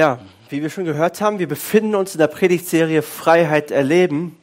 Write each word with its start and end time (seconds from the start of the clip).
Ja, 0.00 0.18
wie 0.48 0.62
wir 0.62 0.70
schon 0.70 0.86
gehört 0.86 1.20
haben, 1.20 1.40
wir 1.40 1.46
befinden 1.46 1.94
uns 1.94 2.14
in 2.14 2.20
der 2.20 2.26
Predigtserie 2.26 3.02
Freiheit 3.02 3.70
erleben. 3.70 4.34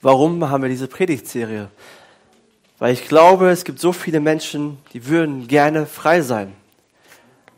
Warum 0.00 0.50
haben 0.50 0.62
wir 0.64 0.68
diese 0.68 0.88
Predigtserie? 0.88 1.68
Weil 2.80 2.92
ich 2.92 3.06
glaube, 3.06 3.50
es 3.50 3.62
gibt 3.62 3.78
so 3.78 3.92
viele 3.92 4.18
Menschen, 4.18 4.78
die 4.94 5.06
würden 5.06 5.46
gerne 5.46 5.86
frei 5.86 6.22
sein. 6.22 6.54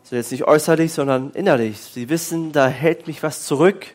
So 0.03 0.15
jetzt 0.15 0.31
nicht 0.31 0.45
äußerlich, 0.45 0.93
sondern 0.93 1.31
innerlich. 1.31 1.81
Sie 1.81 2.11
wissen, 2.11 2.53
da 2.53 2.69
hält 2.69 3.07
mich 3.07 3.23
was 3.23 3.47
zurück. 3.47 3.87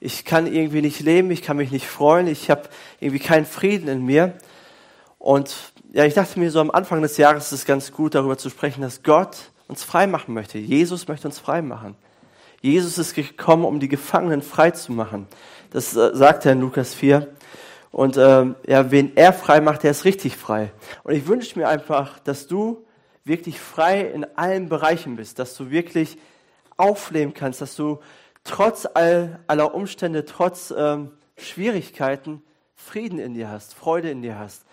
Ich 0.00 0.24
kann 0.24 0.46
irgendwie 0.46 0.80
nicht 0.80 1.00
leben, 1.00 1.30
ich 1.30 1.42
kann 1.42 1.58
mich 1.58 1.70
nicht 1.70 1.86
freuen, 1.86 2.28
ich 2.28 2.48
habe 2.48 2.62
irgendwie 2.98 3.22
keinen 3.22 3.44
Frieden 3.44 3.88
in 3.88 4.06
mir. 4.06 4.32
Und 5.18 5.54
ja, 5.92 6.06
ich 6.06 6.14
dachte 6.14 6.40
mir 6.40 6.50
so 6.50 6.60
am 6.60 6.70
Anfang 6.70 7.02
des 7.02 7.18
Jahres 7.18 7.48
ist 7.48 7.52
es 7.52 7.64
ganz 7.66 7.92
gut, 7.92 8.14
darüber 8.14 8.38
zu 8.38 8.48
sprechen, 8.48 8.80
dass 8.80 9.02
Gott 9.02 9.36
uns 9.68 9.84
frei 9.84 10.06
machen 10.06 10.32
möchte. 10.32 10.56
Jesus 10.56 11.08
möchte 11.08 11.28
uns 11.28 11.38
frei 11.38 11.60
machen. 11.60 11.94
Jesus 12.62 12.96
ist 12.96 13.14
gekommen, 13.14 13.64
um 13.64 13.80
die 13.80 13.88
Gefangenen 13.88 14.40
frei 14.40 14.70
zu 14.70 14.92
machen. 14.92 15.26
Das 15.70 15.96
äh, 15.96 16.10
sagt 16.14 16.46
er 16.46 16.52
in 16.52 16.60
Lukas 16.60 16.94
4. 16.94 17.28
Und 17.90 18.16
ähm, 18.16 18.54
ja, 18.66 18.90
wen 18.90 19.16
er 19.16 19.32
frei 19.32 19.60
macht, 19.60 19.82
der 19.82 19.90
ist 19.90 20.04
richtig 20.04 20.36
frei. 20.36 20.72
Und 21.02 21.14
ich 21.14 21.26
wünsche 21.26 21.58
mir 21.58 21.68
einfach, 21.68 22.20
dass 22.20 22.46
du 22.46 22.86
wirklich 23.24 23.60
frei 23.60 24.00
in 24.00 24.24
allen 24.36 24.68
Bereichen 24.68 25.16
bist, 25.16 25.38
dass 25.38 25.56
du 25.56 25.70
wirklich 25.70 26.16
aufleben 26.76 27.34
kannst, 27.34 27.60
dass 27.60 27.76
du 27.76 28.00
trotz 28.44 28.86
all, 28.94 29.40
aller 29.46 29.74
Umstände, 29.74 30.24
trotz 30.24 30.72
ähm, 30.76 31.10
Schwierigkeiten 31.36 32.42
Frieden 32.74 33.18
in 33.18 33.34
dir 33.34 33.50
hast, 33.50 33.74
Freude 33.74 34.10
in 34.10 34.22
dir 34.22 34.38
hast. 34.38 34.64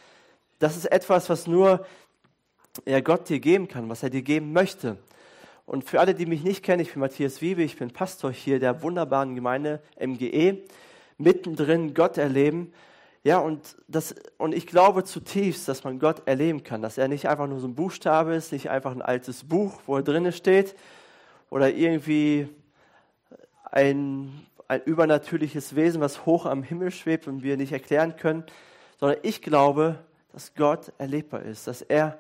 Das 0.60 0.78
ist 0.78 0.86
etwas, 0.86 1.30
was 1.30 1.48
nur 1.48 1.86
ja, 2.86 3.00
Gott 3.02 3.30
dir 3.30 3.40
geben 3.40 3.68
kann, 3.68 3.90
was 3.90 4.04
er 4.04 4.10
dir 4.10 4.22
geben 4.22 4.54
möchte. 4.54 4.98
Und 5.70 5.84
für 5.84 6.00
alle, 6.00 6.16
die 6.16 6.26
mich 6.26 6.44
nicht 6.44 6.64
kennen, 6.64 6.82
ich 6.82 6.94
bin 6.94 7.00
Matthias 7.00 7.42
Wiebe, 7.42 7.62
ich 7.62 7.78
bin 7.78 7.92
Pastor 7.92 8.32
hier 8.32 8.60
der 8.60 8.82
wunderbaren 8.82 9.36
Gemeinde 9.36 9.84
MGE, 10.00 10.64
mittendrin 11.20 11.94
Gott 11.94 12.18
erleben. 12.18 12.74
Ja, 13.24 13.38
und, 13.38 13.78
das, 13.88 14.16
und 14.40 14.56
ich 14.56 14.66
glaube 14.66 15.04
zutiefst, 15.04 15.68
dass 15.68 15.84
man 15.84 16.00
Gott 16.00 16.24
erleben 16.26 16.64
kann, 16.64 16.82
dass 16.82 16.98
er 16.98 17.08
nicht 17.08 17.30
einfach 17.30 17.46
nur 17.46 17.60
so 17.60 17.68
ein 17.68 17.76
Buchstabe 17.76 18.34
ist, 18.34 18.52
nicht 18.52 18.72
einfach 18.72 18.92
ein 18.92 19.04
altes 19.04 19.44
Buch, 19.44 19.80
wo 19.86 19.98
er 19.98 20.02
drinnen 20.02 20.32
steht, 20.32 20.76
oder 21.52 21.70
irgendwie 21.70 22.50
ein, 23.66 24.48
ein 24.68 24.82
übernatürliches 24.82 25.76
Wesen, 25.76 26.02
was 26.02 26.26
hoch 26.26 26.48
am 26.48 26.64
Himmel 26.64 26.90
schwebt 26.90 27.28
und 27.28 27.44
wir 27.44 27.58
nicht 27.58 27.74
erklären 27.74 28.16
können, 28.16 28.44
sondern 29.00 29.20
ich 29.22 29.44
glaube, 29.44 30.00
dass 30.34 30.56
Gott 30.56 30.94
erlebbar 30.98 31.44
ist, 31.44 31.68
dass 31.68 31.84
er, 31.84 32.18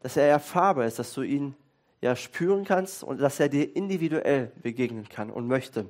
dass 0.00 0.16
er 0.16 0.28
erfahrbar 0.28 0.86
ist, 0.86 0.98
dass 0.98 1.12
du 1.12 1.20
ihn 1.20 1.54
ja, 2.00 2.14
spüren 2.14 2.64
kannst 2.64 3.02
und 3.02 3.20
dass 3.20 3.40
er 3.40 3.48
dir 3.48 3.74
individuell 3.74 4.52
begegnen 4.62 5.08
kann 5.08 5.30
und 5.30 5.46
möchte. 5.46 5.88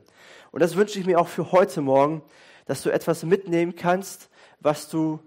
Und 0.52 0.60
das 0.60 0.76
wünsche 0.76 0.98
ich 0.98 1.06
mir 1.06 1.20
auch 1.20 1.28
für 1.28 1.52
heute 1.52 1.80
Morgen, 1.80 2.22
dass 2.66 2.82
du 2.82 2.90
etwas 2.90 3.24
mitnehmen 3.24 3.74
kannst, 3.76 4.28
was 4.60 4.88
du 4.88 5.20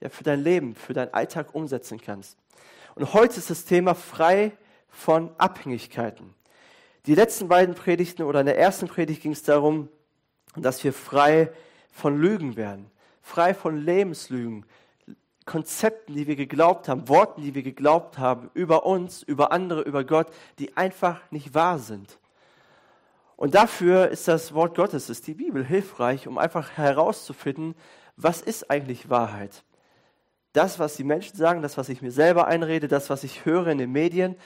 ja, 0.00 0.08
für 0.08 0.24
dein 0.24 0.42
Leben, 0.42 0.74
für 0.74 0.94
deinen 0.94 1.12
Alltag 1.12 1.54
umsetzen 1.54 2.00
kannst. 2.00 2.36
Und 2.94 3.12
heute 3.12 3.38
ist 3.38 3.50
das 3.50 3.64
Thema 3.64 3.94
frei 3.94 4.52
von 4.88 5.30
Abhängigkeiten. 5.38 6.34
Die 7.06 7.14
letzten 7.14 7.48
beiden 7.48 7.74
Predigten 7.74 8.22
oder 8.22 8.40
in 8.40 8.46
der 8.46 8.58
ersten 8.58 8.88
Predigt 8.88 9.22
ging 9.22 9.32
es 9.32 9.42
darum, 9.42 9.88
dass 10.56 10.82
wir 10.82 10.92
frei 10.92 11.50
von 11.92 12.20
Lügen 12.20 12.56
werden, 12.56 12.90
frei 13.22 13.54
von 13.54 13.78
Lebenslügen, 13.78 14.66
Konzepten, 15.48 16.14
die 16.14 16.26
wir 16.26 16.36
geglaubt 16.36 16.88
haben, 16.88 17.08
Worten, 17.08 17.40
die 17.42 17.54
wir 17.54 17.62
geglaubt 17.62 18.18
haben, 18.18 18.50
über 18.52 18.84
uns, 18.84 19.22
über 19.22 19.50
andere, 19.50 19.80
über 19.80 20.04
Gott, 20.04 20.28
die 20.58 20.76
einfach 20.76 21.20
nicht 21.30 21.54
wahr 21.54 21.78
sind. 21.78 22.18
Und 23.36 23.54
dafür 23.54 24.08
ist 24.08 24.28
das 24.28 24.52
Wort 24.52 24.76
Gottes, 24.76 25.08
ist 25.08 25.26
die 25.26 25.34
Bibel 25.34 25.64
hilfreich, 25.64 26.28
um 26.28 26.36
einfach 26.36 26.72
herauszufinden, 26.76 27.74
was 28.16 28.42
ist 28.42 28.70
eigentlich 28.70 29.08
Wahrheit. 29.08 29.64
Das, 30.52 30.78
was 30.78 30.96
die 30.96 31.04
Menschen 31.04 31.36
sagen, 31.36 31.62
das, 31.62 31.78
was 31.78 31.88
ich 31.88 32.02
mir 32.02 32.12
selber 32.12 32.46
einrede, 32.46 32.86
das, 32.86 33.08
was 33.08 33.24
ich 33.24 33.46
höre 33.46 33.68
in 33.68 33.78
den 33.78 33.92
Medien 33.92 34.36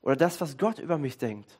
oder 0.00 0.16
das, 0.16 0.40
was 0.40 0.56
Gott 0.56 0.78
über 0.78 0.96
mich 0.96 1.18
denkt 1.18 1.58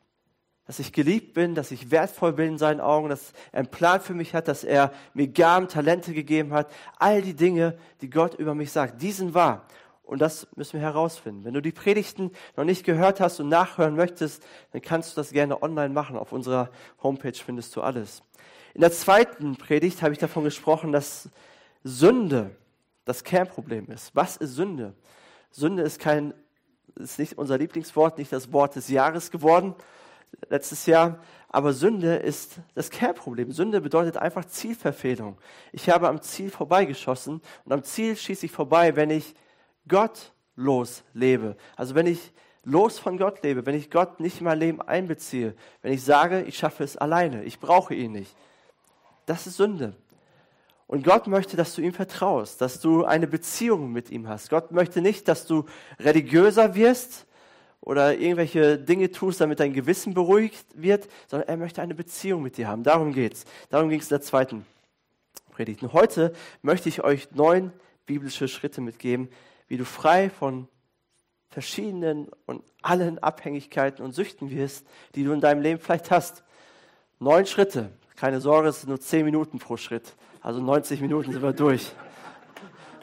dass 0.69 0.77
ich 0.77 0.93
geliebt 0.93 1.33
bin, 1.33 1.55
dass 1.55 1.71
ich 1.71 1.89
wertvoll 1.89 2.33
bin 2.33 2.49
in 2.49 2.57
seinen 2.59 2.79
Augen, 2.79 3.09
dass 3.09 3.33
er 3.51 3.61
einen 3.61 3.69
Plan 3.69 3.99
für 4.01 4.13
mich 4.13 4.35
hat, 4.35 4.47
dass 4.47 4.63
er 4.63 4.93
mir 5.15 5.27
Gaben, 5.27 5.67
Talente 5.67 6.13
gegeben 6.13 6.53
hat. 6.53 6.71
All 6.99 7.23
die 7.23 7.33
Dinge, 7.33 7.75
die 8.01 8.09
Gott 8.11 8.35
über 8.35 8.53
mich 8.53 8.71
sagt, 8.71 9.01
die 9.01 9.11
sind 9.11 9.33
wahr. 9.33 9.65
Und 10.03 10.19
das 10.19 10.47
müssen 10.55 10.73
wir 10.73 10.81
herausfinden. 10.81 11.43
Wenn 11.43 11.55
du 11.55 11.61
die 11.63 11.71
Predigten 11.71 12.29
noch 12.55 12.65
nicht 12.65 12.85
gehört 12.85 13.19
hast 13.19 13.39
und 13.39 13.49
nachhören 13.49 13.95
möchtest, 13.95 14.45
dann 14.71 14.83
kannst 14.83 15.11
du 15.11 15.15
das 15.15 15.31
gerne 15.31 15.59
online 15.63 15.89
machen. 15.91 16.15
Auf 16.15 16.33
unserer 16.33 16.69
Homepage 17.01 17.33
findest 17.33 17.75
du 17.75 17.81
alles. 17.81 18.21
In 18.75 18.81
der 18.81 18.91
zweiten 18.91 19.55
Predigt 19.55 20.03
habe 20.03 20.13
ich 20.13 20.19
davon 20.19 20.43
gesprochen, 20.43 20.91
dass 20.91 21.29
Sünde 21.83 22.55
das 23.05 23.23
Kernproblem 23.23 23.87
ist. 23.87 24.15
Was 24.15 24.37
ist 24.37 24.53
Sünde? 24.53 24.93
Sünde 25.49 25.81
ist 25.81 25.99
kein, 25.99 26.31
ist 26.93 27.17
nicht 27.17 27.39
unser 27.39 27.57
Lieblingswort, 27.57 28.19
nicht 28.19 28.31
das 28.31 28.53
Wort 28.53 28.75
des 28.75 28.87
Jahres 28.89 29.31
geworden, 29.31 29.73
letztes 30.49 30.85
Jahr. 30.85 31.19
Aber 31.49 31.73
Sünde 31.73 32.15
ist 32.15 32.59
das 32.75 32.89
Kernproblem. 32.89 33.51
Sünde 33.51 33.81
bedeutet 33.81 34.17
einfach 34.17 34.45
Zielverfehlung. 34.45 35.37
Ich 35.71 35.89
habe 35.89 36.07
am 36.07 36.21
Ziel 36.21 36.51
vorbeigeschossen 36.51 37.41
und 37.65 37.71
am 37.71 37.83
Ziel 37.83 38.15
schieße 38.15 38.45
ich 38.45 38.51
vorbei, 38.51 38.95
wenn 38.95 39.09
ich 39.09 39.33
gottlos 39.87 41.03
lebe. 41.13 41.57
Also 41.75 41.95
wenn 41.95 42.05
ich 42.05 42.31
los 42.63 42.99
von 42.99 43.17
Gott 43.17 43.41
lebe, 43.41 43.65
wenn 43.65 43.75
ich 43.75 43.89
Gott 43.89 44.19
nicht 44.19 44.39
in 44.39 44.45
mein 44.45 44.59
Leben 44.59 44.81
einbeziehe, 44.81 45.55
wenn 45.81 45.93
ich 45.93 46.03
sage, 46.03 46.43
ich 46.43 46.57
schaffe 46.57 46.83
es 46.83 46.97
alleine, 46.97 47.43
ich 47.43 47.59
brauche 47.59 47.95
ihn 47.95 48.11
nicht. 48.11 48.35
Das 49.25 49.47
ist 49.47 49.57
Sünde. 49.57 49.95
Und 50.85 51.03
Gott 51.03 51.27
möchte, 51.27 51.55
dass 51.55 51.75
du 51.75 51.81
ihm 51.81 51.93
vertraust, 51.93 52.61
dass 52.61 52.79
du 52.79 53.05
eine 53.05 53.27
Beziehung 53.27 53.91
mit 53.91 54.09
ihm 54.09 54.27
hast. 54.27 54.49
Gott 54.49 54.71
möchte 54.71 55.01
nicht, 55.01 55.27
dass 55.27 55.45
du 55.45 55.65
religiöser 55.99 56.73
wirst, 56.73 57.27
oder 57.89 58.19
irgendwelche 58.19 58.77
Dinge 58.77 59.09
tust, 59.09 59.41
damit 59.41 59.59
dein 59.59 59.73
Gewissen 59.73 60.13
beruhigt 60.13 60.63
wird, 60.75 61.09
sondern 61.25 61.49
er 61.49 61.57
möchte 61.57 61.81
eine 61.81 61.95
Beziehung 61.95 62.43
mit 62.43 62.55
dir 62.55 62.67
haben. 62.67 62.83
Darum 62.83 63.13
geht's. 63.13 63.45
Darum 63.71 63.89
ging 63.89 63.99
es 63.99 64.05
in 64.05 64.09
der 64.09 64.21
zweiten 64.21 64.63
Predigt. 65.49 65.81
Und 65.81 65.93
heute 65.93 66.31
möchte 66.61 66.87
ich 66.87 67.03
euch 67.03 67.31
neun 67.31 67.73
biblische 68.05 68.47
Schritte 68.47 68.79
mitgeben, 68.79 69.27
wie 69.67 69.77
du 69.77 69.85
frei 69.85 70.29
von 70.29 70.67
verschiedenen 71.49 72.27
und 72.45 72.63
allen 72.83 73.17
Abhängigkeiten 73.17 74.05
und 74.05 74.11
Süchten 74.11 74.51
wirst, 74.51 74.85
die 75.15 75.23
du 75.23 75.31
in 75.31 75.41
deinem 75.41 75.63
Leben 75.63 75.79
vielleicht 75.79 76.11
hast. 76.11 76.43
Neun 77.17 77.47
Schritte. 77.47 77.89
Keine 78.15 78.39
Sorge, 78.39 78.69
es 78.69 78.81
sind 78.81 78.89
nur 78.89 79.01
zehn 79.01 79.25
Minuten 79.25 79.57
pro 79.57 79.77
Schritt. 79.77 80.13
Also 80.41 80.61
90 80.61 81.01
Minuten 81.01 81.31
sind 81.31 81.41
wir 81.41 81.53
durch. 81.53 81.91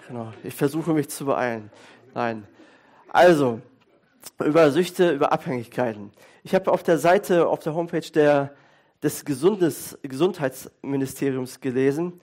Genau. 0.06 0.32
Ich 0.44 0.54
versuche 0.54 0.92
mich 0.92 1.08
zu 1.08 1.24
beeilen. 1.24 1.72
Nein. 2.14 2.46
Also, 3.08 3.60
über 4.44 4.70
Süchte, 4.70 5.10
über 5.12 5.32
Abhängigkeiten. 5.32 6.12
Ich 6.44 6.54
habe 6.54 6.70
auf 6.70 6.82
der 6.82 6.98
Seite, 6.98 7.48
auf 7.48 7.60
der 7.60 7.74
Homepage 7.74 8.10
der, 8.12 8.54
des 9.02 9.24
Gesundes, 9.24 9.98
Gesundheitsministeriums 10.02 11.60
gelesen, 11.60 12.20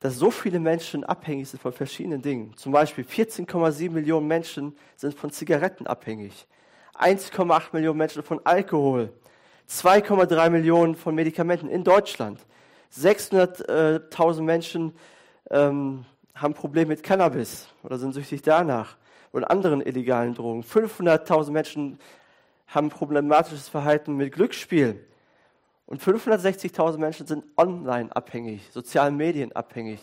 dass 0.00 0.16
so 0.16 0.30
viele 0.30 0.60
Menschen 0.60 1.04
abhängig 1.04 1.48
sind 1.48 1.62
von 1.62 1.72
verschiedenen 1.72 2.20
Dingen. 2.20 2.54
Zum 2.56 2.72
Beispiel 2.72 3.04
14,7 3.04 3.90
Millionen 3.90 4.26
Menschen 4.26 4.76
sind 4.96 5.14
von 5.14 5.30
Zigaretten 5.30 5.86
abhängig, 5.86 6.46
1,8 6.94 7.62
Millionen 7.72 7.98
Menschen 7.98 8.22
von 8.22 8.40
Alkohol, 8.44 9.12
2,3 9.68 10.50
Millionen 10.50 10.94
von 10.94 11.14
Medikamenten 11.14 11.68
in 11.68 11.84
Deutschland, 11.84 12.38
600.000 12.94 14.42
Menschen 14.42 14.94
ähm, 15.50 16.04
haben 16.34 16.54
Probleme 16.54 16.88
mit 16.88 17.02
Cannabis 17.02 17.68
oder 17.82 17.98
sind 17.98 18.12
süchtig 18.12 18.42
danach 18.42 18.96
und 19.34 19.42
anderen 19.42 19.80
illegalen 19.80 20.32
Drogen. 20.34 20.62
500.000 20.62 21.50
Menschen 21.50 21.98
haben 22.68 22.88
problematisches 22.88 23.68
Verhalten 23.68 24.16
mit 24.16 24.32
Glücksspiel. 24.32 25.04
Und 25.86 26.00
560.000 26.00 26.98
Menschen 26.98 27.26
sind 27.26 27.44
online 27.56 28.14
abhängig, 28.14 28.70
sozialen 28.70 29.16
Medien 29.16 29.50
abhängig. 29.50 29.98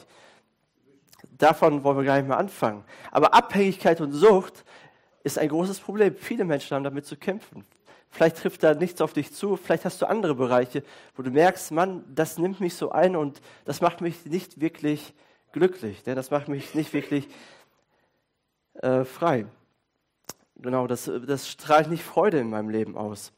Davon 1.38 1.86
wollen 1.86 1.98
wir 1.98 2.04
gar 2.04 2.18
nicht 2.18 2.28
mehr 2.28 2.38
anfangen. 2.38 2.83
Aber 3.10 3.33
Abhängigkeit 3.33 4.01
und 4.01 4.12
Sucht 4.12 4.66
ist 5.24 5.39
ein 5.39 5.48
großes 5.48 5.80
Problem. 5.80 6.16
Viele 6.18 6.44
Menschen 6.44 6.75
haben 6.75 6.83
damit 6.83 7.06
zu 7.06 7.16
kämpfen. 7.16 7.63
Vielleicht 8.10 8.38
trifft 8.38 8.63
da 8.63 8.74
nichts 8.74 9.00
auf 9.00 9.13
dich 9.13 9.31
zu, 9.31 9.56
vielleicht 9.56 9.86
hast 9.86 10.01
du 10.01 10.07
andere 10.07 10.36
Bereiche, 10.36 10.83
wo 11.16 11.24
du 11.24 11.31
merkst, 11.31 11.72
Mann, 11.72 12.04
das 12.13 12.38
nimmt 12.38 12.60
mich 12.60 12.75
so 12.75 12.92
ein 12.92 13.16
und 13.16 13.42
das 13.63 13.80
macht 13.80 14.01
mich 14.01 14.25
nicht 14.25 14.60
wirklich 14.60 15.13
glücklich. 15.54 16.04
Denn 16.04 16.18
das 16.18 16.31
macht 16.31 16.50
mich 16.50 16.75
nicht 16.75 16.92
wirklich 16.92 17.30
äh, 18.75 19.03
frei. 19.03 19.45
Genau, 20.57 20.88
das, 20.88 21.09
das 21.27 21.50
strahlt 21.50 21.89
nicht 21.89 22.03
Freude 22.03 22.39
in 22.39 22.50
meinem 22.50 22.69
Leben 22.69 22.97
aus. 22.97 23.31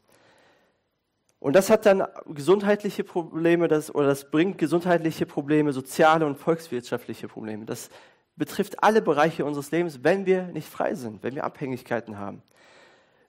Und 1.38 1.54
das 1.54 1.70
hat 1.70 1.86
dann 1.86 2.06
gesundheitliche 2.26 3.04
Probleme, 3.04 3.68
das, 3.68 3.94
oder 3.94 4.06
das 4.06 4.30
bringt 4.30 4.58
gesundheitliche 4.58 5.26
Probleme, 5.26 5.72
soziale 5.72 6.26
und 6.26 6.36
volkswirtschaftliche 6.36 7.28
Probleme. 7.28 7.66
Das 7.66 7.90
betrifft 8.36 8.82
alle 8.82 9.02
Bereiche 9.02 9.44
unseres 9.44 9.70
Lebens, 9.70 10.02
wenn 10.02 10.26
wir 10.26 10.44
nicht 10.44 10.68
frei 10.68 10.94
sind, 10.94 11.22
wenn 11.22 11.34
wir 11.34 11.44
Abhängigkeiten 11.44 12.18
haben. 12.18 12.42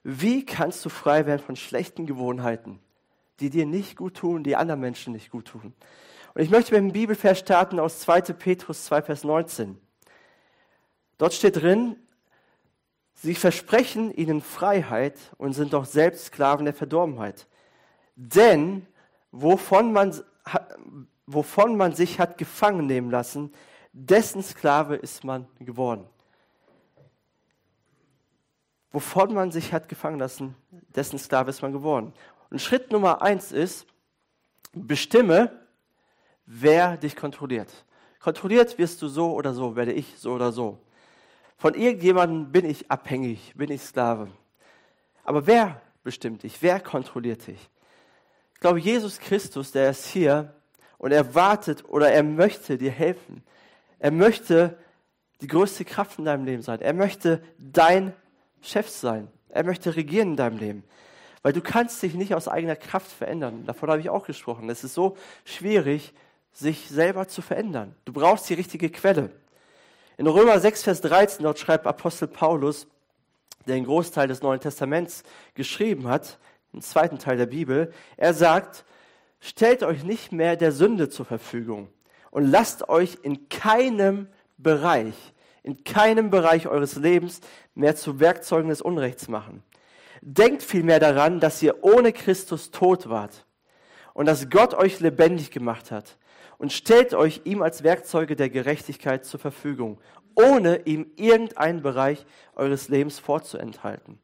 Wie 0.02 0.46
kannst 0.46 0.84
du 0.84 0.88
frei 0.88 1.26
werden 1.26 1.42
von 1.42 1.56
schlechten 1.56 2.06
Gewohnheiten? 2.06 2.80
die 3.40 3.50
dir 3.50 3.66
nicht 3.66 3.96
gut 3.96 4.14
tun, 4.14 4.44
die 4.44 4.56
anderen 4.56 4.80
Menschen 4.80 5.12
nicht 5.12 5.30
gut 5.30 5.46
tun. 5.46 5.74
Und 6.34 6.42
ich 6.42 6.50
möchte 6.50 6.72
mit 6.72 6.80
dem 6.80 6.92
Bibelvers 6.92 7.38
starten 7.38 7.78
aus 7.78 8.00
2. 8.00 8.20
Petrus 8.32 8.84
2, 8.84 9.02
Vers 9.02 9.24
19. 9.24 9.78
Dort 11.18 11.34
steht 11.34 11.56
drin, 11.56 11.96
sie 13.14 13.34
versprechen 13.34 14.12
ihnen 14.12 14.42
Freiheit 14.42 15.18
und 15.38 15.54
sind 15.54 15.72
doch 15.72 15.84
selbst 15.84 16.26
Sklaven 16.26 16.64
der 16.64 16.74
Verdorbenheit. 16.74 17.46
Denn 18.16 18.86
wovon 19.30 19.92
man, 19.92 20.14
wovon 21.26 21.76
man 21.76 21.94
sich 21.94 22.20
hat 22.20 22.38
gefangen 22.38 22.86
nehmen 22.86 23.10
lassen, 23.10 23.52
dessen 23.92 24.42
Sklave 24.42 24.96
ist 24.96 25.24
man 25.24 25.46
geworden. 25.58 26.06
Wovon 28.92 29.34
man 29.34 29.50
sich 29.50 29.72
hat 29.72 29.88
gefangen 29.88 30.18
lassen, 30.18 30.54
dessen 30.70 31.18
Sklave 31.18 31.50
ist 31.50 31.62
man 31.62 31.72
geworden. 31.72 32.12
Und 32.50 32.60
Schritt 32.60 32.92
Nummer 32.92 33.22
eins 33.22 33.52
ist, 33.52 33.86
bestimme, 34.72 35.50
wer 36.44 36.96
dich 36.96 37.16
kontrolliert. 37.16 37.84
Kontrolliert 38.20 38.78
wirst 38.78 39.00
du 39.02 39.08
so 39.08 39.32
oder 39.34 39.54
so, 39.54 39.76
werde 39.76 39.92
ich 39.92 40.18
so 40.18 40.32
oder 40.32 40.52
so. 40.52 40.78
Von 41.56 41.74
irgendjemandem 41.74 42.52
bin 42.52 42.64
ich 42.68 42.90
abhängig, 42.90 43.54
bin 43.56 43.70
ich 43.70 43.82
Sklave. 43.82 44.28
Aber 45.24 45.46
wer 45.46 45.80
bestimmt 46.02 46.42
dich? 46.42 46.60
Wer 46.60 46.80
kontrolliert 46.80 47.46
dich? 47.46 47.70
Ich 48.54 48.60
glaube, 48.60 48.78
Jesus 48.78 49.18
Christus, 49.18 49.72
der 49.72 49.90
ist 49.90 50.06
hier 50.06 50.54
und 50.98 51.12
er 51.12 51.34
wartet 51.34 51.84
oder 51.88 52.10
er 52.10 52.22
möchte 52.22 52.78
dir 52.78 52.90
helfen. 52.90 53.42
Er 53.98 54.10
möchte 54.10 54.78
die 55.40 55.46
größte 55.46 55.84
Kraft 55.84 56.18
in 56.18 56.24
deinem 56.24 56.44
Leben 56.44 56.62
sein. 56.62 56.80
Er 56.80 56.92
möchte 56.92 57.42
dein 57.58 58.14
Chef 58.62 58.88
sein. 58.88 59.28
Er 59.48 59.64
möchte 59.64 59.96
regieren 59.96 60.30
in 60.30 60.36
deinem 60.36 60.58
Leben. 60.58 60.84
Weil 61.42 61.52
du 61.52 61.60
kannst 61.60 62.02
dich 62.02 62.14
nicht 62.14 62.34
aus 62.34 62.48
eigener 62.48 62.76
Kraft 62.76 63.10
verändern. 63.10 63.64
Davon 63.66 63.90
habe 63.90 64.00
ich 64.00 64.10
auch 64.10 64.26
gesprochen. 64.26 64.68
Es 64.68 64.84
ist 64.84 64.94
so 64.94 65.16
schwierig, 65.44 66.12
sich 66.52 66.88
selber 66.88 67.28
zu 67.28 67.42
verändern. 67.42 67.94
Du 68.04 68.12
brauchst 68.12 68.48
die 68.48 68.54
richtige 68.54 68.90
Quelle. 68.90 69.30
In 70.18 70.26
Römer 70.26 70.58
6, 70.58 70.82
Vers 70.82 71.00
13, 71.02 71.42
dort 71.42 71.58
schreibt 71.58 71.86
Apostel 71.86 72.26
Paulus, 72.26 72.86
der 73.66 73.74
den 73.74 73.84
Großteil 73.84 74.28
des 74.28 74.40
Neuen 74.40 74.60
Testaments 74.60 75.24
geschrieben 75.54 76.08
hat, 76.08 76.38
im 76.72 76.80
zweiten 76.80 77.18
Teil 77.18 77.36
der 77.36 77.46
Bibel, 77.46 77.92
er 78.16 78.32
sagt, 78.32 78.86
stellt 79.40 79.82
euch 79.82 80.04
nicht 80.04 80.32
mehr 80.32 80.56
der 80.56 80.72
Sünde 80.72 81.10
zur 81.10 81.26
Verfügung 81.26 81.88
und 82.30 82.50
lasst 82.50 82.88
euch 82.88 83.18
in 83.22 83.50
keinem 83.50 84.28
Bereich, 84.56 85.14
in 85.62 85.84
keinem 85.84 86.30
Bereich 86.30 86.66
eures 86.66 86.96
Lebens 86.96 87.40
mehr 87.74 87.94
zu 87.94 88.18
Werkzeugen 88.18 88.70
des 88.70 88.80
Unrechts 88.80 89.28
machen. 89.28 89.62
Denkt 90.22 90.62
vielmehr 90.62 90.98
daran, 90.98 91.40
dass 91.40 91.62
ihr 91.62 91.84
ohne 91.84 92.14
Christus 92.14 92.70
tot 92.70 93.10
wart 93.10 93.44
und 94.14 94.24
dass 94.24 94.48
Gott 94.48 94.72
euch 94.72 94.98
lebendig 95.00 95.50
gemacht 95.50 95.90
hat 95.90 96.16
und 96.58 96.72
stellt 96.72 97.14
euch 97.14 97.42
ihm 97.44 97.62
als 97.62 97.82
Werkzeuge 97.82 98.36
der 98.36 98.50
Gerechtigkeit 98.50 99.24
zur 99.24 99.40
Verfügung, 99.40 99.98
ohne 100.34 100.82
ihm 100.86 101.10
irgendeinen 101.16 101.82
Bereich 101.82 102.24
eures 102.54 102.88
Lebens 102.88 103.18
vorzuenthalten. 103.18 104.18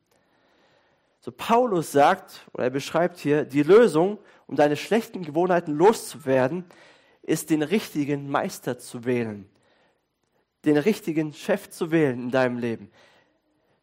So 1.20 1.31
Paulus 1.31 1.93
sagt, 1.93 2.46
oder 2.52 2.64
er 2.64 2.70
beschreibt 2.70 3.19
hier, 3.19 3.44
die 3.44 3.62
Lösung, 3.62 4.19
um 4.46 4.56
deine 4.56 4.76
schlechten 4.76 5.23
Gewohnheiten 5.23 5.73
loszuwerden, 5.73 6.64
ist 7.23 7.50
den 7.50 7.62
richtigen 7.62 8.29
Meister 8.29 8.79
zu 8.79 9.05
wählen, 9.05 9.49
den 10.64 10.76
richtigen 10.76 11.32
Chef 11.32 11.70
zu 11.70 11.93
wählen 11.93 12.25
in 12.25 12.31
deinem 12.31 12.58
Leben. 12.58 12.90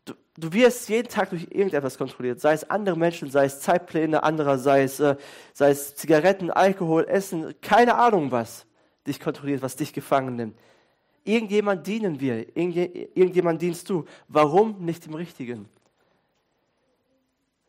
Du, 0.09 0.15
du 0.37 0.53
wirst 0.53 0.89
jeden 0.89 1.07
Tag 1.07 1.29
durch 1.29 1.43
irgendetwas 1.51 1.97
kontrolliert, 1.97 2.39
sei 2.39 2.53
es 2.53 2.67
andere 2.69 2.97
Menschen, 2.97 3.29
sei 3.29 3.45
es 3.45 3.59
Zeitpläne 3.61 4.23
anderer, 4.23 4.57
sei 4.57 4.83
es, 4.83 4.99
äh, 4.99 5.15
sei 5.53 5.69
es 5.69 5.95
Zigaretten, 5.95 6.49
Alkohol, 6.49 7.05
Essen, 7.07 7.53
keine 7.61 7.95
Ahnung 7.95 8.31
was 8.31 8.65
dich 9.05 9.19
kontrolliert, 9.19 9.61
was 9.61 9.75
dich 9.75 9.93
gefangen 9.93 10.35
nimmt. 10.35 10.57
Irgendjemand 11.23 11.85
dienen 11.85 12.19
wir, 12.19 12.55
irgendjemand 12.57 13.61
dienst 13.61 13.87
du. 13.89 14.05
Warum 14.27 14.83
nicht 14.83 15.05
dem 15.05 15.13
Richtigen? 15.13 15.69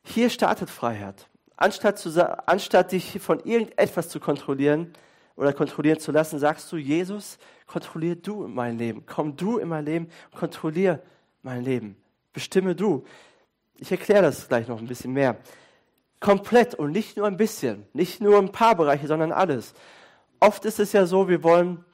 Hier 0.02 0.30
startet 0.30 0.70
Freiheit. 0.70 1.28
Anstatt, 1.56 1.98
zu, 1.98 2.10
anstatt 2.48 2.92
dich 2.92 3.20
von 3.20 3.40
irgendetwas 3.40 4.08
zu 4.08 4.18
kontrollieren 4.18 4.94
oder 5.36 5.52
kontrollieren 5.52 5.98
zu 5.98 6.10
lassen, 6.10 6.38
sagst 6.38 6.72
du, 6.72 6.78
Jesus, 6.78 7.38
kontrollier 7.66 8.16
du 8.16 8.48
mein 8.48 8.78
Leben. 8.78 9.04
Komm 9.04 9.36
du 9.36 9.58
in 9.58 9.68
mein 9.68 9.84
Leben, 9.84 10.08
kontrollier 10.34 11.02
mein 11.42 11.62
Leben. 11.62 11.96
Bestimme 12.32 12.74
du. 12.74 13.04
Ich 13.76 13.90
erkläre 13.90 14.22
das 14.22 14.48
gleich 14.48 14.68
noch 14.68 14.78
ein 14.78 14.86
bisschen 14.86 15.12
mehr. 15.12 15.36
Komplett 16.20 16.74
und 16.74 16.92
nicht 16.92 17.16
nur 17.16 17.26
ein 17.26 17.36
bisschen, 17.36 17.86
nicht 17.92 18.20
nur 18.20 18.38
ein 18.38 18.52
paar 18.52 18.74
Bereiche, 18.74 19.06
sondern 19.06 19.32
alles. 19.32 19.74
Oft 20.38 20.64
ist 20.64 20.78
es 20.78 20.92
ja 20.92 21.06
so, 21.06 21.28
wir 21.28 21.42
wollen, 21.42 21.84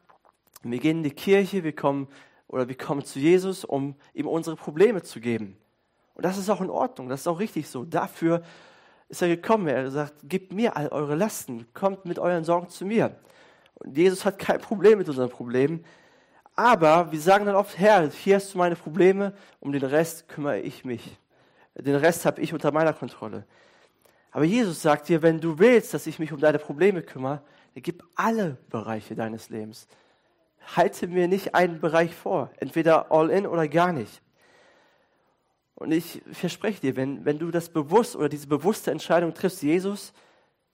wir 0.62 0.78
gehen 0.78 0.98
in 0.98 1.02
die 1.04 1.10
Kirche, 1.10 1.62
wir 1.62 1.74
kommen 1.74 2.08
oder 2.48 2.68
wir 2.68 2.76
kommen 2.76 3.04
zu 3.04 3.18
Jesus, 3.18 3.64
um 3.64 3.94
ihm 4.14 4.26
unsere 4.26 4.56
Probleme 4.56 5.02
zu 5.02 5.20
geben. 5.20 5.56
Und 6.14 6.24
das 6.24 6.38
ist 6.38 6.50
auch 6.50 6.60
in 6.60 6.70
Ordnung, 6.70 7.08
das 7.08 7.20
ist 7.20 7.26
auch 7.28 7.38
richtig 7.38 7.68
so. 7.68 7.84
Dafür 7.84 8.42
ist 9.08 9.22
er 9.22 9.28
gekommen. 9.28 9.68
Er 9.68 9.84
gesagt, 9.84 10.14
gebt 10.24 10.52
mir 10.52 10.76
all 10.76 10.88
eure 10.88 11.14
Lasten, 11.14 11.66
kommt 11.74 12.04
mit 12.04 12.18
euren 12.18 12.44
Sorgen 12.44 12.68
zu 12.68 12.84
mir. 12.84 13.16
Und 13.74 13.96
Jesus 13.96 14.24
hat 14.24 14.38
kein 14.38 14.60
Problem 14.60 14.98
mit 14.98 15.08
unseren 15.08 15.30
Problemen. 15.30 15.84
Aber 16.56 17.12
wir 17.12 17.20
sagen 17.20 17.44
dann 17.44 17.54
oft, 17.54 17.78
Herr, 17.78 18.10
hier 18.10 18.36
hast 18.36 18.54
du 18.54 18.58
meine 18.58 18.76
Probleme, 18.76 19.34
um 19.60 19.72
den 19.72 19.84
Rest 19.84 20.26
kümmere 20.26 20.60
ich 20.60 20.86
mich. 20.86 21.18
Den 21.74 21.96
Rest 21.96 22.24
habe 22.24 22.40
ich 22.40 22.54
unter 22.54 22.72
meiner 22.72 22.94
Kontrolle. 22.94 23.44
Aber 24.32 24.44
Jesus 24.44 24.80
sagt 24.80 25.08
dir, 25.08 25.20
wenn 25.20 25.38
du 25.38 25.58
willst, 25.58 25.92
dass 25.92 26.06
ich 26.06 26.18
mich 26.18 26.32
um 26.32 26.40
deine 26.40 26.58
Probleme 26.58 27.02
kümmere, 27.02 27.42
dann 27.74 27.82
gib 27.82 28.02
alle 28.14 28.56
Bereiche 28.70 29.14
deines 29.14 29.50
Lebens. 29.50 29.86
Halte 30.74 31.06
mir 31.08 31.28
nicht 31.28 31.54
einen 31.54 31.78
Bereich 31.78 32.14
vor, 32.14 32.50
entweder 32.56 33.12
all 33.12 33.30
in 33.30 33.46
oder 33.46 33.68
gar 33.68 33.92
nicht. 33.92 34.22
Und 35.74 35.92
ich 35.92 36.22
verspreche 36.32 36.80
dir, 36.80 36.96
wenn, 36.96 37.26
wenn 37.26 37.38
du 37.38 37.50
das 37.50 37.68
bewusst 37.68 38.16
oder 38.16 38.30
diese 38.30 38.46
bewusste 38.46 38.90
Entscheidung 38.90 39.34
triffst, 39.34 39.62
Jesus, 39.62 40.14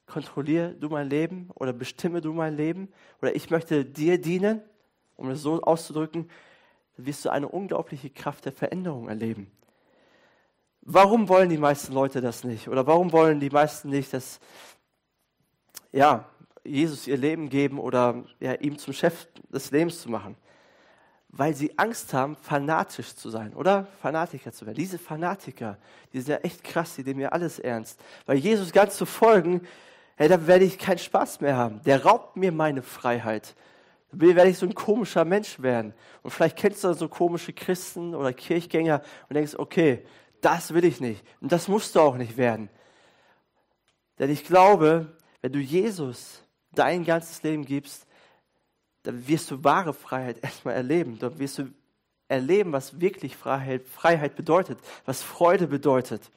kontrolliere 0.06 0.74
du 0.74 0.88
mein 0.88 1.10
Leben 1.10 1.50
oder 1.54 1.72
bestimme 1.72 2.20
du 2.20 2.32
mein 2.32 2.56
Leben 2.56 2.88
oder 3.20 3.34
ich 3.34 3.50
möchte 3.50 3.84
dir 3.84 4.20
dienen, 4.20 4.62
um 5.16 5.30
es 5.30 5.42
so 5.42 5.60
auszudrücken, 5.62 6.28
wirst 6.96 7.24
du 7.24 7.30
eine 7.30 7.48
unglaubliche 7.48 8.10
Kraft 8.10 8.44
der 8.44 8.52
Veränderung 8.52 9.08
erleben. 9.08 9.50
Warum 10.82 11.28
wollen 11.28 11.48
die 11.48 11.58
meisten 11.58 11.92
Leute 11.92 12.20
das 12.20 12.42
nicht? 12.44 12.68
Oder 12.68 12.86
warum 12.86 13.12
wollen 13.12 13.38
die 13.38 13.50
meisten 13.50 13.88
nicht, 13.88 14.12
dass 14.12 14.40
ja, 15.92 16.28
Jesus 16.64 17.06
ihr 17.06 17.16
Leben 17.16 17.48
geben 17.48 17.78
oder 17.78 18.24
ja, 18.40 18.54
ihm 18.54 18.78
zum 18.78 18.92
Chef 18.92 19.28
des 19.48 19.70
Lebens 19.70 20.02
zu 20.02 20.10
machen? 20.10 20.36
Weil 21.28 21.54
sie 21.54 21.78
Angst 21.78 22.12
haben, 22.12 22.36
fanatisch 22.36 23.14
zu 23.14 23.30
sein 23.30 23.54
oder 23.54 23.86
Fanatiker 24.02 24.52
zu 24.52 24.66
werden. 24.66 24.76
Diese 24.76 24.98
Fanatiker, 24.98 25.78
die 26.12 26.20
sind 26.20 26.32
ja 26.32 26.40
echt 26.40 26.62
krass, 26.64 26.96
die 26.96 27.04
nehmen 27.04 27.20
ja 27.20 27.28
alles 27.30 27.58
ernst. 27.58 28.00
Weil 28.26 28.36
Jesus 28.38 28.72
ganz 28.72 28.96
zu 28.96 29.06
folgen, 29.06 29.62
hey, 30.16 30.28
da 30.28 30.46
werde 30.46 30.64
ich 30.64 30.78
keinen 30.78 30.98
Spaß 30.98 31.40
mehr 31.40 31.56
haben. 31.56 31.80
Der 31.84 32.04
raubt 32.04 32.36
mir 32.36 32.52
meine 32.52 32.82
Freiheit 32.82 33.54
werde 34.12 34.50
ich 34.50 34.58
so 34.58 34.66
ein 34.66 34.74
komischer 34.74 35.24
Mensch 35.24 35.60
werden. 35.60 35.94
Und 36.22 36.30
vielleicht 36.30 36.56
kennst 36.56 36.84
du 36.84 36.92
so 36.92 37.08
komische 37.08 37.52
Christen 37.52 38.14
oder 38.14 38.32
Kirchgänger 38.32 39.02
und 39.28 39.34
denkst, 39.34 39.54
okay, 39.56 40.04
das 40.40 40.74
will 40.74 40.84
ich 40.84 41.00
nicht. 41.00 41.24
Und 41.40 41.50
das 41.50 41.68
musst 41.68 41.94
du 41.94 42.00
auch 42.00 42.16
nicht 42.16 42.36
werden. 42.36 42.68
Denn 44.18 44.30
ich 44.30 44.44
glaube, 44.44 45.16
wenn 45.40 45.52
du 45.52 45.58
Jesus 45.58 46.42
dein 46.72 47.04
ganzes 47.04 47.42
Leben 47.42 47.64
gibst, 47.64 48.06
dann 49.02 49.26
wirst 49.26 49.50
du 49.50 49.64
wahre 49.64 49.94
Freiheit 49.94 50.42
erstmal 50.42 50.74
erleben. 50.74 51.18
Dann 51.18 51.38
wirst 51.38 51.58
du 51.58 51.72
erleben, 52.28 52.72
was 52.72 53.00
wirklich 53.00 53.36
Freiheit 53.36 54.36
bedeutet, 54.36 54.78
was 55.06 55.22
Freude 55.22 55.66
bedeutet. 55.66 56.30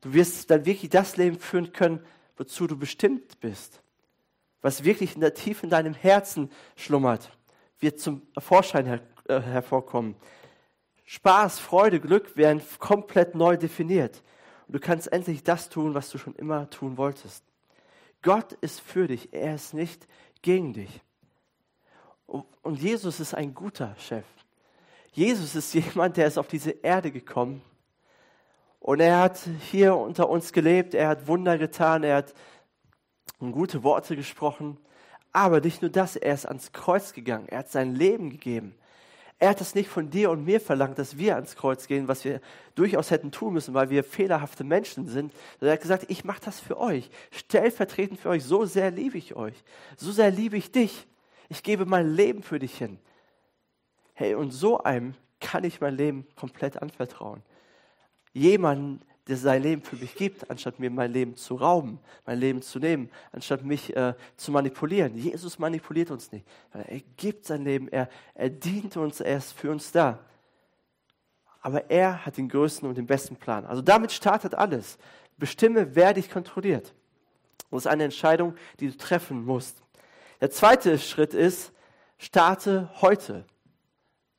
Du 0.00 0.14
wirst 0.14 0.50
dann 0.50 0.64
wirklich 0.64 0.90
das 0.90 1.16
Leben 1.16 1.38
führen 1.38 1.72
können, 1.72 2.00
wozu 2.36 2.66
du 2.66 2.76
bestimmt 2.76 3.40
bist 3.40 3.82
was 4.62 4.84
wirklich 4.84 5.14
in 5.14 5.20
der 5.20 5.34
Tiefe 5.34 5.64
in 5.64 5.70
deinem 5.70 5.94
Herzen 5.94 6.50
schlummert, 6.76 7.30
wird 7.78 8.00
zum 8.00 8.22
Vorschein 8.38 8.86
her, 8.86 9.00
äh, 9.28 9.40
hervorkommen. 9.40 10.16
Spaß, 11.04 11.58
Freude, 11.58 12.00
Glück 12.00 12.36
werden 12.36 12.62
komplett 12.78 13.34
neu 13.34 13.56
definiert. 13.56 14.22
Und 14.66 14.74
du 14.74 14.80
kannst 14.80 15.12
endlich 15.12 15.42
das 15.42 15.68
tun, 15.68 15.94
was 15.94 16.10
du 16.10 16.18
schon 16.18 16.36
immer 16.36 16.70
tun 16.70 16.96
wolltest. 16.96 17.44
Gott 18.22 18.52
ist 18.60 18.80
für 18.80 19.08
dich, 19.08 19.32
er 19.32 19.54
ist 19.54 19.74
nicht 19.74 20.06
gegen 20.42 20.72
dich. 20.72 21.00
Und 22.26 22.80
Jesus 22.80 23.18
ist 23.18 23.34
ein 23.34 23.54
guter 23.54 23.96
Chef. 23.98 24.24
Jesus 25.12 25.54
ist 25.54 25.74
jemand, 25.74 26.16
der 26.16 26.26
ist 26.26 26.38
auf 26.38 26.48
diese 26.48 26.70
Erde 26.70 27.10
gekommen. 27.10 27.62
Und 28.78 29.00
er 29.00 29.18
hat 29.18 29.40
hier 29.70 29.96
unter 29.96 30.28
uns 30.28 30.52
gelebt, 30.52 30.94
er 30.94 31.08
hat 31.08 31.26
Wunder 31.26 31.58
getan, 31.58 32.02
er 32.02 32.16
hat 32.16 32.34
und 33.40 33.52
gute 33.52 33.82
Worte 33.82 34.16
gesprochen. 34.16 34.76
Aber 35.32 35.60
nicht 35.60 35.82
nur 35.82 35.90
das, 35.90 36.16
er 36.16 36.34
ist 36.34 36.46
ans 36.46 36.72
Kreuz 36.72 37.12
gegangen, 37.12 37.48
er 37.48 37.58
hat 37.58 37.70
sein 37.70 37.94
Leben 37.94 38.30
gegeben. 38.30 38.74
Er 39.38 39.48
hat 39.48 39.60
das 39.60 39.74
nicht 39.74 39.88
von 39.88 40.10
dir 40.10 40.30
und 40.30 40.44
mir 40.44 40.60
verlangt, 40.60 40.98
dass 40.98 41.16
wir 41.16 41.34
ans 41.34 41.56
Kreuz 41.56 41.86
gehen, 41.86 42.08
was 42.08 42.26
wir 42.26 42.42
durchaus 42.74 43.10
hätten 43.10 43.32
tun 43.32 43.54
müssen, 43.54 43.72
weil 43.72 43.88
wir 43.88 44.04
fehlerhafte 44.04 44.64
Menschen 44.64 45.06
sind. 45.06 45.32
Er 45.60 45.72
hat 45.72 45.80
gesagt, 45.80 46.04
ich 46.08 46.24
mache 46.24 46.42
das 46.44 46.60
für 46.60 46.78
euch, 46.78 47.10
stellvertretend 47.30 48.20
für 48.20 48.28
euch. 48.28 48.44
So 48.44 48.66
sehr 48.66 48.90
liebe 48.90 49.16
ich 49.16 49.34
euch, 49.36 49.54
so 49.96 50.12
sehr 50.12 50.30
liebe 50.30 50.58
ich 50.58 50.72
dich. 50.72 51.06
Ich 51.48 51.62
gebe 51.62 51.86
mein 51.86 52.14
Leben 52.14 52.42
für 52.42 52.58
dich 52.58 52.76
hin. 52.76 52.98
Hey, 54.12 54.34
und 54.34 54.50
so 54.50 54.82
einem 54.82 55.14
kann 55.40 55.64
ich 55.64 55.80
mein 55.80 55.96
Leben 55.96 56.26
komplett 56.36 56.80
anvertrauen. 56.82 57.42
Jemanden, 58.34 59.00
der 59.28 59.36
sein 59.36 59.62
Leben 59.62 59.82
für 59.82 59.96
mich 59.96 60.14
gibt, 60.14 60.50
anstatt 60.50 60.78
mir 60.78 60.90
mein 60.90 61.12
Leben 61.12 61.36
zu 61.36 61.54
rauben, 61.54 62.00
mein 62.26 62.38
Leben 62.38 62.62
zu 62.62 62.78
nehmen, 62.78 63.10
anstatt 63.32 63.64
mich 63.64 63.94
äh, 63.94 64.14
zu 64.36 64.50
manipulieren. 64.50 65.16
Jesus 65.16 65.58
manipuliert 65.58 66.10
uns 66.10 66.32
nicht. 66.32 66.46
Er 66.72 67.00
gibt 67.16 67.46
sein 67.46 67.64
Leben, 67.64 67.88
er, 67.88 68.08
er 68.34 68.50
dient 68.50 68.96
uns, 68.96 69.20
er 69.20 69.36
ist 69.36 69.52
für 69.52 69.70
uns 69.70 69.92
da. 69.92 70.18
Aber 71.60 71.90
er 71.90 72.24
hat 72.24 72.38
den 72.38 72.48
größten 72.48 72.88
und 72.88 72.96
den 72.96 73.06
besten 73.06 73.36
Plan. 73.36 73.66
Also 73.66 73.82
damit 73.82 74.12
startet 74.12 74.54
alles. 74.54 74.98
Bestimme, 75.36 75.94
wer 75.94 76.14
dich 76.14 76.30
kontrolliert. 76.30 76.94
Das 77.70 77.84
ist 77.84 77.86
eine 77.86 78.04
Entscheidung, 78.04 78.54
die 78.80 78.88
du 78.88 78.96
treffen 78.96 79.44
musst. 79.44 79.82
Der 80.40 80.50
zweite 80.50 80.98
Schritt 80.98 81.34
ist, 81.34 81.72
starte 82.18 82.90
heute. 83.00 83.44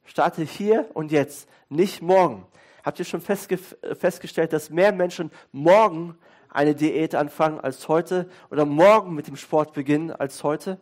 Starte 0.04 0.44
hier 0.44 0.90
und 0.94 1.12
jetzt, 1.12 1.48
nicht 1.70 2.02
morgen. 2.02 2.46
Habt 2.84 3.00
ihr 3.00 3.06
schon 3.06 3.22
festge 3.22 3.58
festgestellt, 3.58 4.54
dass 4.54 4.70
mehr 4.70 4.92
Menschen 4.92 5.32
morgen 5.52 6.18
eine 6.50 6.76
Diät 6.76 7.16
anfangen 7.16 7.60
als 7.60 7.88
heute 7.88 8.30
oder 8.50 8.66
morgen 8.66 9.14
mit 9.14 9.28
dem 9.28 9.38
Sport 9.38 9.74
beginnen 9.74 10.12
als 10.12 10.44
heute? 10.44 10.80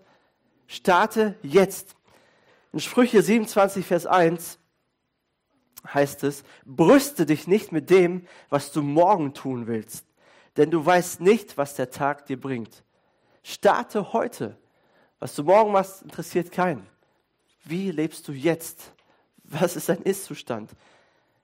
Starte 0.68 1.36
jetzt. 1.42 1.96
In 2.72 2.80
Sprüche 2.80 3.22
27, 3.22 3.86
Vers 3.86 4.06
1 4.06 4.60
heißt 5.94 6.24
es, 6.24 6.44
brüste 6.66 7.26
dich 7.26 7.48
nicht 7.48 7.72
mit 7.72 7.90
dem, 7.90 8.28
was 8.50 8.72
du 8.72 8.82
morgen 8.82 9.34
tun 9.34 9.68
willst, 9.68 10.06
denn 10.58 10.72
du 10.72 10.86
weißt 10.86 11.22
nicht, 11.22 11.58
was 11.58 11.76
der 11.76 11.90
Tag 11.90 12.26
dir 12.26 12.40
bringt. 12.40 12.84
Starte 13.44 14.14
heute. 14.14 14.58
Was 15.20 15.36
du 15.36 15.44
morgen 15.44 15.72
machst, 15.72 16.02
interessiert 16.02 16.52
keinen. 16.52 16.88
Wie 17.66 17.92
lebst 17.92 18.28
du 18.28 18.32
jetzt? 18.32 18.94
Was 19.44 19.76
ist 19.76 19.90
dein 19.90 20.02
Ist-Zustand? 20.02 20.72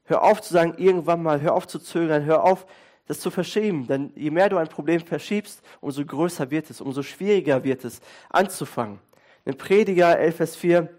Hör 0.06 0.24
auf 0.24 0.42
zu 0.42 0.54
sagen, 0.54 0.76
irgendwann 0.78 1.24
mal, 1.24 1.42
hör 1.42 1.54
auf 1.54 1.68
zu 1.68 1.80
zögern, 1.80 2.26
hör 2.26 2.44
auf, 2.44 2.66
das 3.08 3.20
zu 3.20 3.32
verschieben. 3.32 3.88
Denn 3.88 4.12
je 4.16 4.32
mehr 4.32 4.50
du 4.50 4.58
ein 4.58 4.68
Problem 4.68 5.02
verschiebst, 5.02 5.62
umso 5.82 6.06
größer 6.06 6.50
wird 6.52 6.70
es, 6.70 6.82
umso 6.82 7.04
schwieriger 7.04 7.64
wird 7.64 7.84
es 7.86 8.02
anzufangen. 8.30 9.00
In 9.46 9.58
Prediger 9.58 10.18
11, 10.18 10.36
Vers 10.36 10.56
4, 10.56 10.90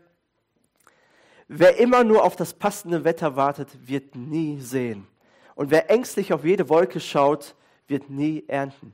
wer 1.48 1.78
immer 1.78 2.04
nur 2.04 2.24
auf 2.24 2.36
das 2.36 2.54
passende 2.54 3.04
Wetter 3.04 3.36
wartet, 3.36 3.68
wird 3.88 4.14
nie 4.14 4.60
sehen. 4.60 5.06
Und 5.54 5.70
wer 5.70 5.90
ängstlich 5.90 6.32
auf 6.32 6.44
jede 6.44 6.68
Wolke 6.68 7.00
schaut, 7.00 7.56
wird 7.88 8.10
nie 8.10 8.44
ernten. 8.46 8.92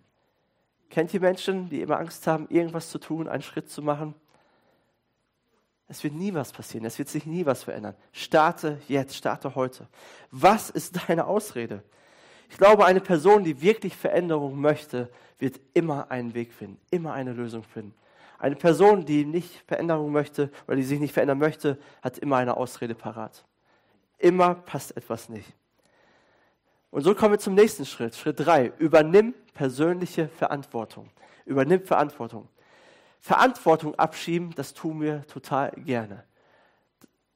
Kennt 0.91 1.13
ihr 1.15 1.21
Menschen, 1.21 1.71
die 1.71 1.81
immer 1.81 1.99
Angst 1.99 2.27
haben, 2.27 2.47
irgendwas 2.51 2.91
zu 2.91 2.99
tun, 2.99 3.29
einen 3.29 3.43
Schritt 3.43 3.71
zu 3.71 3.83
machen? 3.83 4.15
Es 5.93 6.03
wird 6.03 6.15
nie 6.15 6.33
was 6.33 6.53
passieren, 6.53 6.87
es 6.87 6.99
wird 6.99 7.11
sich 7.11 7.27
nie 7.27 7.45
was 7.45 7.65
verändern. 7.65 7.95
Starte 8.13 8.81
jetzt, 8.89 9.15
starte 9.15 9.55
heute. 9.55 9.87
Was 10.31 10.71
ist 10.71 10.99
deine 11.09 11.27
Ausrede? 11.27 11.83
Ich 12.49 12.57
glaube, 12.57 12.87
eine 12.87 13.01
Person, 13.01 13.45
die 13.45 13.61
wirklich 13.61 13.95
Veränderung 13.95 14.59
möchte, 14.59 15.11
wird 15.39 15.61
immer 15.75 16.11
einen 16.11 16.33
Weg 16.33 16.55
finden, 16.55 16.81
immer 16.91 17.13
eine 17.13 17.35
Lösung 17.35 17.63
finden. 17.63 17.93
Eine 18.39 18.57
Person, 18.57 19.05
die 19.05 19.27
nicht 19.27 19.65
Veränderung 19.67 20.13
möchte 20.13 20.51
oder 20.67 20.77
die 20.77 20.83
sich 20.83 20.99
nicht 20.99 21.13
verändern 21.13 21.39
möchte, 21.39 21.79
hat 22.01 22.17
immer 22.17 22.39
eine 22.39 22.57
Ausrede 22.57 22.95
parat. 22.95 23.45
Immer 24.17 24.55
passt 24.55 24.97
etwas 24.97 25.29
nicht. 25.29 25.53
Und 26.91 27.03
so 27.03 27.15
kommen 27.15 27.33
wir 27.33 27.39
zum 27.39 27.55
nächsten 27.55 27.85
Schritt. 27.85 28.17
Schritt 28.17 28.41
drei. 28.41 28.73
Übernimm 28.79 29.35
persönliche 29.53 30.29
Verantwortung. 30.29 31.11
Übernimm 31.45 31.83
Verantwortung. 31.83 32.49
Verantwortung 33.23 33.95
abschieben, 33.95 34.51
das 34.57 34.75
tun 34.75 35.01
wir 35.01 35.25
total 35.29 35.71
gerne. 35.77 36.25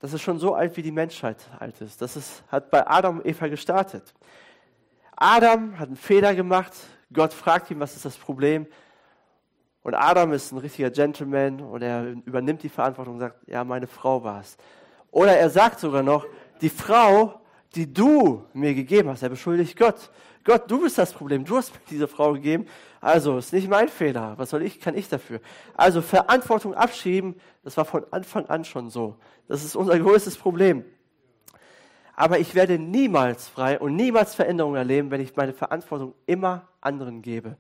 Das 0.01 0.13
ist 0.13 0.21
schon 0.21 0.41
so 0.41 0.53
alt, 0.53 0.77
wie 0.77 0.83
die 0.83 0.91
Menschheit 0.91 1.39
alt 1.61 1.81
ist. 1.81 2.03
Das 2.03 2.17
ist, 2.17 2.43
hat 2.49 2.73
bei 2.73 2.85
Adam 2.87 3.19
und 3.19 3.27
Eva 3.27 3.47
gestartet. 3.47 4.13
Adam 5.15 5.79
hat 5.79 5.87
einen 5.87 5.97
Fehler 5.97 6.35
gemacht. 6.35 6.73
Gott 7.13 7.33
fragt 7.33 7.71
ihn, 7.71 7.79
was 7.79 7.95
ist 7.95 8.05
das 8.05 8.17
Problem? 8.17 8.67
Und 9.83 9.95
Adam 9.95 10.33
ist 10.33 10.51
ein 10.51 10.59
richtiger 10.59 10.91
Gentleman 10.91 11.61
und 11.61 11.83
er 11.83 12.17
übernimmt 12.25 12.65
die 12.65 12.69
Verantwortung 12.69 13.15
und 13.15 13.21
sagt, 13.21 13.49
ja, 13.49 13.63
meine 13.63 13.87
Frau 13.87 14.25
war 14.25 14.41
es. 14.41 14.57
Oder 15.13 15.39
er 15.39 15.51
sagt 15.51 15.79
sogar 15.79 16.03
noch, 16.03 16.27
die 16.61 16.69
Frau, 16.69 17.41
die 17.77 17.93
du 17.93 18.45
mir 18.53 18.75
gegeben 18.75 19.09
hast, 19.09 19.23
er 19.23 19.29
beschuldigt 19.29 19.79
Gott. 19.79 20.11
Gott, 20.47 20.71
du 20.71 20.81
bist 20.81 20.97
das 20.97 21.13
Problem, 21.13 21.45
du 21.45 21.57
hast 21.57 21.75
mir 21.75 21.81
diese 21.91 22.07
Frau 22.07 22.33
gegeben, 22.33 22.67
also 23.01 23.37
ist 23.37 23.53
nicht 23.53 23.69
mein 23.69 23.89
Fehler, 23.89 24.35
was 24.39 24.51
soll 24.51 24.63
ich, 24.63 24.81
kann 24.81 24.97
ich 24.97 25.09
dafür? 25.09 25.41
Also 25.75 26.01
Verantwortung 26.01 26.73
abschieben, 26.73 27.35
das 27.65 27.77
war 27.77 27.85
von 27.85 28.07
Anfang 28.13 28.47
an 28.47 28.65
schon 28.65 28.89
so. 28.89 29.17
Das 29.49 29.65
ist 29.65 29.75
unser 29.75 29.99
größtes 29.99 30.37
Problem. 30.37 30.85
Aber 32.15 32.39
ich 32.39 32.55
werde 32.55 32.79
niemals 32.79 33.49
frei 33.49 33.81
und 33.81 33.97
niemals 33.97 34.37
Veränderung 34.37 34.77
erleben, 34.77 35.11
wenn 35.11 35.21
ich 35.21 35.35
meine 35.35 35.53
Verantwortung 35.53 36.15
immer 36.27 36.69
anderen 36.81 37.23
gebe. 37.23 37.57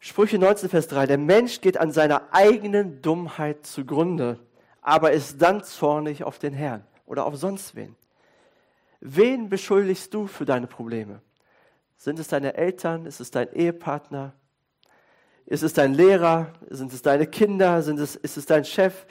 Sprüche 0.00 0.38
19, 0.38 0.68
Vers 0.68 0.88
3. 0.88 1.06
Der 1.06 1.18
Mensch 1.18 1.60
geht 1.60 1.78
an 1.78 1.92
seiner 1.92 2.22
eigenen 2.32 3.02
Dummheit 3.02 3.64
zugrunde, 3.64 4.40
aber 4.82 5.12
ist 5.12 5.40
dann 5.40 5.62
zornig 5.62 6.24
auf 6.24 6.40
den 6.40 6.54
Herrn 6.54 6.84
oder 7.06 7.24
auf 7.24 7.36
sonst 7.36 7.76
wen. 7.76 7.94
Wen 9.00 9.48
beschuldigst 9.48 10.12
du 10.12 10.26
für 10.26 10.44
deine 10.44 10.66
Probleme? 10.66 11.20
Sind 11.96 12.18
es 12.18 12.28
deine 12.28 12.54
Eltern? 12.54 13.06
Ist 13.06 13.20
es 13.20 13.30
dein 13.30 13.52
Ehepartner? 13.52 14.34
Ist 15.46 15.62
es 15.62 15.72
dein 15.72 15.94
Lehrer? 15.94 16.52
Sind 16.68 16.92
es 16.92 17.02
deine 17.02 17.26
Kinder? 17.26 17.82
Sind 17.82 17.98
es, 17.98 18.16
ist 18.16 18.36
es 18.36 18.46
dein 18.46 18.64
Chef? 18.64 19.06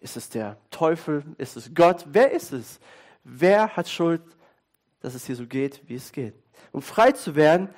Ist 0.00 0.16
es 0.16 0.28
der 0.28 0.56
Teufel? 0.70 1.24
Ist 1.38 1.56
es 1.56 1.74
Gott? 1.74 2.04
Wer 2.08 2.32
ist 2.32 2.52
es? 2.52 2.80
Wer 3.24 3.76
hat 3.76 3.88
Schuld, 3.88 4.22
dass 5.00 5.14
es 5.14 5.24
hier 5.26 5.36
so 5.36 5.46
geht, 5.46 5.82
wie 5.88 5.94
es 5.94 6.12
geht? 6.12 6.34
Um 6.72 6.82
frei 6.82 7.12
zu 7.12 7.34
werden, 7.34 7.68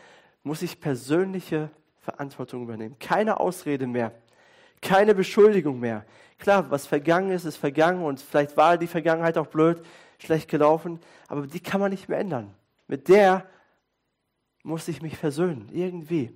muss 0.43 0.63
ich 0.63 0.81
persönliche 0.81 1.71
Verantwortung 2.01 2.63
übernehmen. 2.63 2.99
Keine 2.99 3.41
Ausrede 3.41 3.87
mehr. 3.87 4.13
Keine 4.81 5.15
Beschuldigung 5.15 5.79
mehr. 5.79 6.05
Klar, 6.39 6.71
was 6.71 6.87
vergangen 6.87 7.31
ist, 7.33 7.45
ist 7.45 7.59
vergangen 7.59 8.03
und 8.03 8.21
vielleicht 8.21 8.57
war 8.57 8.79
die 8.79 8.87
Vergangenheit 8.87 9.37
auch 9.37 9.47
blöd, 9.47 9.83
schlecht 10.23 10.49
gelaufen, 10.49 11.01
aber 11.29 11.47
die 11.47 11.61
kann 11.61 11.81
man 11.81 11.91
nicht 11.91 12.09
mehr 12.09 12.19
ändern. 12.19 12.55
Mit 12.87 13.09
der 13.09 13.47
muss 14.63 14.89
ich 14.89 15.03
mich 15.03 15.17
versöhnen, 15.17 15.69
irgendwie. 15.73 16.33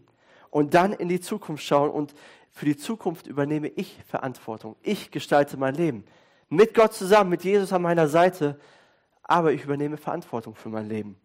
Und 0.51 0.75
dann 0.75 0.93
in 0.93 1.09
die 1.09 1.21
Zukunft 1.21 1.65
schauen 1.65 1.91
und 1.91 2.15
für 2.51 2.65
die 2.65 2.77
Zukunft 2.77 3.27
übernehme 3.27 3.69
ich 3.69 3.99
Verantwortung. 4.07 4.77
Ich 4.83 5.11
gestalte 5.11 5.57
mein 5.57 5.75
Leben. 5.75 6.05
Mit 6.49 6.75
Gott 6.75 6.95
zusammen, 6.95 7.31
mit 7.31 7.43
Jesus 7.43 7.73
an 7.73 7.83
meiner 7.83 8.09
Seite, 8.09 8.59
aber 9.23 9.53
ich 9.53 9.65
übernehme 9.65 9.97
Verantwortung 9.97 10.55
für 10.55 10.69
mein 10.69 10.89
Leben. 10.89 11.17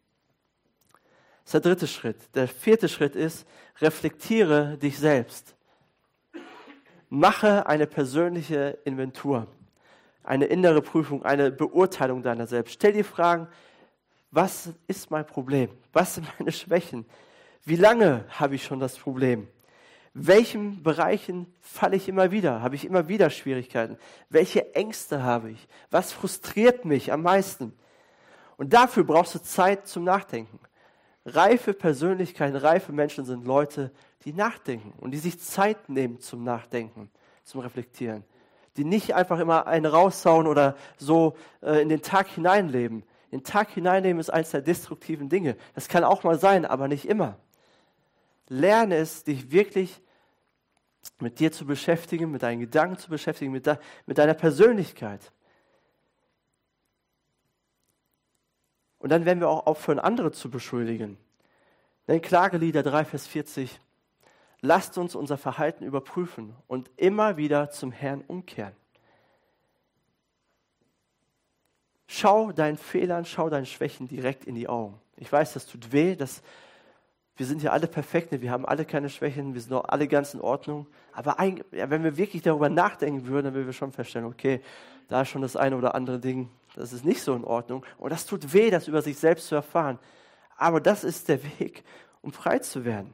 Das 1.43 1.53
ist 1.53 1.53
der 1.53 1.61
dritte 1.61 1.87
Schritt. 1.87 2.17
Der 2.35 2.47
vierte 2.47 2.89
Schritt 2.89 3.15
ist, 3.15 3.47
reflektiere 3.79 4.77
dich 4.77 4.97
selbst. 4.97 5.55
Mache 7.09 7.67
eine 7.67 7.87
persönliche 7.87 8.79
Inventur 8.85 9.47
eine 10.23 10.45
innere 10.45 10.81
Prüfung, 10.81 11.23
eine 11.23 11.51
Beurteilung 11.51 12.21
deiner 12.21 12.47
selbst. 12.47 12.73
Stell 12.73 12.93
dir 12.93 13.05
Fragen, 13.05 13.47
was 14.31 14.69
ist 14.87 15.09
mein 15.11 15.25
Problem? 15.25 15.69
Was 15.93 16.15
sind 16.15 16.27
meine 16.39 16.51
Schwächen? 16.51 17.05
Wie 17.65 17.75
lange 17.75 18.25
habe 18.29 18.55
ich 18.55 18.63
schon 18.63 18.79
das 18.79 18.97
Problem? 18.97 19.47
Welchen 20.13 20.83
Bereichen 20.83 21.53
falle 21.61 21.95
ich 21.95 22.09
immer 22.09 22.31
wieder? 22.31 22.61
Habe 22.61 22.75
ich 22.75 22.85
immer 22.85 23.07
wieder 23.07 23.29
Schwierigkeiten? 23.29 23.97
Welche 24.29 24.73
Ängste 24.75 25.23
habe 25.23 25.51
ich? 25.51 25.67
Was 25.91 26.11
frustriert 26.11 26.83
mich 26.85 27.11
am 27.11 27.21
meisten? 27.21 27.73
Und 28.57 28.73
dafür 28.73 29.03
brauchst 29.03 29.35
du 29.35 29.39
Zeit 29.39 29.87
zum 29.87 30.03
Nachdenken. 30.03 30.59
Reife 31.25 31.73
Persönlichkeiten, 31.73 32.55
reife 32.55 32.91
Menschen 32.91 33.23
sind 33.23 33.45
Leute, 33.45 33.91
die 34.25 34.33
nachdenken 34.33 34.93
und 34.97 35.11
die 35.11 35.17
sich 35.17 35.39
Zeit 35.39 35.89
nehmen 35.89 36.19
zum 36.19 36.43
Nachdenken, 36.43 37.09
zum 37.43 37.61
Reflektieren 37.61 38.23
die 38.79 38.85
nicht 38.85 39.13
einfach 39.13 39.39
immer 39.39 39.67
einen 39.67 39.85
raushauen 39.85 40.47
oder 40.47 40.75
so 40.97 41.35
äh, 41.61 41.81
in 41.81 41.89
den 41.89 42.01
Tag 42.01 42.27
hineinleben. 42.29 43.03
In 43.29 43.39
den 43.39 43.43
Tag 43.43 43.71
hineinleben 43.71 44.19
ist 44.19 44.29
eines 44.29 44.51
der 44.51 44.61
destruktiven 44.61 45.27
Dinge. 45.27 45.57
Das 45.75 45.89
kann 45.89 46.05
auch 46.05 46.23
mal 46.23 46.39
sein, 46.39 46.65
aber 46.65 46.87
nicht 46.87 47.07
immer. 47.07 47.37
Lerne 48.47 48.95
es, 48.95 49.25
dich 49.25 49.51
wirklich 49.51 50.01
mit 51.19 51.39
dir 51.39 51.51
zu 51.51 51.65
beschäftigen, 51.65 52.31
mit 52.31 52.41
deinen 52.41 52.61
Gedanken 52.61 52.97
zu 52.97 53.09
beschäftigen, 53.09 53.51
mit, 53.51 53.65
de 53.65 53.75
mit 54.05 54.17
deiner 54.17 54.33
Persönlichkeit. 54.33 55.33
Und 58.97 59.09
dann 59.09 59.25
werden 59.25 59.41
wir 59.41 59.49
auch 59.49 59.67
aufhören, 59.67 59.99
andere 59.99 60.31
zu 60.31 60.49
beschuldigen. 60.49 61.17
Denn 62.07 62.21
Klagelieder 62.21 62.81
3, 62.81 63.03
Vers 63.03 63.27
40 63.27 63.79
lasst 64.61 64.97
uns 64.97 65.15
unser 65.15 65.37
Verhalten 65.37 65.83
überprüfen 65.83 66.55
und 66.67 66.89
immer 66.97 67.37
wieder 67.37 67.69
zum 67.69 67.91
Herrn 67.91 68.23
umkehren. 68.27 68.75
Schau 72.07 72.51
deinen 72.51 72.77
Fehlern, 72.77 73.25
schau 73.25 73.49
deinen 73.49 73.67
Schwächen 73.67 74.07
direkt 74.07 74.45
in 74.45 74.55
die 74.55 74.67
Augen. 74.67 74.99
Ich 75.15 75.31
weiß, 75.31 75.53
das 75.53 75.67
tut 75.67 75.91
weh, 75.91 76.15
das, 76.15 76.41
wir 77.37 77.45
sind 77.45 77.61
ja 77.61 77.71
alle 77.71 77.87
perfekte, 77.87 78.41
wir 78.41 78.51
haben 78.51 78.65
alle 78.65 78.83
keine 78.83 79.09
Schwächen, 79.09 79.53
wir 79.53 79.61
sind 79.61 79.73
auch 79.73 79.85
alle 79.85 80.07
ganz 80.07 80.33
in 80.33 80.41
Ordnung. 80.41 80.87
Aber 81.13 81.39
ein, 81.39 81.63
ja, 81.71 81.89
wenn 81.89 82.03
wir 82.03 82.17
wirklich 82.17 82.41
darüber 82.41 82.67
nachdenken 82.67 83.27
würden, 83.27 83.45
dann 83.45 83.53
würden 83.53 83.67
wir 83.67 83.73
schon 83.73 83.91
feststellen, 83.91 84.27
okay, 84.27 84.61
da 85.07 85.21
ist 85.21 85.29
schon 85.29 85.41
das 85.41 85.55
eine 85.55 85.77
oder 85.77 85.93
andere 85.93 86.19
Ding, 86.19 86.49
das 86.75 86.93
ist 86.93 87.05
nicht 87.05 87.21
so 87.21 87.35
in 87.35 87.43
Ordnung. 87.43 87.85
Und 87.97 88.11
das 88.11 88.25
tut 88.25 88.53
weh, 88.53 88.69
das 88.69 88.87
über 88.87 89.01
sich 89.01 89.17
selbst 89.17 89.47
zu 89.47 89.55
erfahren. 89.55 89.99
Aber 90.57 90.81
das 90.81 91.03
ist 91.03 91.29
der 91.29 91.43
Weg, 91.59 91.83
um 92.21 92.31
frei 92.31 92.59
zu 92.59 92.85
werden. 92.85 93.13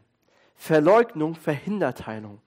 Verleugnung 0.55 1.35
verhindert 1.35 2.07
Heilung. 2.07 2.41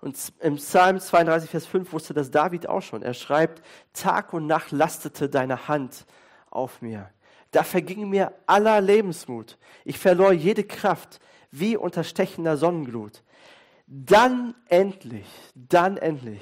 Und 0.00 0.16
im 0.40 0.56
Psalm 0.56 1.00
32, 1.00 1.50
Vers 1.50 1.66
5 1.66 1.92
wusste 1.92 2.14
das 2.14 2.30
David 2.30 2.68
auch 2.68 2.82
schon. 2.82 3.02
Er 3.02 3.14
schreibt, 3.14 3.62
Tag 3.92 4.32
und 4.32 4.46
Nacht 4.46 4.70
lastete 4.70 5.28
deine 5.28 5.68
Hand 5.68 6.06
auf 6.50 6.82
mir. 6.82 7.10
Da 7.50 7.62
verging 7.62 8.08
mir 8.08 8.32
aller 8.46 8.80
Lebensmut. 8.80 9.58
Ich 9.84 9.98
verlor 9.98 10.32
jede 10.32 10.64
Kraft 10.64 11.20
wie 11.50 11.76
unter 11.76 12.04
stechender 12.04 12.56
Sonnenglut. 12.56 13.22
Dann 13.86 14.54
endlich, 14.68 15.26
dann 15.54 15.96
endlich 15.96 16.40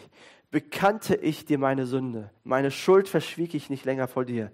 bekannte 0.51 1.15
ich 1.17 1.45
dir 1.45 1.59
meine 1.59 1.87
Sünde. 1.87 2.31
Meine 2.43 2.71
Schuld 2.71 3.09
verschwieg 3.09 3.55
ich 3.55 3.71
nicht 3.71 3.85
länger 3.85 4.09
vor 4.09 4.25
dir. 4.25 4.51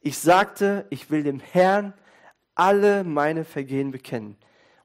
Ich 0.00 0.18
sagte, 0.18 0.86
ich 0.90 1.10
will 1.10 1.22
dem 1.22 1.40
Herrn 1.40 1.94
alle 2.54 3.04
meine 3.04 3.44
Vergehen 3.44 3.90
bekennen. 3.90 4.36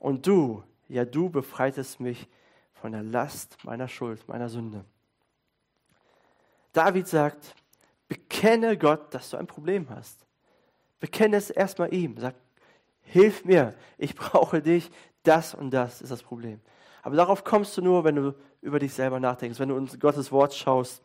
Und 0.01 0.25
du, 0.25 0.63
ja 0.89 1.05
du 1.05 1.29
befreitest 1.29 2.00
mich 2.00 2.27
von 2.74 2.91
der 2.91 3.03
Last 3.03 3.55
meiner 3.63 3.88
Schuld, 3.88 4.27
meiner 4.27 4.50
Sünde. 4.50 4.84
David 6.74 7.08
sagt, 7.08 7.53
bekenne 8.08 8.79
Gott, 8.79 9.13
dass 9.13 9.29
du 9.29 9.38
ein 9.38 9.46
Problem 9.46 9.88
hast. 9.91 10.25
Bekenne 11.00 11.38
es 11.38 11.51
erstmal 11.51 11.93
ihm. 11.93 12.17
Sag, 12.17 12.34
hilf 13.03 13.46
mir, 13.46 13.75
ich 14.00 14.15
brauche 14.15 14.63
dich, 14.63 14.89
das 15.22 15.53
und 15.53 15.70
das 15.70 16.01
ist 16.01 16.10
das 16.10 16.24
Problem. 16.24 16.60
Aber 17.03 17.15
darauf 17.15 17.43
kommst 17.43 17.77
du 17.77 17.84
nur, 17.84 18.03
wenn 18.03 18.15
du 18.15 18.36
über 18.62 18.79
dich 18.79 18.96
selber 18.96 19.20
nachdenkst, 19.20 19.60
wenn 19.60 19.70
du 19.70 19.77
in 19.77 20.00
Gottes 20.00 20.31
Wort 20.31 20.55
schaust. 20.55 21.03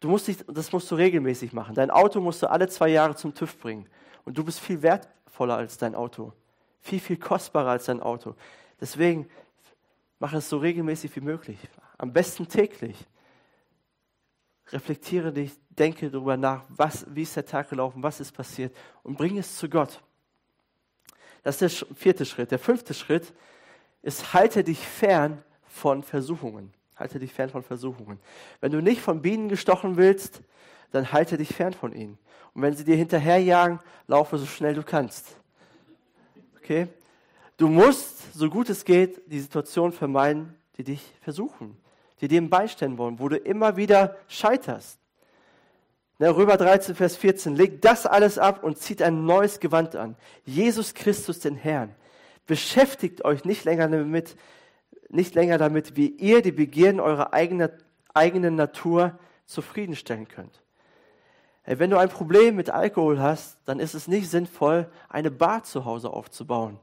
Du 0.00 0.08
musst 0.08 0.28
dich, 0.28 0.44
das 0.46 0.72
musst 0.72 0.90
du 0.90 0.94
regelmäßig 0.94 1.54
machen. 1.54 1.74
Dein 1.74 1.90
Auto 1.90 2.20
musst 2.20 2.42
du 2.42 2.50
alle 2.50 2.68
zwei 2.68 2.88
Jahre 2.88 3.16
zum 3.16 3.34
TÜV 3.34 3.58
bringen. 3.58 3.88
Und 4.26 4.36
du 4.36 4.44
bist 4.44 4.60
viel 4.60 4.82
wertvoller 4.82 5.56
als 5.56 5.78
dein 5.78 5.94
Auto. 5.94 6.34
Viel, 6.80 7.00
viel 7.00 7.18
kostbarer 7.18 7.70
als 7.70 7.86
dein 7.86 8.00
Auto. 8.00 8.34
Deswegen 8.80 9.28
Mach 10.20 10.34
es 10.34 10.50
so 10.50 10.58
regelmäßig 10.58 11.16
wie 11.16 11.22
möglich. 11.22 11.58
Am 11.96 12.12
besten 12.12 12.46
täglich. 12.46 12.96
Reflektiere 14.68 15.32
dich, 15.32 15.52
denke 15.70 16.10
darüber 16.10 16.36
nach, 16.36 16.62
was, 16.68 17.06
wie 17.08 17.22
ist 17.22 17.34
der 17.34 17.46
Tag 17.46 17.70
gelaufen, 17.70 18.02
was 18.02 18.20
ist 18.20 18.32
passiert 18.32 18.76
und 19.02 19.16
bring 19.16 19.38
es 19.38 19.56
zu 19.56 19.68
Gott. 19.68 20.00
Das 21.42 21.60
ist 21.60 21.80
der 21.80 21.96
vierte 21.96 22.26
Schritt. 22.26 22.50
Der 22.50 22.58
fünfte 22.58 22.92
Schritt 22.92 23.32
ist, 24.02 24.34
halte 24.34 24.62
dich 24.62 24.78
fern 24.78 25.42
von 25.66 26.02
Versuchungen. 26.02 26.72
Halte 26.94 27.18
dich 27.18 27.32
fern 27.32 27.48
von 27.48 27.62
Versuchungen. 27.62 28.20
Wenn 28.60 28.72
du 28.72 28.82
nicht 28.82 29.00
von 29.00 29.22
Bienen 29.22 29.48
gestochen 29.48 29.96
willst, 29.96 30.42
dann 30.92 31.12
halte 31.12 31.38
dich 31.38 31.48
fern 31.48 31.72
von 31.72 31.94
ihnen. 31.94 32.18
Und 32.52 32.60
wenn 32.60 32.76
sie 32.76 32.84
dir 32.84 32.96
hinterherjagen, 32.96 33.80
laufe 34.06 34.36
so 34.36 34.44
schnell 34.44 34.74
du 34.74 34.82
kannst. 34.82 35.39
Okay? 36.70 36.86
Du 37.56 37.66
musst, 37.66 38.32
so 38.32 38.48
gut 38.48 38.70
es 38.70 38.84
geht, 38.84 39.22
die 39.26 39.40
Situation 39.40 39.90
vermeiden, 39.90 40.54
die 40.78 40.84
dich 40.84 41.02
versuchen, 41.20 41.76
die 42.20 42.28
dir 42.28 42.48
beistehen 42.48 42.96
wollen, 42.96 43.18
wo 43.18 43.28
du 43.28 43.36
immer 43.36 43.76
wieder 43.76 44.16
scheiterst. 44.28 45.00
Na, 46.20 46.30
Römer 46.30 46.56
13, 46.56 46.94
Vers 46.94 47.16
14, 47.16 47.56
legt 47.56 47.84
das 47.84 48.06
alles 48.06 48.38
ab 48.38 48.62
und 48.62 48.78
zieht 48.78 49.02
ein 49.02 49.24
neues 49.24 49.58
Gewand 49.58 49.96
an. 49.96 50.14
Jesus 50.44 50.94
Christus, 50.94 51.40
den 51.40 51.56
Herrn. 51.56 51.92
Beschäftigt 52.46 53.24
euch 53.24 53.44
nicht 53.44 53.64
länger 53.64 53.88
damit, 53.88 54.36
nicht 55.08 55.34
länger 55.34 55.58
damit, 55.58 55.96
wie 55.96 56.06
ihr 56.06 56.40
die 56.40 56.52
Begierden 56.52 57.00
eurer 57.00 57.32
eigenen, 57.32 57.70
eigenen 58.14 58.54
Natur 58.54 59.18
zufriedenstellen 59.44 60.28
könnt. 60.28 60.62
Wenn 61.78 61.90
du 61.90 61.98
ein 61.98 62.08
Problem 62.08 62.56
mit 62.56 62.68
Alkohol 62.68 63.20
hast, 63.20 63.58
dann 63.64 63.78
ist 63.78 63.94
es 63.94 64.08
nicht 64.08 64.28
sinnvoll, 64.28 64.90
eine 65.08 65.30
Bar 65.30 65.62
zu 65.62 65.84
Hause 65.84 66.10
aufzubauen 66.10 66.80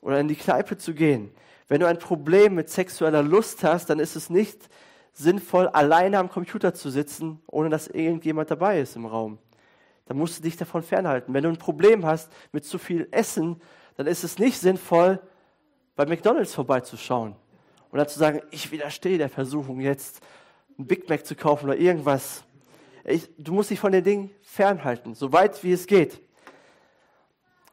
oder 0.00 0.18
in 0.18 0.26
die 0.26 0.34
Kneipe 0.34 0.76
zu 0.76 0.94
gehen. 0.94 1.30
Wenn 1.68 1.80
du 1.80 1.86
ein 1.86 2.00
Problem 2.00 2.56
mit 2.56 2.68
sexueller 2.68 3.22
Lust 3.22 3.62
hast, 3.62 3.88
dann 3.88 4.00
ist 4.00 4.16
es 4.16 4.28
nicht 4.28 4.68
sinnvoll, 5.12 5.68
alleine 5.68 6.18
am 6.18 6.28
Computer 6.28 6.74
zu 6.74 6.90
sitzen, 6.90 7.40
ohne 7.46 7.68
dass 7.70 7.86
irgendjemand 7.86 8.50
dabei 8.50 8.80
ist 8.80 8.96
im 8.96 9.06
Raum. 9.06 9.38
Dann 10.06 10.16
musst 10.16 10.38
du 10.38 10.42
dich 10.42 10.56
davon 10.56 10.82
fernhalten. 10.82 11.32
Wenn 11.32 11.44
du 11.44 11.48
ein 11.48 11.56
Problem 11.56 12.04
hast 12.04 12.32
mit 12.50 12.64
zu 12.64 12.78
viel 12.78 13.06
Essen, 13.12 13.62
dann 13.96 14.08
ist 14.08 14.24
es 14.24 14.40
nicht 14.40 14.58
sinnvoll, 14.58 15.20
bei 15.94 16.04
McDonalds 16.06 16.54
vorbeizuschauen 16.54 17.36
und 17.90 17.98
dann 17.98 18.08
zu 18.08 18.18
sagen, 18.18 18.42
ich 18.50 18.72
widerstehe 18.72 19.18
der 19.18 19.28
Versuchung 19.28 19.78
jetzt, 19.78 20.20
ein 20.78 20.86
Big 20.86 21.08
Mac 21.08 21.24
zu 21.24 21.36
kaufen 21.36 21.66
oder 21.66 21.76
irgendwas. 21.76 22.42
Ich, 23.04 23.28
du 23.38 23.52
musst 23.54 23.70
dich 23.70 23.80
von 23.80 23.92
den 23.92 24.04
Dingen 24.04 24.30
fernhalten, 24.42 25.14
so 25.14 25.32
weit 25.32 25.62
wie 25.64 25.72
es 25.72 25.86
geht. 25.86 26.20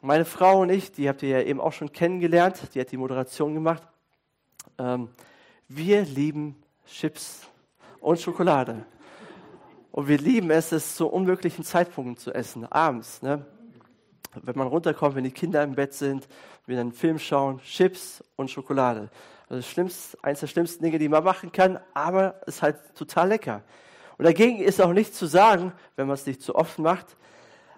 Meine 0.01 0.25
Frau 0.25 0.61
und 0.61 0.69
ich, 0.69 0.91
die 0.91 1.09
habt 1.09 1.23
ihr 1.23 1.29
ja 1.29 1.41
eben 1.41 1.59
auch 1.59 1.73
schon 1.73 1.91
kennengelernt, 1.91 2.61
die 2.73 2.79
hat 2.79 2.91
die 2.91 2.97
Moderation 2.97 3.53
gemacht. 3.53 3.83
Ähm, 4.77 5.09
wir 5.67 6.03
lieben 6.03 6.55
Chips 6.85 7.47
und 7.99 8.19
Schokolade. 8.19 8.85
Und 9.91 10.07
wir 10.07 10.17
lieben 10.17 10.51
es, 10.51 10.71
es 10.71 10.95
zu 10.95 11.07
unmöglichen 11.07 11.63
Zeitpunkten 11.63 12.17
zu 12.17 12.31
essen, 12.33 12.65
abends. 12.71 13.21
Ne? 13.21 13.45
Wenn 14.41 14.57
man 14.57 14.67
runterkommt, 14.67 15.15
wenn 15.15 15.23
die 15.23 15.31
Kinder 15.31 15.63
im 15.63 15.73
Bett 15.73 15.93
sind, 15.93 16.27
wir 16.67 16.79
einen 16.79 16.93
Film 16.93 17.17
schauen, 17.17 17.59
Chips 17.59 18.23
und 18.35 18.51
Schokolade. 18.51 19.09
Also 19.49 19.55
das 19.55 19.67
Schlimmste, 19.67 20.17
eins 20.21 20.41
der 20.41 20.47
schlimmsten 20.47 20.83
Dinge, 20.83 20.99
die 20.99 21.09
man 21.09 21.23
machen 21.23 21.51
kann, 21.51 21.79
aber 21.93 22.41
ist 22.45 22.61
halt 22.61 22.77
total 22.95 23.29
lecker. 23.29 23.63
Und 24.17 24.25
dagegen 24.25 24.59
ist 24.59 24.81
auch 24.81 24.93
nichts 24.93 25.17
zu 25.17 25.27
sagen, 25.27 25.73
wenn 25.95 26.07
man 26.07 26.15
es 26.15 26.25
nicht 26.25 26.41
zu 26.41 26.55
oft 26.55 26.79
macht. 26.79 27.15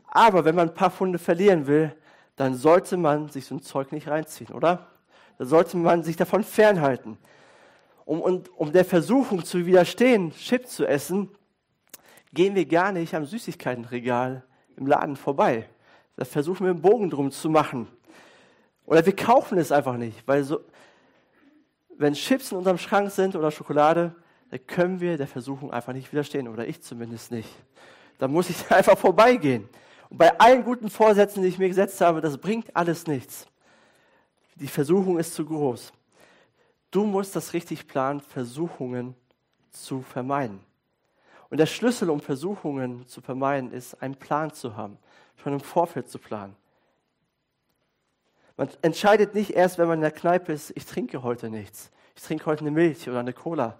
Aber 0.07 0.45
wenn 0.45 0.55
man 0.55 0.69
ein 0.69 0.75
paar 0.75 0.89
Funde 0.89 1.19
verlieren 1.19 1.67
will, 1.67 1.95
dann 2.35 2.55
sollte 2.55 2.95
man 2.97 3.29
sich 3.29 3.45
so 3.45 3.55
ein 3.55 3.61
Zeug 3.61 3.91
nicht 3.91 4.07
reinziehen, 4.07 4.53
oder? 4.53 4.87
Da 5.37 5.45
sollte 5.45 5.77
man 5.77 6.03
sich 6.03 6.15
davon 6.15 6.43
fernhalten. 6.43 7.17
Um, 8.05 8.21
und, 8.21 8.49
um 8.57 8.71
der 8.71 8.85
Versuchung 8.85 9.43
zu 9.43 9.65
widerstehen, 9.65 10.31
Chips 10.31 10.75
zu 10.75 10.85
essen, 10.85 11.29
gehen 12.33 12.55
wir 12.55 12.65
gar 12.65 12.91
nicht 12.91 13.13
am 13.13 13.25
Süßigkeitenregal 13.25 14.43
im 14.77 14.87
Laden 14.87 15.15
vorbei. 15.15 15.69
Da 16.15 16.25
versuchen 16.25 16.65
wir 16.65 16.71
einen 16.71 16.81
Bogen 16.81 17.09
drum 17.09 17.31
zu 17.31 17.49
machen. 17.49 17.87
Oder 18.85 19.05
wir 19.05 19.15
kaufen 19.15 19.57
es 19.57 19.71
einfach 19.71 19.97
nicht, 19.97 20.27
weil 20.27 20.43
so, 20.43 20.61
wenn 21.97 22.13
Chips 22.13 22.51
in 22.51 22.57
unserem 22.57 22.77
Schrank 22.77 23.11
sind 23.11 23.35
oder 23.35 23.51
Schokolade, 23.51 24.15
dann 24.49 24.65
können 24.67 24.99
wir 24.99 25.17
der 25.17 25.27
Versuchung 25.27 25.71
einfach 25.71 25.93
nicht 25.93 26.11
widerstehen. 26.11 26.47
Oder 26.47 26.67
ich 26.67 26.81
zumindest 26.81 27.31
nicht. 27.31 27.49
Da 28.17 28.27
muss 28.27 28.49
ich 28.49 28.71
einfach 28.71 28.97
vorbeigehen. 28.97 29.69
Und 30.09 30.17
bei 30.17 30.39
allen 30.39 30.63
guten 30.63 30.89
Vorsätzen, 30.89 31.43
die 31.43 31.49
ich 31.49 31.59
mir 31.59 31.67
gesetzt 31.67 32.01
habe, 32.01 32.21
das 32.21 32.37
bringt 32.37 32.75
alles 32.75 33.07
nichts. 33.07 33.47
Die 34.55 34.67
Versuchung 34.67 35.19
ist 35.19 35.35
zu 35.35 35.45
groß. 35.45 35.93
Du 36.91 37.05
musst 37.05 37.35
das 37.35 37.53
richtig 37.53 37.87
planen, 37.87 38.19
Versuchungen 38.19 39.15
zu 39.71 40.01
vermeiden. 40.01 40.59
Und 41.49 41.59
der 41.59 41.67
Schlüssel, 41.67 42.09
um 42.09 42.19
Versuchungen 42.19 43.07
zu 43.07 43.21
vermeiden, 43.21 43.71
ist, 43.71 44.01
einen 44.01 44.15
Plan 44.15 44.51
zu 44.51 44.75
haben, 44.75 44.97
schon 45.37 45.53
im 45.53 45.59
Vorfeld 45.59 46.09
zu 46.09 46.19
planen. 46.19 46.55
Man 48.57 48.69
entscheidet 48.81 49.35
nicht 49.35 49.51
erst, 49.51 49.77
wenn 49.77 49.87
man 49.87 49.99
in 49.99 50.01
der 50.01 50.11
Kneipe 50.11 50.51
ist, 50.51 50.71
ich 50.75 50.85
trinke 50.85 51.23
heute 51.23 51.49
nichts. 51.49 51.91
Ich 52.15 52.23
trinke 52.23 52.45
heute 52.47 52.61
eine 52.61 52.71
Milch 52.71 53.07
oder 53.07 53.19
eine 53.19 53.33
Cola. 53.33 53.77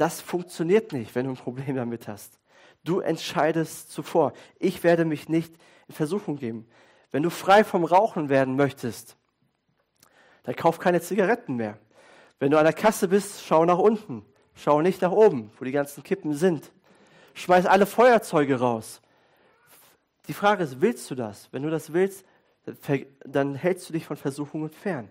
Das 0.00 0.22
funktioniert 0.22 0.94
nicht, 0.94 1.14
wenn 1.14 1.26
du 1.26 1.32
ein 1.32 1.36
Problem 1.36 1.76
damit 1.76 2.08
hast. 2.08 2.40
Du 2.84 3.00
entscheidest 3.00 3.92
zuvor. 3.92 4.32
Ich 4.58 4.82
werde 4.82 5.04
mich 5.04 5.28
nicht 5.28 5.52
in 5.88 5.94
Versuchung 5.94 6.36
geben. 6.36 6.66
Wenn 7.10 7.22
du 7.22 7.28
frei 7.28 7.64
vom 7.64 7.84
Rauchen 7.84 8.30
werden 8.30 8.56
möchtest, 8.56 9.18
dann 10.44 10.56
kauf 10.56 10.78
keine 10.78 11.02
Zigaretten 11.02 11.56
mehr. 11.56 11.76
Wenn 12.38 12.50
du 12.50 12.56
an 12.56 12.64
der 12.64 12.72
Kasse 12.72 13.08
bist, 13.08 13.44
schau 13.44 13.66
nach 13.66 13.76
unten. 13.76 14.24
Schau 14.54 14.80
nicht 14.80 15.02
nach 15.02 15.12
oben, 15.12 15.52
wo 15.58 15.66
die 15.66 15.70
ganzen 15.70 16.02
Kippen 16.02 16.32
sind. 16.32 16.72
Schmeiß 17.34 17.66
alle 17.66 17.84
Feuerzeuge 17.84 18.58
raus. 18.58 19.02
Die 20.28 20.32
Frage 20.32 20.64
ist, 20.64 20.80
willst 20.80 21.10
du 21.10 21.14
das? 21.14 21.52
Wenn 21.52 21.62
du 21.62 21.68
das 21.68 21.92
willst, 21.92 22.24
dann 23.26 23.54
hältst 23.54 23.86
du 23.90 23.92
dich 23.92 24.06
von 24.06 24.16
Versuchungen 24.16 24.70
fern. 24.70 25.10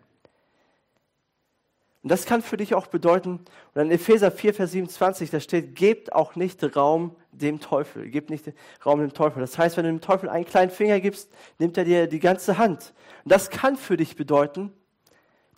Und 2.10 2.14
das 2.14 2.26
kann 2.26 2.42
für 2.42 2.58
dich 2.58 2.74
auch 2.74 2.88
bedeuten, 2.88 3.40
und 3.76 3.82
in 3.84 3.92
Epheser 3.92 4.32
4, 4.32 4.56
Vers 4.56 4.72
27, 4.72 5.30
da 5.30 5.40
steht, 5.40 5.76
gebt 5.76 6.12
auch 6.12 6.36
nicht 6.36 6.76
Raum 6.76 7.16
dem 7.32 7.60
Teufel. 7.60 8.10
Gebt 8.10 8.32
nicht 8.32 8.52
Raum 8.84 9.00
dem 9.00 9.14
Teufel. 9.14 9.42
Das 9.42 9.60
heißt, 9.60 9.78
wenn 9.78 9.84
du 9.84 9.92
dem 9.92 10.02
Teufel 10.02 10.28
einen 10.28 10.46
kleinen 10.46 10.72
Finger 10.72 11.00
gibst, 11.02 11.32
nimmt 11.60 11.78
er 11.78 11.86
dir 11.86 12.08
die 12.08 12.20
ganze 12.20 12.58
Hand. 12.58 12.96
Und 13.26 13.32
das 13.32 13.52
kann 13.52 13.78
für 13.78 13.96
dich 13.96 14.16
bedeuten, 14.16 14.74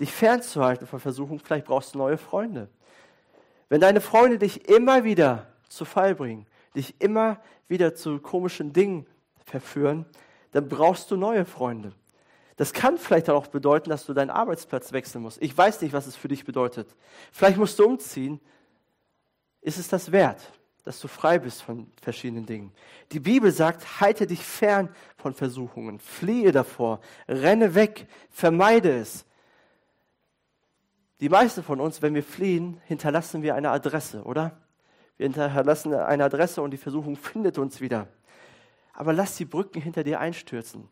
dich 0.02 0.12
fernzuhalten 0.12 0.88
von 0.88 1.00
Versuchung. 1.00 1.40
Vielleicht 1.40 1.68
brauchst 1.68 1.96
du 1.96 2.00
neue 2.00 2.18
Freunde. 2.18 2.68
Wenn 3.70 3.80
deine 3.80 4.02
Freunde 4.02 4.38
dich 4.38 4.68
immer 4.68 5.06
wieder 5.06 5.48
zu 5.70 5.86
Fall 5.86 6.16
bringen, 6.16 6.48
dich 6.76 7.00
immer 7.00 7.40
wieder 7.70 7.96
zu 7.96 8.20
komischen 8.20 8.74
Dingen 8.74 9.08
verführen, 9.46 10.06
dann 10.52 10.68
brauchst 10.68 11.12
du 11.12 11.16
neue 11.16 11.46
Freunde. 11.46 11.94
Das 12.62 12.74
kann 12.74 13.00
vielleicht 13.00 13.28
auch 13.28 13.48
bedeuten, 13.48 13.90
dass 13.90 14.06
du 14.06 14.14
deinen 14.14 14.30
Arbeitsplatz 14.30 14.94
wechseln 14.94 15.24
musst. 15.24 15.42
Ich 15.42 15.58
weiß 15.58 15.82
nicht, 15.82 15.94
was 15.94 16.06
es 16.06 16.16
für 16.16 16.28
dich 16.28 16.46
bedeutet. 16.46 16.96
Vielleicht 17.32 17.58
musst 17.58 17.80
du 17.80 17.86
umziehen. 17.86 18.40
Ist 19.62 19.80
es 19.80 19.88
das 19.88 20.12
wert, 20.12 20.44
dass 20.84 21.00
du 21.00 21.08
frei 21.08 21.40
bist 21.40 21.64
von 21.64 21.92
verschiedenen 22.04 22.46
Dingen? 22.46 22.72
Die 23.14 23.20
Bibel 23.20 23.52
sagt, 23.52 24.00
halte 24.00 24.28
dich 24.28 24.44
fern 24.44 24.94
von 25.18 25.34
Versuchungen, 25.34 25.98
fliehe 25.98 26.52
davor, 26.52 27.00
renne 27.28 27.74
weg, 27.74 28.06
vermeide 28.30 28.96
es. 28.96 29.26
Die 31.20 31.30
meisten 31.30 31.64
von 31.64 31.82
uns, 31.82 32.04
wenn 32.04 32.14
wir 32.14 32.24
fliehen, 32.24 32.80
hinterlassen 32.86 33.42
wir 33.42 33.56
eine 33.56 33.72
Adresse, 33.72 34.22
oder? 34.22 34.56
Wir 35.18 35.24
hinterlassen 35.24 35.96
eine 35.96 36.26
Adresse 36.26 36.62
und 36.62 36.70
die 36.70 36.78
Versuchung 36.78 37.16
findet 37.16 37.58
uns 37.58 37.82
wieder. 37.82 38.08
Aber 38.94 39.14
lass 39.14 39.36
die 39.36 39.46
Brücken 39.46 39.82
hinter 39.82 40.04
dir 40.04 40.20
einstürzen. 40.20 40.90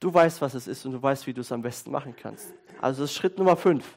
Du 0.00 0.12
weißt, 0.12 0.40
was 0.40 0.54
es 0.54 0.66
ist 0.66 0.84
und 0.84 0.92
du 0.92 1.02
weißt, 1.02 1.26
wie 1.26 1.32
du 1.32 1.40
es 1.40 1.52
am 1.52 1.62
besten 1.62 1.90
machen 1.90 2.14
kannst. 2.14 2.52
Also 2.80 3.02
das 3.02 3.10
ist 3.10 3.16
Schritt 3.16 3.38
Nummer 3.38 3.56
fünf. 3.56 3.96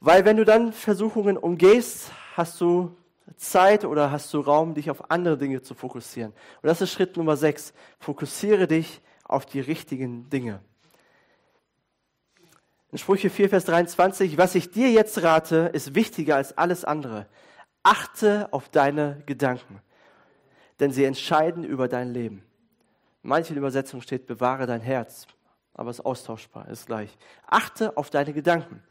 Weil 0.00 0.24
wenn 0.24 0.36
du 0.36 0.44
dann 0.44 0.72
Versuchungen 0.72 1.36
umgehst, 1.36 2.12
hast 2.36 2.60
du 2.60 2.96
Zeit 3.36 3.84
oder 3.84 4.10
hast 4.10 4.32
du 4.32 4.40
Raum, 4.40 4.74
dich 4.74 4.90
auf 4.90 5.10
andere 5.10 5.38
Dinge 5.38 5.62
zu 5.62 5.74
fokussieren. 5.74 6.32
Und 6.62 6.66
das 6.66 6.80
ist 6.80 6.92
Schritt 6.92 7.16
Nummer 7.16 7.36
sechs. 7.36 7.72
Fokussiere 7.98 8.68
dich 8.68 9.00
auf 9.24 9.46
die 9.46 9.60
richtigen 9.60 10.28
Dinge. 10.30 10.60
In 12.92 12.98
Sprüche 12.98 13.28
4, 13.28 13.48
Vers 13.48 13.64
23, 13.64 14.38
was 14.38 14.54
ich 14.54 14.70
dir 14.70 14.90
jetzt 14.90 15.20
rate, 15.22 15.70
ist 15.72 15.96
wichtiger 15.96 16.36
als 16.36 16.56
alles 16.56 16.84
andere. 16.84 17.26
Achte 17.82 18.48
auf 18.52 18.68
deine 18.68 19.22
Gedanken, 19.26 19.80
denn 20.78 20.92
sie 20.92 21.04
entscheiden 21.04 21.64
über 21.64 21.88
dein 21.88 22.12
Leben. 22.12 22.44
In 23.24 23.30
manchen 23.30 23.56
Übersetzungen 23.56 24.02
steht, 24.02 24.26
bewahre 24.26 24.66
dein 24.66 24.82
Herz, 24.82 25.26
aber 25.72 25.88
es 25.88 25.98
ist 25.98 26.04
austauschbar, 26.04 26.68
ist 26.68 26.86
gleich. 26.86 27.16
Achte 27.46 27.96
auf 27.96 28.10
deine 28.10 28.34
Gedanken. 28.34 28.82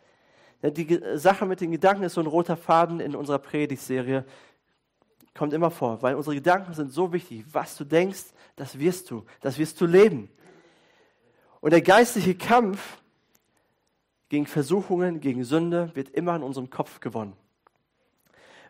Die 0.64 1.00
Sache 1.16 1.46
mit 1.46 1.62
den 1.62 1.72
Gedanken 1.72 2.04
ist 2.04 2.16
so 2.16 2.22
ein 2.22 2.28
roter 2.28 2.58
Faden 2.58 3.00
in 3.00 3.16
unserer 3.16 3.38
Predigtserie. 3.38 4.26
Kommt 5.36 5.54
immer 5.54 5.70
vor, 5.70 6.02
weil 6.02 6.16
unsere 6.16 6.36
Gedanken 6.36 6.74
sind 6.74 6.92
so 6.92 7.14
wichtig. 7.14 7.46
Was 7.52 7.78
du 7.78 7.84
denkst, 7.84 8.24
das 8.56 8.80
wirst 8.80 9.12
du. 9.12 9.24
Das 9.42 9.60
wirst 9.60 9.80
du 9.80 9.86
leben. 9.86 10.30
Und 11.62 11.72
der 11.72 11.82
geistliche 11.82 12.34
Kampf 12.34 12.98
gegen 14.30 14.48
Versuchungen, 14.48 15.20
gegen 15.20 15.44
Sünde 15.44 15.92
wird 15.94 16.10
immer 16.10 16.36
in 16.36 16.42
unserem 16.42 16.72
Kopf 16.72 17.00
gewonnen. 17.02 17.34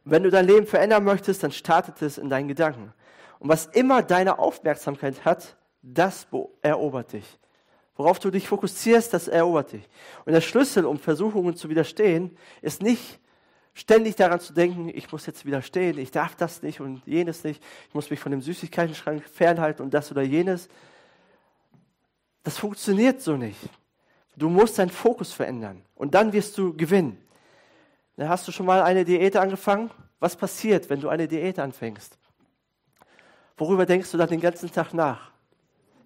wenn 0.04 0.24
du 0.24 0.30
dein 0.30 0.46
Leben 0.46 0.68
verändern 0.68 1.06
möchtest, 1.06 1.42
dann 1.42 1.54
startet 1.54 2.02
es 2.02 2.18
in 2.18 2.30
deinen 2.30 2.50
Gedanken. 2.50 2.94
Und 3.44 3.50
was 3.50 3.66
immer 3.66 4.02
deine 4.02 4.40
Aufmerksamkeit 4.40 5.26
hat, 5.26 5.58
das 5.82 6.28
erobert 6.62 7.12
dich. 7.12 7.26
Worauf 7.98 8.18
du 8.18 8.32
dich 8.32 8.48
fokussierst, 8.48 9.14
das 9.14 9.28
erobert 9.28 9.74
dich. 9.74 9.90
Und 10.24 10.32
der 10.32 10.40
Schlüssel, 10.40 10.86
um 10.86 10.98
Versuchungen 10.98 11.58
zu 11.58 11.68
widerstehen, 11.68 12.38
ist 12.62 12.82
nicht 12.82 13.20
ständig 13.74 14.16
daran 14.16 14.40
zu 14.40 14.54
denken, 14.54 14.88
ich 14.88 15.12
muss 15.12 15.26
jetzt 15.26 15.46
widerstehen, 15.46 15.98
ich 15.98 16.10
darf 16.10 16.36
das 16.36 16.62
nicht 16.62 16.80
und 16.80 17.06
jenes 17.06 17.44
nicht, 17.44 17.62
ich 17.90 17.94
muss 17.94 18.10
mich 18.10 18.22
von 18.22 18.32
dem 18.32 18.42
Süßigkeitenschrank 18.42 19.26
fernhalten 19.28 19.84
und 19.84 19.94
das 19.94 20.10
oder 20.10 20.22
jenes. 20.22 20.70
Das 22.44 22.58
funktioniert 22.58 23.22
so 23.22 23.36
nicht. 23.36 23.60
Du 24.38 24.48
musst 24.48 24.80
deinen 24.80 24.90
Fokus 24.90 25.34
verändern 25.34 25.84
und 25.96 26.16
dann 26.16 26.32
wirst 26.32 26.58
du 26.58 26.74
gewinnen. 26.74 27.22
Da 28.16 28.30
hast 28.30 28.48
du 28.48 28.54
schon 28.54 28.68
mal 28.68 28.84
eine 28.84 29.04
Diät 29.04 29.36
angefangen? 29.36 29.92
Was 30.22 30.38
passiert, 30.38 30.90
wenn 30.90 31.02
du 31.02 31.10
eine 31.10 31.28
Diät 31.28 31.60
anfängst? 31.60 32.18
Worüber 33.58 33.86
denkst 33.86 34.12
du 34.12 34.18
dann 34.18 34.30
den 34.30 34.42
ganzen 34.42 34.72
Tag 34.72 34.94
nach? 34.94 35.32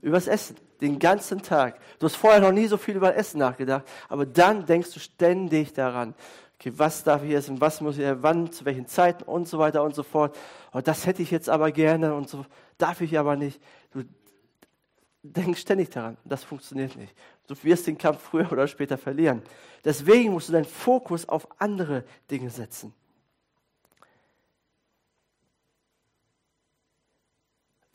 Übers 0.02 0.28
Essen, 0.28 0.58
den 0.82 1.00
ganzen 1.00 1.42
Tag. 1.42 1.80
Du 2.00 2.06
hast 2.06 2.16
vorher 2.16 2.40
noch 2.40 2.52
nie 2.52 2.68
so 2.68 2.78
viel 2.78 2.96
über 2.96 3.16
Essen 3.16 3.40
nachgedacht, 3.40 3.86
aber 4.10 4.26
dann 4.26 4.66
denkst 4.66 4.92
du 4.94 5.00
ständig 5.00 5.74
daran. 5.74 6.14
Okay, 6.60 6.74
was 6.76 7.04
darf 7.04 7.24
ich 7.24 7.32
essen, 7.32 7.62
was 7.62 7.82
muss 7.82 7.98
ich, 7.98 8.06
wann, 8.22 8.52
zu 8.52 8.66
welchen 8.66 8.88
Zeiten 8.88 9.24
und 9.24 9.48
so 9.48 9.60
weiter 9.60 9.84
und 9.84 9.94
so 9.94 10.04
fort. 10.04 10.36
Oh, 10.74 10.82
das 10.82 11.06
hätte 11.06 11.22
ich 11.22 11.32
jetzt 11.32 11.50
aber 11.50 11.72
gerne 11.72 12.16
und 12.16 12.30
so, 12.30 12.46
darf 12.78 13.02
ich 13.02 13.18
aber 13.18 13.36
nicht. 13.36 13.62
Du 13.92 14.04
Denk 15.36 15.58
ständig 15.58 15.90
daran, 15.90 16.18
das 16.24 16.44
funktioniert 16.44 16.96
nicht. 16.96 17.14
Du 17.48 17.56
wirst 17.64 17.88
den 17.88 17.98
Kampf 17.98 18.22
früher 18.22 18.52
oder 18.52 18.68
später 18.68 18.98
verlieren. 18.98 19.42
Deswegen 19.84 20.32
musst 20.32 20.50
du 20.50 20.54
deinen 20.54 20.66
Fokus 20.66 21.28
auf 21.28 21.48
andere 21.60 22.04
Dinge 22.30 22.50
setzen. 22.50 22.94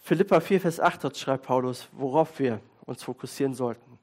Philippa 0.04 0.40
4, 0.40 0.60
Vers 0.60 0.80
8 0.80 1.04
dort 1.04 1.16
schreibt 1.16 1.46
Paulus, 1.46 1.88
worauf 1.92 2.40
wir 2.40 2.60
uns 2.86 3.04
fokussieren 3.04 3.54
sollten. 3.54 4.00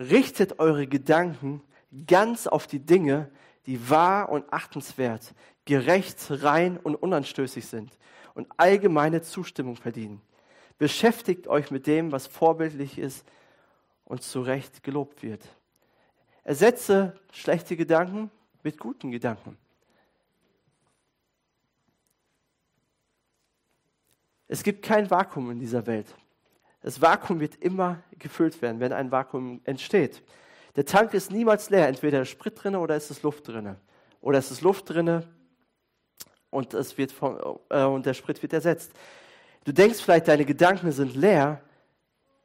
Richtet 0.00 0.58
eure 0.58 0.86
Gedanken 0.86 1.62
ganz 2.06 2.46
auf 2.46 2.66
die 2.66 2.80
Dinge, 2.80 3.30
die 3.66 3.90
wahr 3.90 4.30
und 4.30 4.50
achtenswert, 4.50 5.34
gerecht, 5.66 6.18
rein 6.30 6.78
und 6.78 6.94
unanstößig 6.94 7.66
sind 7.66 7.90
und 8.34 8.48
allgemeine 8.56 9.20
Zustimmung 9.20 9.76
verdienen. 9.76 10.22
Beschäftigt 10.78 11.48
euch 11.48 11.70
mit 11.70 11.86
dem, 11.86 12.12
was 12.12 12.26
vorbildlich 12.26 12.98
ist 12.98 13.26
und 14.06 14.22
zu 14.22 14.40
Recht 14.40 14.82
gelobt 14.82 15.22
wird. 15.22 15.42
Ersetze 16.44 17.14
schlechte 17.30 17.76
Gedanken 17.76 18.30
mit 18.62 18.78
guten 18.78 19.10
Gedanken. 19.10 19.58
Es 24.48 24.62
gibt 24.62 24.84
kein 24.84 25.10
Vakuum 25.10 25.50
in 25.50 25.58
dieser 25.58 25.86
Welt. 25.86 26.14
Das 26.82 27.00
Vakuum 27.02 27.40
wird 27.40 27.56
immer 27.56 28.02
gefüllt 28.18 28.60
werden, 28.62 28.80
wenn 28.80 28.92
ein 28.92 29.10
Vakuum 29.10 29.60
entsteht. 29.64 30.22
Der 30.76 30.84
Tank 30.84 31.14
ist 31.14 31.30
niemals 31.30 31.70
leer. 31.70 31.88
Entweder 31.88 32.22
ist 32.22 32.28
Sprit 32.28 32.62
drinne 32.62 32.78
oder 32.78 32.96
ist 32.96 33.10
es 33.10 33.22
Luft 33.22 33.48
drinne. 33.48 33.80
Oder 34.20 34.38
ist 34.38 34.50
es 34.50 34.60
Luft 34.60 34.90
drinne 34.90 35.26
und, 36.50 36.74
es 36.74 36.96
wird 36.96 37.12
von, 37.12 37.38
äh, 37.70 37.84
und 37.84 38.06
der 38.06 38.14
Sprit 38.14 38.40
wird 38.42 38.52
ersetzt. 38.52 38.92
Du 39.64 39.72
denkst 39.72 40.00
vielleicht, 40.00 40.28
deine 40.28 40.44
Gedanken 40.44 40.92
sind 40.92 41.14
leer 41.14 41.60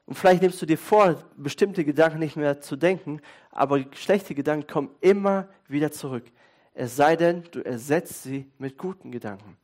und 0.06 0.16
vielleicht 0.16 0.42
nimmst 0.42 0.62
du 0.62 0.66
dir 0.66 0.78
vor, 0.78 1.16
bestimmte 1.38 1.86
Gedanken 1.86 2.20
nicht 2.20 2.36
mehr 2.36 2.62
zu 2.62 2.76
denken, 2.76 3.22
aber 3.52 3.86
schlechte 3.94 4.36
Gedanken 4.36 4.68
kommen 4.68 4.90
immer 5.02 5.48
wieder 5.68 5.92
zurück. 5.92 6.26
Es 6.74 6.96
sei 6.96 7.16
denn, 7.16 7.44
du 7.52 7.62
ersetzt 7.62 8.24
sie 8.24 8.50
mit 8.58 8.78
guten 8.78 9.12
Gedanken. 9.12 9.58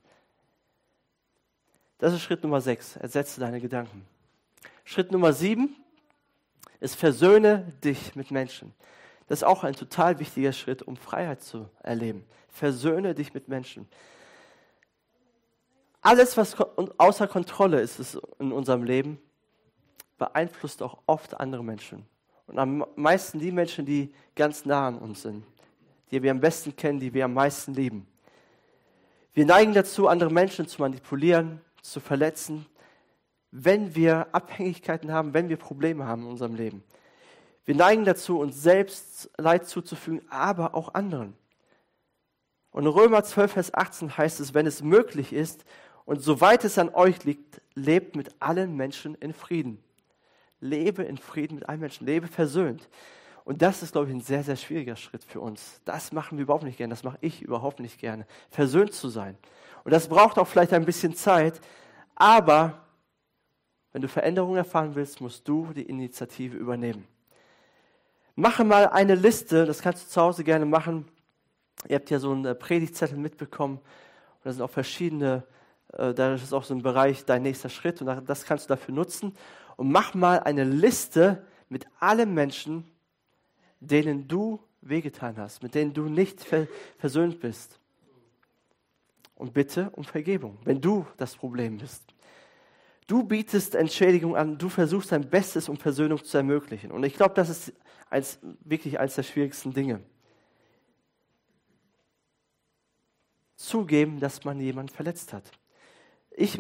Das 2.00 2.14
ist 2.14 2.22
Schritt 2.22 2.44
Nummer 2.44 2.62
sechs. 2.62 2.96
Ersetze 2.96 3.40
deine 3.40 3.60
Gedanken. 3.60 4.06
Schritt 4.84 5.12
Nummer 5.12 5.34
sieben 5.34 5.76
ist 6.80 6.96
versöhne 6.96 7.74
dich 7.84 8.16
mit 8.16 8.32
Menschen. 8.32 8.74
Das 9.28 9.40
ist 9.40 9.44
auch 9.44 9.64
ein 9.64 9.74
total 9.74 10.20
wichtiger 10.20 10.54
Schritt, 10.54 10.84
um 10.84 10.96
Freiheit 10.96 11.42
zu 11.42 11.70
erleben. 11.82 12.24
Versöhne 12.50 13.14
dich 13.14 13.34
mit 13.34 13.48
Menschen. 13.48 13.88
Alles, 16.02 16.38
was 16.38 16.56
außer 16.98 17.28
Kontrolle 17.28 17.82
ist 17.82 18.18
in 18.40 18.52
unserem 18.52 18.84
Leben, 18.84 19.20
beeinflusst 20.18 20.82
auch 20.82 21.00
oft 21.06 21.40
andere 21.40 21.64
Menschen. 21.64 22.06
Und 22.46 22.60
am 22.60 22.86
meisten 22.96 23.40
die 23.40 23.52
Menschen, 23.52 23.86
die 23.86 24.14
ganz 24.36 24.64
nah 24.66 24.88
an 24.88 25.00
uns 25.00 25.24
sind, 25.24 25.44
die 26.12 26.24
wir 26.24 26.32
am 26.32 26.40
besten 26.40 26.76
kennen, 26.76 27.00
die 27.00 27.14
wir 27.14 27.26
am 27.26 27.34
meisten 27.34 27.74
lieben. 27.74 28.08
Wir 29.34 29.46
neigen 29.46 29.74
dazu, 29.74 30.08
andere 30.08 30.32
Menschen 30.32 30.68
zu 30.68 30.82
manipulieren, 30.82 31.60
zu 31.92 32.00
verletzen, 32.00 32.66
wenn 33.52 33.96
wir 33.96 34.28
Abhängigkeiten 34.34 35.12
haben, 35.12 35.34
wenn 35.34 35.50
wir 35.50 35.58
Probleme 35.58 36.06
haben 36.06 36.24
in 36.24 36.30
unserem 36.30 36.56
Leben. 36.56 36.84
Wir 37.66 37.76
neigen 37.76 38.06
dazu, 38.06 38.40
uns 38.40 38.62
selbst 38.62 39.30
Leid 39.38 39.68
zuzufügen, 39.68 40.22
aber 40.30 40.76
auch 40.76 40.94
anderen. 40.94 41.34
Und 42.72 42.84
in 42.84 42.90
Römer 42.90 43.24
12, 43.24 43.52
Vers 43.52 43.74
18 43.74 44.18
heißt 44.18 44.40
es, 44.40 44.54
wenn 44.54 44.68
es 44.68 44.82
möglich 44.82 45.34
ist, 45.34 45.66
und 46.06 46.22
soweit 46.22 46.64
es 46.64 46.78
an 46.78 46.90
euch 46.94 47.26
liegt, 47.26 47.62
lebt 47.76 48.16
mit 48.16 48.34
allen 48.40 48.78
Menschen 48.78 49.16
in 49.16 49.34
Frieden. 49.34 49.84
Lebe 50.62 51.04
in 51.04 51.18
Frieden 51.18 51.56
mit 51.56 51.68
allen 51.68 51.82
Menschen, 51.82 52.06
lebe 52.06 52.28
versöhnt. 52.28 52.88
Und 53.44 53.62
das 53.62 53.84
ist, 53.84 53.92
glaube 53.92 54.08
ich, 54.08 54.14
ein 54.14 54.22
sehr, 54.22 54.44
sehr 54.44 54.56
schwieriger 54.56 54.96
Schritt 54.96 55.24
für 55.24 55.42
uns. 55.42 55.82
Das 55.84 56.14
machen 56.14 56.38
wir 56.38 56.44
überhaupt 56.44 56.64
nicht 56.64 56.78
gerne, 56.78 56.94
das 56.94 57.04
mache 57.04 57.18
ich 57.22 57.42
überhaupt 57.42 57.80
nicht 57.80 58.00
gerne, 58.00 58.26
versöhnt 58.50 58.94
zu 58.94 59.10
sein. 59.10 59.38
Und 59.88 59.94
das 59.94 60.10
braucht 60.10 60.38
auch 60.38 60.50
vielleicht 60.50 60.74
ein 60.74 60.84
bisschen 60.84 61.16
Zeit, 61.16 61.62
aber 62.14 62.84
wenn 63.94 64.02
du 64.02 64.10
Veränderungen 64.10 64.58
erfahren 64.58 64.96
willst, 64.96 65.22
musst 65.22 65.48
du 65.48 65.72
die 65.74 65.84
Initiative 65.84 66.58
übernehmen. 66.58 67.08
Mache 68.36 68.66
mal 68.66 68.88
eine 68.90 69.16
Liste, 69.16 69.66
das 69.66 69.82
kannst 69.82 70.04
du 70.04 70.10
zu 70.10 70.22
Hause 70.22 70.44
gerne 70.44 70.66
machen. 70.66 71.08
Ihr 71.88 71.96
habt 71.96 72.10
ja 72.10 72.20
so 72.20 72.34
einen 72.34 72.60
Predigtzettel 72.60 73.18
mitbekommen 73.18 73.78
und 73.78 74.46
da 74.46 74.52
sind 74.52 74.62
auch 74.62 74.70
verschiedene 74.70 75.46
äh, 75.94 76.14
da 76.14 76.34
ist 76.34 76.52
auch 76.52 76.66
so 76.66 76.74
ein 76.74 76.82
Bereich 76.82 77.24
dein 77.24 77.44
nächster 77.44 77.70
Schritt 77.70 78.02
und 78.02 78.28
das 78.28 78.44
kannst 78.44 78.66
du 78.66 78.68
dafür 78.74 78.94
nutzen. 78.94 79.38
Und 79.78 79.90
mach 79.90 80.14
mal 80.14 80.42
eine 80.42 80.66
Liste 80.66 81.48
mit 81.70 81.88
allen 82.02 82.34
Menschen, 82.34 82.92
denen 83.80 84.28
du 84.28 84.60
wehgetan 84.82 85.38
hast, 85.38 85.64
mit 85.64 85.76
denen 85.76 85.94
du 85.94 86.10
nicht 86.10 86.46
versöhnt 86.98 87.40
bist. 87.40 87.80
Und 89.38 89.54
bitte 89.54 89.90
um 89.92 90.04
Vergebung, 90.04 90.58
wenn 90.64 90.82
du 90.82 91.06
das 91.18 91.36
Problem 91.36 91.78
bist. 91.78 92.04
Du 93.06 93.24
bietest 93.24 93.76
Entschädigung 93.76 94.36
an, 94.36 94.58
du 94.58 94.68
versuchst 94.68 95.12
dein 95.12 95.30
Bestes, 95.30 95.70
um 95.70 95.78
Versöhnung 95.78 96.24
zu 96.24 96.38
ermöglichen. 96.38 96.92
Und 96.92 97.04
ich 97.04 97.14
glaube, 97.14 97.36
das 97.36 97.50
ist 97.50 97.74
eins, 98.10 98.40
wirklich 98.66 99.00
eines 99.00 99.16
der 99.16 99.24
schwierigsten 99.24 99.74
Dinge. 99.74 100.02
Zugeben, 103.56 104.20
dass 104.20 104.44
man 104.44 104.60
jemanden 104.60 104.94
verletzt 104.94 105.34
hat. 105.34 105.52
Ich, 106.32 106.60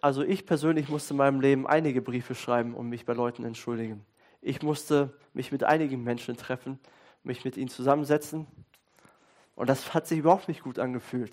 also 0.00 0.22
ich 0.22 0.46
persönlich 0.46 0.88
musste 0.88 1.14
in 1.14 1.18
meinem 1.18 1.40
Leben 1.40 1.66
einige 1.66 2.00
Briefe 2.00 2.34
schreiben 2.34 2.74
und 2.74 2.88
mich 2.88 3.04
bei 3.04 3.12
Leuten 3.12 3.44
entschuldigen. 3.44 4.04
Ich 4.40 4.62
musste 4.62 5.14
mich 5.32 5.50
mit 5.50 5.64
einigen 5.64 6.04
Menschen 6.04 6.36
treffen, 6.36 6.78
mich 7.24 7.44
mit 7.44 7.56
ihnen 7.56 7.68
zusammensetzen. 7.68 8.46
Und 9.56 9.68
das 9.68 9.92
hat 9.92 10.06
sich 10.06 10.20
überhaupt 10.20 10.46
nicht 10.46 10.62
gut 10.62 10.78
angefühlt. 10.78 11.32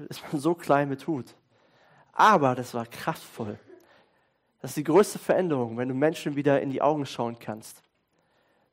Dass 0.08 0.22
man 0.30 0.40
so 0.40 0.54
klein 0.54 0.88
mit 0.88 1.02
tut. 1.02 1.34
Aber 2.12 2.54
das 2.54 2.74
war 2.74 2.86
kraftvoll. 2.86 3.58
Das 4.60 4.72
ist 4.72 4.76
die 4.76 4.84
größte 4.84 5.18
Veränderung, 5.18 5.76
wenn 5.78 5.88
du 5.88 5.94
Menschen 5.94 6.36
wieder 6.36 6.60
in 6.60 6.70
die 6.70 6.82
Augen 6.82 7.06
schauen 7.06 7.38
kannst. 7.38 7.82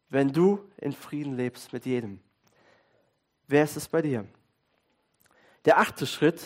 Wenn 0.09 0.33
du 0.33 0.59
in 0.77 0.91
Frieden 0.91 1.35
lebst 1.35 1.71
mit 1.71 1.85
jedem. 1.85 2.19
Wer 3.47 3.63
ist 3.63 3.77
es 3.77 3.87
bei 3.87 4.01
dir? 4.01 4.25
Der 5.65 5.79
achte 5.79 6.05
Schritt, 6.05 6.41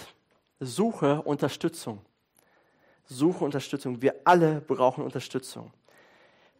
suche 0.60 1.22
Unterstützung. 1.24 2.00
Suche 3.06 3.44
Unterstützung. 3.44 4.02
Wir 4.02 4.16
alle 4.24 4.62
brauchen 4.62 5.04
Unterstützung. 5.04 5.72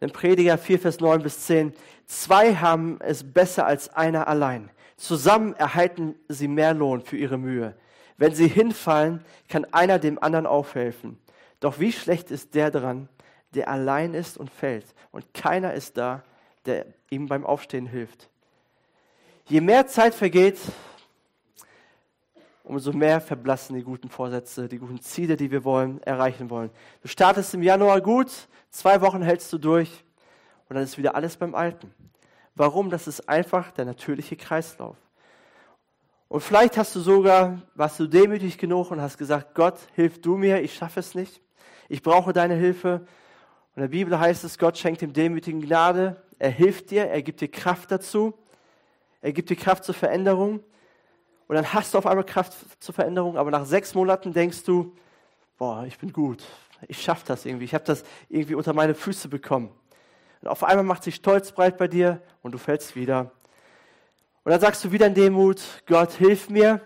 In 0.00 0.10
Prediger 0.10 0.58
4, 0.58 0.80
Vers 0.80 0.98
9 0.98 1.22
bis 1.22 1.46
10. 1.46 1.72
Zwei 2.06 2.56
haben 2.56 3.00
es 3.00 3.22
besser 3.22 3.66
als 3.66 3.88
einer 3.90 4.26
allein. 4.26 4.70
Zusammen 4.96 5.54
erhalten 5.54 6.16
sie 6.28 6.48
mehr 6.48 6.74
Lohn 6.74 7.00
für 7.00 7.16
ihre 7.16 7.38
Mühe. 7.38 7.76
Wenn 8.16 8.34
sie 8.34 8.48
hinfallen, 8.48 9.24
kann 9.48 9.66
einer 9.72 9.98
dem 9.98 10.22
anderen 10.22 10.46
aufhelfen. 10.46 11.18
Doch 11.60 11.78
wie 11.78 11.92
schlecht 11.92 12.30
ist 12.30 12.54
der 12.54 12.70
dran, 12.70 13.08
der 13.54 13.68
allein 13.68 14.14
ist 14.14 14.36
und 14.36 14.50
fällt 14.50 14.86
und 15.10 15.32
keiner 15.34 15.74
ist 15.74 15.96
da, 15.96 16.22
der 16.66 16.86
ihm 17.10 17.26
beim 17.26 17.44
Aufstehen 17.44 17.86
hilft. 17.86 18.28
Je 19.46 19.60
mehr 19.60 19.86
Zeit 19.86 20.14
vergeht, 20.14 20.58
umso 22.64 22.92
mehr 22.92 23.20
verblassen 23.20 23.76
die 23.76 23.82
guten 23.82 24.08
Vorsätze, 24.08 24.68
die 24.68 24.78
guten 24.78 25.00
Ziele, 25.00 25.36
die 25.36 25.50
wir 25.50 25.64
wollen, 25.64 26.02
erreichen 26.02 26.48
wollen. 26.50 26.70
Du 27.02 27.08
startest 27.08 27.54
im 27.54 27.62
Januar 27.62 28.00
gut, 28.00 28.30
zwei 28.70 29.00
Wochen 29.00 29.22
hältst 29.22 29.52
du 29.52 29.58
durch 29.58 30.04
und 30.68 30.76
dann 30.76 30.84
ist 30.84 30.96
wieder 30.96 31.14
alles 31.14 31.36
beim 31.36 31.54
Alten. 31.54 31.92
Warum? 32.54 32.90
Das 32.90 33.06
ist 33.06 33.28
einfach 33.28 33.72
der 33.72 33.84
natürliche 33.84 34.36
Kreislauf. 34.36 34.96
Und 36.32 36.40
vielleicht 36.40 36.78
hast 36.78 36.96
du 36.96 37.00
sogar, 37.00 37.60
warst 37.74 38.00
du 38.00 38.06
demütig 38.06 38.56
genug 38.56 38.90
und 38.90 39.00
hast 39.00 39.18
gesagt, 39.18 39.54
Gott, 39.54 39.78
hilf 39.94 40.20
du 40.20 40.36
mir, 40.36 40.62
ich 40.62 40.74
schaffe 40.74 41.00
es 41.00 41.14
nicht 41.14 41.42
ich 41.92 42.02
brauche 42.02 42.32
deine 42.32 42.54
Hilfe. 42.54 43.00
Und 43.74 43.76
in 43.76 43.82
der 43.82 43.88
Bibel 43.88 44.18
heißt 44.18 44.44
es, 44.44 44.58
Gott 44.58 44.78
schenkt 44.78 45.02
dem 45.02 45.12
Demütigen 45.12 45.60
Gnade, 45.60 46.22
er 46.38 46.50
hilft 46.50 46.90
dir, 46.90 47.04
er 47.04 47.20
gibt 47.20 47.42
dir 47.42 47.48
Kraft 47.48 47.90
dazu, 47.90 48.32
er 49.20 49.32
gibt 49.32 49.50
dir 49.50 49.56
Kraft 49.56 49.84
zur 49.84 49.94
Veränderung. 49.94 50.60
Und 51.48 51.56
dann 51.56 51.74
hast 51.74 51.92
du 51.92 51.98
auf 51.98 52.06
einmal 52.06 52.24
Kraft 52.24 52.54
zur 52.82 52.94
Veränderung, 52.94 53.36
aber 53.36 53.50
nach 53.50 53.66
sechs 53.66 53.94
Monaten 53.94 54.32
denkst 54.32 54.64
du, 54.64 54.96
boah, 55.58 55.84
ich 55.86 55.98
bin 55.98 56.14
gut, 56.14 56.42
ich 56.88 57.02
schaffe 57.02 57.24
das 57.26 57.44
irgendwie, 57.44 57.66
ich 57.66 57.74
habe 57.74 57.84
das 57.84 58.04
irgendwie 58.30 58.54
unter 58.54 58.72
meine 58.72 58.94
Füße 58.94 59.28
bekommen. 59.28 59.70
Und 60.40 60.48
auf 60.48 60.64
einmal 60.64 60.84
macht 60.84 61.04
sich 61.04 61.16
Stolz 61.16 61.52
breit 61.52 61.76
bei 61.76 61.88
dir 61.88 62.22
und 62.40 62.52
du 62.52 62.58
fällst 62.58 62.96
wieder. 62.96 63.32
Und 64.44 64.50
dann 64.50 64.60
sagst 64.60 64.84
du 64.84 64.90
wieder 64.90 65.06
in 65.06 65.14
Demut, 65.14 65.60
Gott 65.86 66.12
hilf 66.12 66.50
mir, 66.50 66.80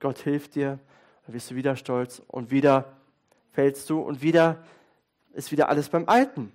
Gott 0.00 0.18
hilft 0.18 0.54
dir, 0.54 0.78
dann 1.26 1.34
wirst 1.34 1.50
du 1.50 1.54
wieder 1.54 1.76
stolz 1.76 2.22
und 2.26 2.50
wieder 2.50 2.96
fällst 3.52 3.90
du 3.90 4.00
und 4.00 4.22
wieder 4.22 4.64
ist 5.32 5.52
wieder 5.52 5.68
alles 5.68 5.88
beim 5.88 6.08
Alten. 6.08 6.52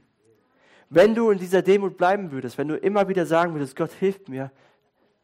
Wenn 0.90 1.14
du 1.14 1.30
in 1.30 1.38
dieser 1.38 1.62
Demut 1.62 1.98
bleiben 1.98 2.32
würdest, 2.32 2.58
wenn 2.58 2.68
du 2.68 2.76
immer 2.76 3.08
wieder 3.08 3.26
sagen 3.26 3.54
würdest, 3.54 3.76
Gott 3.76 3.92
hilft 3.92 4.28
mir, 4.28 4.52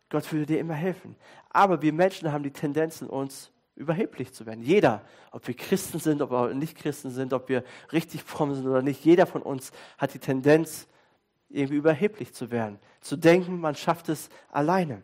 Gott 0.09 0.31
würde 0.31 0.45
dir 0.45 0.59
immer 0.59 0.75
helfen. 0.75 1.15
Aber 1.49 1.81
wir 1.81 1.91
Menschen 1.91 2.31
haben 2.31 2.43
die 2.43 2.51
Tendenz 2.51 3.01
in 3.01 3.07
uns, 3.07 3.51
überheblich 3.75 4.33
zu 4.33 4.45
werden. 4.45 4.63
Jeder, 4.63 5.01
ob 5.31 5.47
wir 5.47 5.55
Christen 5.55 5.99
sind, 5.99 6.21
ob 6.21 6.31
wir 6.31 6.53
nicht 6.53 6.77
Christen 6.77 7.09
sind, 7.09 7.33
ob 7.33 7.49
wir 7.49 7.63
richtig 7.91 8.23
fromm 8.23 8.53
sind 8.53 8.67
oder 8.67 8.81
nicht, 8.81 9.03
jeder 9.03 9.25
von 9.25 9.41
uns 9.41 9.71
hat 9.97 10.13
die 10.13 10.19
Tendenz, 10.19 10.87
irgendwie 11.49 11.75
überheblich 11.75 12.33
zu 12.33 12.51
werden. 12.51 12.79
Zu 13.01 13.17
denken, 13.17 13.59
man 13.59 13.75
schafft 13.75 14.09
es 14.09 14.29
alleine. 14.51 15.03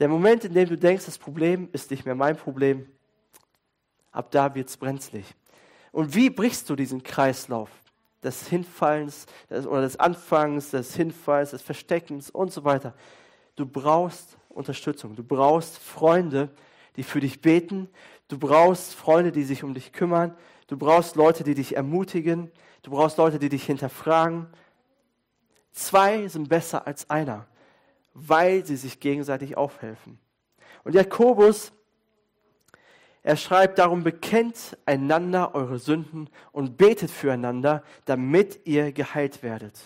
Der 0.00 0.08
Moment, 0.08 0.44
in 0.44 0.54
dem 0.54 0.68
du 0.68 0.76
denkst, 0.76 1.06
das 1.06 1.18
Problem 1.18 1.68
ist 1.72 1.90
nicht 1.92 2.04
mehr 2.04 2.16
mein 2.16 2.36
Problem, 2.36 2.86
Ab 4.12 4.30
da 4.30 4.54
wird 4.54 4.68
es 4.68 4.76
brenzlig. 4.76 5.24
Und 5.92 6.14
wie 6.14 6.30
brichst 6.30 6.68
du 6.68 6.76
diesen 6.76 7.02
Kreislauf 7.02 7.70
des 8.22 8.48
Hinfallens 8.48 9.26
des, 9.48 9.66
oder 9.66 9.82
des 9.82 9.98
Anfangs, 9.98 10.70
des 10.70 10.94
Hinfalls, 10.94 11.50
des 11.50 11.62
Versteckens 11.62 12.30
und 12.30 12.52
so 12.52 12.64
weiter? 12.64 12.94
Du 13.56 13.66
brauchst 13.66 14.36
Unterstützung. 14.48 15.14
Du 15.14 15.22
brauchst 15.22 15.78
Freunde, 15.78 16.50
die 16.96 17.02
für 17.02 17.20
dich 17.20 17.40
beten. 17.40 17.88
Du 18.28 18.38
brauchst 18.38 18.94
Freunde, 18.94 19.32
die 19.32 19.44
sich 19.44 19.62
um 19.62 19.74
dich 19.74 19.92
kümmern. 19.92 20.36
Du 20.66 20.76
brauchst 20.76 21.16
Leute, 21.16 21.44
die 21.44 21.54
dich 21.54 21.76
ermutigen. 21.76 22.50
Du 22.82 22.90
brauchst 22.90 23.16
Leute, 23.16 23.38
die 23.38 23.48
dich 23.48 23.64
hinterfragen. 23.64 24.46
Zwei 25.72 26.26
sind 26.26 26.48
besser 26.48 26.86
als 26.86 27.08
einer, 27.10 27.46
weil 28.14 28.64
sie 28.66 28.76
sich 28.76 29.00
gegenseitig 29.00 29.56
aufhelfen. 29.56 30.18
Und 30.84 30.94
Jakobus 30.94 31.72
er 33.22 33.36
schreibt 33.36 33.78
darum, 33.78 34.02
bekennt 34.02 34.78
einander 34.86 35.54
eure 35.54 35.78
Sünden 35.78 36.30
und 36.52 36.78
betet 36.78 37.10
füreinander, 37.10 37.82
damit 38.06 38.60
ihr 38.64 38.92
geheilt 38.92 39.42
werdet. 39.42 39.78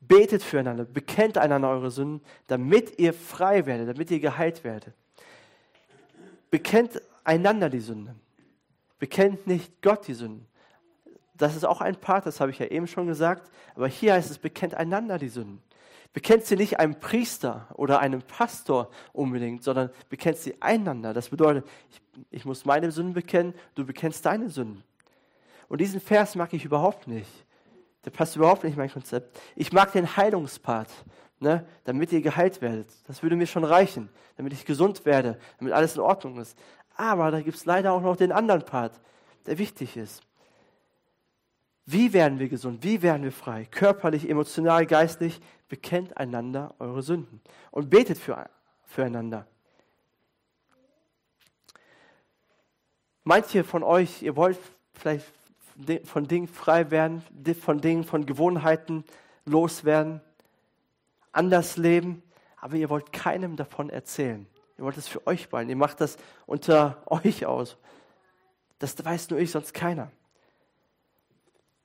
Betet 0.00 0.42
füreinander, 0.42 0.84
bekennt 0.84 1.36
einander 1.36 1.70
eure 1.70 1.90
Sünden, 1.90 2.24
damit 2.46 2.98
ihr 2.98 3.12
frei 3.12 3.66
werdet, 3.66 3.88
damit 3.88 4.10
ihr 4.10 4.20
geheilt 4.20 4.62
werdet. 4.62 4.94
Bekennt 6.50 7.02
einander 7.24 7.68
die 7.68 7.80
Sünden. 7.80 8.20
Bekennt 9.00 9.46
nicht 9.46 9.82
Gott 9.82 10.06
die 10.06 10.14
Sünden. 10.14 10.46
Das 11.34 11.56
ist 11.56 11.64
auch 11.64 11.80
ein 11.80 11.96
Part, 11.96 12.26
das 12.26 12.40
habe 12.40 12.50
ich 12.50 12.58
ja 12.58 12.66
eben 12.66 12.86
schon 12.86 13.06
gesagt. 13.06 13.50
Aber 13.74 13.88
hier 13.88 14.14
heißt 14.14 14.30
es, 14.30 14.38
bekennt 14.38 14.74
einander 14.74 15.18
die 15.18 15.28
Sünden 15.28 15.62
bekennt 16.12 16.44
sie 16.44 16.56
nicht 16.56 16.80
einem 16.80 16.98
Priester 16.98 17.68
oder 17.74 18.00
einem 18.00 18.22
Pastor 18.22 18.90
unbedingt, 19.12 19.62
sondern 19.62 19.90
bekennt 20.08 20.38
sie 20.38 20.60
einander. 20.60 21.12
Das 21.14 21.28
bedeutet, 21.28 21.66
ich, 21.90 22.00
ich 22.30 22.44
muss 22.44 22.64
meine 22.64 22.90
Sünden 22.90 23.14
bekennen, 23.14 23.54
du 23.74 23.84
bekennst 23.84 24.24
deine 24.26 24.48
Sünden. 24.48 24.82
Und 25.68 25.80
diesen 25.80 26.00
Vers 26.00 26.34
mag 26.34 26.52
ich 26.52 26.64
überhaupt 26.64 27.06
nicht. 27.06 27.30
Der 28.04 28.10
passt 28.10 28.36
überhaupt 28.36 28.64
nicht 28.64 28.72
in 28.72 28.78
mein 28.78 28.90
Konzept. 28.90 29.38
Ich 29.54 29.72
mag 29.72 29.92
den 29.92 30.16
Heilungspart, 30.16 30.88
ne, 31.40 31.66
damit 31.84 32.10
ihr 32.12 32.22
geheilt 32.22 32.62
werdet. 32.62 32.90
Das 33.06 33.22
würde 33.22 33.36
mir 33.36 33.46
schon 33.46 33.64
reichen, 33.64 34.08
damit 34.36 34.52
ich 34.52 34.64
gesund 34.64 35.04
werde, 35.04 35.38
damit 35.58 35.74
alles 35.74 35.94
in 35.94 36.00
Ordnung 36.00 36.38
ist. 36.40 36.58
Aber 36.96 37.30
da 37.30 37.40
gibt 37.40 37.56
es 37.56 37.64
leider 37.64 37.92
auch 37.92 38.00
noch 38.00 38.16
den 38.16 38.32
anderen 38.32 38.62
Part, 38.62 39.00
der 39.46 39.58
wichtig 39.58 39.96
ist. 39.96 40.22
Wie 41.90 42.12
werden 42.12 42.38
wir 42.38 42.50
gesund? 42.50 42.84
Wie 42.84 43.00
werden 43.00 43.22
wir 43.22 43.32
frei? 43.32 43.64
Körperlich, 43.64 44.28
emotional, 44.28 44.84
geistlich. 44.84 45.40
Bekennt 45.70 46.18
einander 46.18 46.74
eure 46.80 47.00
Sünden 47.00 47.40
und 47.70 47.88
betet 47.88 48.18
für, 48.18 48.50
füreinander. 48.84 49.46
Manche 53.24 53.64
von 53.64 53.82
euch, 53.82 54.22
ihr 54.22 54.36
wollt 54.36 54.58
vielleicht 54.92 55.24
von 56.04 56.28
Dingen 56.28 56.46
frei 56.46 56.90
werden, 56.90 57.22
von 57.58 57.80
Dingen, 57.80 58.04
von 58.04 58.26
Gewohnheiten 58.26 59.02
loswerden, 59.46 60.20
anders 61.32 61.78
leben, 61.78 62.22
aber 62.58 62.76
ihr 62.76 62.90
wollt 62.90 63.14
keinem 63.14 63.56
davon 63.56 63.88
erzählen. 63.88 64.46
Ihr 64.76 64.84
wollt 64.84 64.98
es 64.98 65.08
für 65.08 65.26
euch 65.26 65.48
behalten. 65.48 65.70
Ihr 65.70 65.76
macht 65.76 66.02
das 66.02 66.18
unter 66.44 67.02
euch 67.06 67.46
aus. 67.46 67.78
Das 68.78 69.02
weiß 69.02 69.30
nur 69.30 69.38
ich, 69.38 69.50
sonst 69.50 69.72
keiner. 69.72 70.12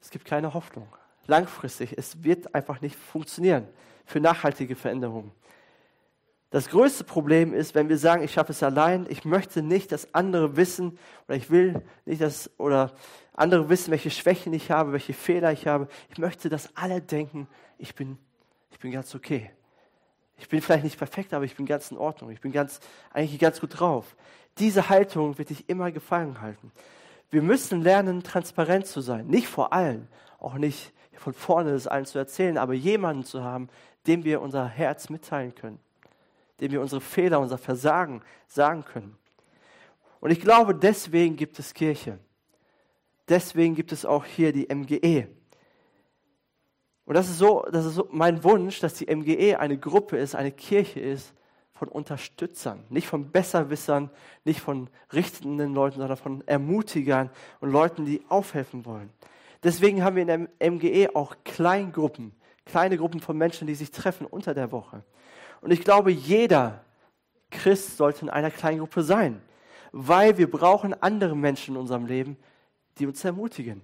Es 0.04 0.10
gibt 0.10 0.26
keine 0.26 0.54
Hoffnung. 0.54 0.88
Langfristig, 1.28 1.98
es 1.98 2.26
wird 2.26 2.54
einfach 2.54 2.82
nicht 2.82 2.98
funktionieren 2.98 3.66
für 4.04 4.20
nachhaltige 4.20 4.76
Veränderungen. 4.76 5.32
Das 6.50 6.68
größte 6.68 7.06
Problem 7.06 7.54
ist, 7.54 7.74
wenn 7.74 7.88
wir 7.88 7.98
sagen, 7.98 8.22
ich 8.22 8.34
schaffe 8.34 8.52
es 8.52 8.62
allein, 8.62 9.08
ich 9.10 9.24
möchte 9.24 9.64
nicht, 9.64 9.94
dass 9.94 10.14
andere 10.14 10.58
wissen 10.58 11.00
oder 11.26 11.38
ich 11.38 11.50
will 11.50 11.82
nicht, 12.06 12.22
dass 12.22 12.52
oder 12.60 12.92
andere 13.34 13.70
wissen, 13.70 13.92
welche 13.92 14.12
Schwächen 14.12 14.52
ich 14.52 14.70
habe, 14.70 14.92
welche 14.92 15.14
Fehler 15.14 15.54
ich 15.54 15.68
habe. 15.68 15.88
Ich 16.10 16.18
möchte, 16.18 16.50
dass 16.50 16.76
alle 16.76 17.02
denken, 17.02 17.48
ich 17.78 17.96
bin, 17.96 18.18
ich 18.72 18.80
bin 18.80 18.92
ganz 18.92 19.16
okay. 19.16 19.52
Ich 20.38 20.50
bin 20.50 20.62
vielleicht 20.62 20.84
nicht 20.84 20.98
perfekt, 20.98 21.34
aber 21.34 21.46
ich 21.46 21.56
bin 21.56 21.66
ganz 21.66 21.92
in 21.92 21.98
Ordnung. 21.98 22.30
Ich 22.30 22.42
bin 22.42 22.52
ganz, 22.52 22.82
eigentlich 23.14 23.40
ganz 23.40 23.62
gut 23.62 23.80
drauf. 23.80 24.18
Diese 24.58 24.90
Haltung 24.90 25.38
wird 25.38 25.50
dich 25.50 25.70
immer 25.70 25.94
gefangen 25.94 26.42
halten. 26.42 26.74
Wir 27.34 27.42
müssen 27.42 27.82
lernen, 27.82 28.22
transparent 28.22 28.86
zu 28.86 29.02
sein. 29.02 29.26
Nicht 29.26 29.48
vor 29.48 29.74
allen, 29.74 30.08
auch 30.38 30.54
nicht 30.54 30.94
von 31.16 31.34
vorne 31.34 31.72
das 31.72 31.88
allen 31.88 32.06
zu 32.06 32.20
erzählen, 32.20 32.60
aber 32.60 32.74
jemanden 32.74 33.24
zu 33.24 33.44
haben, 33.44 33.70
dem 34.06 34.24
wir 34.24 34.40
unser 34.40 34.68
Herz 34.68 35.10
mitteilen 35.10 35.56
können. 35.56 35.80
dem 36.60 36.72
wir 36.72 36.80
unsere 36.80 37.02
Fehler, 37.02 37.40
unser 37.40 37.58
Versagen 37.58 38.22
sagen 38.48 38.86
können. 38.86 39.18
Und 40.20 40.30
ich 40.30 40.40
glaube, 40.40 40.76
deswegen 40.76 41.36
gibt 41.36 41.58
es 41.58 41.74
Kirche. 41.74 42.20
Deswegen 43.28 43.74
gibt 43.74 43.92
es 43.92 44.06
auch 44.06 44.26
hier 44.26 44.54
die 44.54 44.68
MGE. 44.72 45.28
Und 47.06 47.16
das 47.16 47.30
ist 47.30 47.40
so, 47.40 47.66
das 47.72 47.86
ist 47.86 47.96
so 47.96 48.08
mein 48.12 48.44
Wunsch, 48.44 48.80
dass 48.80 48.94
die 48.94 49.14
MGE 49.14 49.60
eine 49.60 49.80
Gruppe 49.80 50.18
ist, 50.18 50.36
eine 50.36 50.52
Kirche 50.52 51.00
ist 51.00 51.34
von 51.84 51.90
Unterstützern, 51.90 52.86
nicht 52.90 53.08
von 53.08 53.32
Besserwissern, 53.32 54.10
nicht 54.46 54.62
von 54.62 54.90
richtenden 55.12 55.74
Leuten, 55.74 56.00
sondern 56.00 56.16
von 56.16 56.48
Ermutigern 56.48 57.30
und 57.60 57.72
Leuten, 57.72 58.06
die 58.06 58.22
aufhelfen 58.30 58.86
wollen. 58.86 59.10
Deswegen 59.64 60.02
haben 60.02 60.16
wir 60.16 60.22
in 60.22 60.50
der 60.60 60.72
MGE 60.72 61.14
auch 61.14 61.36
Kleingruppen, 61.44 62.34
kleine 62.66 62.98
Gruppen 62.98 63.20
von 63.20 63.38
Menschen, 63.38 63.68
die 63.68 63.76
sich 63.76 63.92
treffen 63.92 64.26
unter 64.26 64.54
der 64.54 64.72
Woche. 64.72 65.04
Und 65.60 65.72
ich 65.72 65.82
glaube, 65.82 66.12
jeder 66.12 66.86
Christ 67.52 67.98
sollte 67.98 68.22
in 68.22 68.30
einer 68.30 68.52
Kleingruppe 68.52 69.04
sein, 69.04 69.42
weil 69.92 70.38
wir 70.38 70.50
brauchen 70.50 70.94
andere 71.02 71.36
Menschen 71.36 71.76
in 71.76 71.82
unserem 71.82 72.06
Leben, 72.06 72.38
die 72.98 73.08
uns 73.08 73.24
ermutigen, 73.26 73.82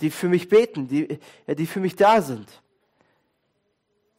die 0.00 0.10
für 0.10 0.28
mich 0.28 0.48
beten, 0.48 0.86
die, 0.86 1.18
ja, 1.48 1.54
die 1.56 1.66
für 1.66 1.80
mich 1.80 1.96
da 1.96 2.22
sind. 2.22 2.62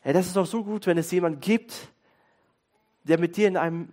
Ja, 0.03 0.11
das 0.11 0.27
ist 0.27 0.35
doch 0.35 0.45
so 0.45 0.63
gut, 0.63 0.87
wenn 0.87 0.97
es 0.97 1.09
jemand 1.11 1.41
gibt, 1.41 1.89
der 3.07 3.19
mit 3.19 3.37
dir 3.37 3.47
in 3.47 3.57
einem, 3.57 3.89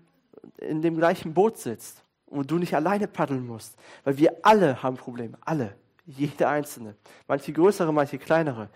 in 0.59 0.83
dem 0.83 0.96
gleichen 0.96 1.35
Boot 1.35 1.59
sitzt 1.59 2.03
und 2.27 2.50
du 2.50 2.59
nicht 2.59 2.74
alleine 2.74 3.07
paddeln 3.07 3.46
musst. 3.46 3.77
Weil 4.05 4.18
wir 4.18 4.37
alle 4.42 4.83
haben 4.83 4.96
Probleme. 4.96 5.38
Alle. 5.42 5.77
Jeder 6.07 6.50
Einzelne. 6.50 6.96
Manche 7.27 7.53
größere, 7.53 7.92
manche 7.92 8.18
kleinere. 8.18 8.68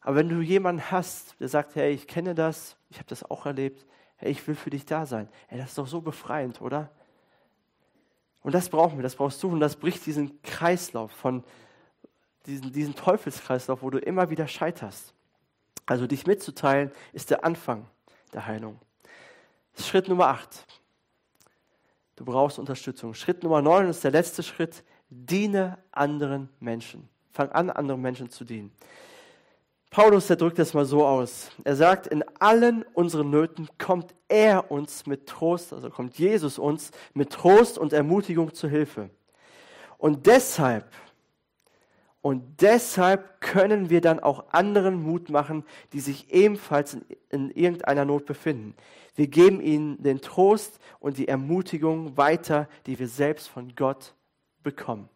Aber 0.00 0.16
wenn 0.16 0.28
du 0.28 0.40
jemanden 0.40 0.90
hast, 0.90 1.38
der 1.40 1.48
sagt, 1.48 1.74
hey, 1.74 1.92
ich 1.92 2.06
kenne 2.06 2.34
das, 2.34 2.76
ich 2.90 2.98
habe 2.98 3.08
das 3.08 3.28
auch 3.28 3.46
erlebt, 3.46 3.86
hey, 4.16 4.30
ich 4.30 4.46
will 4.46 4.54
für 4.54 4.70
dich 4.70 4.86
da 4.86 5.06
sein. 5.06 5.28
Hey, 5.48 5.58
das 5.58 5.70
ist 5.70 5.78
doch 5.78 5.86
so 5.86 6.00
befreiend, 6.00 6.60
oder? 6.60 6.90
Und 8.42 8.54
das 8.54 8.68
brauchen 8.68 8.98
wir, 8.98 9.02
das 9.02 9.16
brauchst 9.16 9.42
du 9.42 9.48
und 9.50 9.60
das 9.60 9.76
bricht 9.76 10.06
diesen 10.06 10.40
Kreislauf 10.42 11.10
von, 11.10 11.42
diesen, 12.46 12.72
diesen 12.72 12.94
Teufelskreislauf, 12.94 13.82
wo 13.82 13.90
du 13.90 13.98
immer 13.98 14.30
wieder 14.30 14.46
scheiterst. 14.46 15.12
Also 15.84 16.06
dich 16.06 16.26
mitzuteilen, 16.26 16.92
ist 17.12 17.30
der 17.30 17.44
Anfang 17.44 17.86
der 18.36 18.46
Heilung. 18.46 18.78
Schritt 19.78 20.08
Nummer 20.08 20.28
8. 20.28 20.64
Du 22.16 22.24
brauchst 22.24 22.58
Unterstützung. 22.58 23.14
Schritt 23.14 23.42
Nummer 23.42 23.60
9 23.60 23.88
ist 23.88 24.04
der 24.04 24.10
letzte 24.10 24.42
Schritt. 24.42 24.84
Diene 25.08 25.78
anderen 25.90 26.48
Menschen. 26.60 27.08
Fang 27.32 27.50
an, 27.50 27.70
anderen 27.70 28.00
Menschen 28.00 28.30
zu 28.30 28.44
dienen. 28.44 28.72
Paulus, 29.90 30.26
der 30.26 30.36
drückt 30.36 30.58
das 30.58 30.74
mal 30.74 30.84
so 30.84 31.06
aus. 31.06 31.50
Er 31.64 31.76
sagt, 31.76 32.06
in 32.06 32.24
allen 32.38 32.82
unseren 32.92 33.30
Nöten 33.30 33.68
kommt 33.78 34.14
er 34.28 34.70
uns 34.70 35.06
mit 35.06 35.26
Trost, 35.26 35.72
also 35.72 35.88
kommt 35.90 36.18
Jesus 36.18 36.58
uns 36.58 36.90
mit 37.14 37.30
Trost 37.30 37.78
und 37.78 37.92
Ermutigung 37.92 38.52
zu 38.52 38.68
Hilfe. 38.68 39.10
Und 39.96 40.26
deshalb 40.26 40.90
und 42.26 42.60
deshalb 42.60 43.40
können 43.40 43.88
wir 43.88 44.00
dann 44.00 44.18
auch 44.18 44.52
anderen 44.52 45.00
Mut 45.00 45.30
machen, 45.30 45.64
die 45.92 46.00
sich 46.00 46.32
ebenfalls 46.32 46.94
in, 46.94 47.04
in, 47.30 47.50
irgendeiner 47.52 48.04
Not 48.04 48.26
befinden. 48.26 48.74
Wir 49.14 49.28
geben 49.28 49.60
ihnen 49.60 50.02
den 50.02 50.20
Trost 50.20 50.80
und 50.98 51.18
die 51.18 51.28
Ermutigung 51.28 52.16
weiter, 52.16 52.68
die 52.86 52.98
wir 52.98 53.06
selbst 53.06 53.46
von 53.46 53.76
Gott 53.76 54.12
bekommen. 54.64 55.08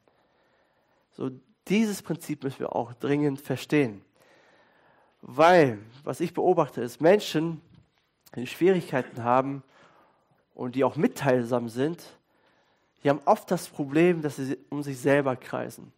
So, 1.11 1.33
dieses 1.66 2.01
Prinzip 2.01 2.44
müssen 2.44 2.61
wir 2.61 2.77
auch 2.77 2.92
dringend 2.92 3.40
verstehen. 3.40 4.05
Weil, 5.20 5.81
was 6.05 6.20
ich 6.20 6.33
beobachte, 6.33 6.81
ist 6.81 7.01
Menschen, 7.01 7.61
die 8.37 8.46
Schwierigkeiten 8.46 9.25
haben 9.25 9.64
und 10.55 10.77
die 10.77 10.85
auch 10.85 10.94
mitteilsam 10.94 11.68
sind, 11.70 12.05
die 13.03 13.11
haben 13.11 13.20
oft 13.25 13.51
das 13.51 13.66
Problem, 13.66 14.23
dass 14.23 14.37
sie 14.37 14.57
um 14.68 14.85
sich 14.85 15.01
selber 15.01 15.35
kreisen. 15.35 15.92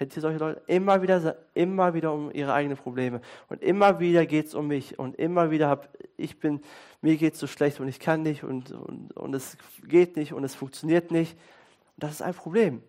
Kennt 0.00 0.16
ihr 0.16 0.22
solche 0.22 0.38
Leute? 0.38 0.62
Immer 0.66 1.02
wieder, 1.02 1.36
immer 1.52 1.92
wieder 1.92 2.14
um 2.14 2.32
ihre 2.32 2.54
eigenen 2.54 2.78
Probleme. 2.78 3.20
Und 3.50 3.62
immer 3.62 4.00
wieder 4.00 4.24
geht 4.24 4.46
es 4.46 4.54
um 4.54 4.66
mich. 4.66 4.98
Und 4.98 5.14
immer 5.16 5.50
wieder 5.50 5.68
hab, 5.68 5.90
ich 6.16 6.38
bin, 6.38 6.62
mir 7.02 7.18
geht 7.18 7.34
es 7.34 7.38
so 7.38 7.46
schlecht 7.46 7.80
und 7.80 7.88
ich 7.88 8.00
kann 8.00 8.22
nicht 8.22 8.42
und, 8.42 8.72
und, 8.72 9.14
und 9.14 9.34
es 9.34 9.58
geht 9.86 10.16
nicht 10.16 10.32
und 10.32 10.42
es 10.42 10.54
funktioniert 10.54 11.10
nicht. 11.10 11.34
Und 11.34 12.04
das 12.04 12.12
ist 12.12 12.22
ein 12.22 12.32
Problem. 12.32 12.82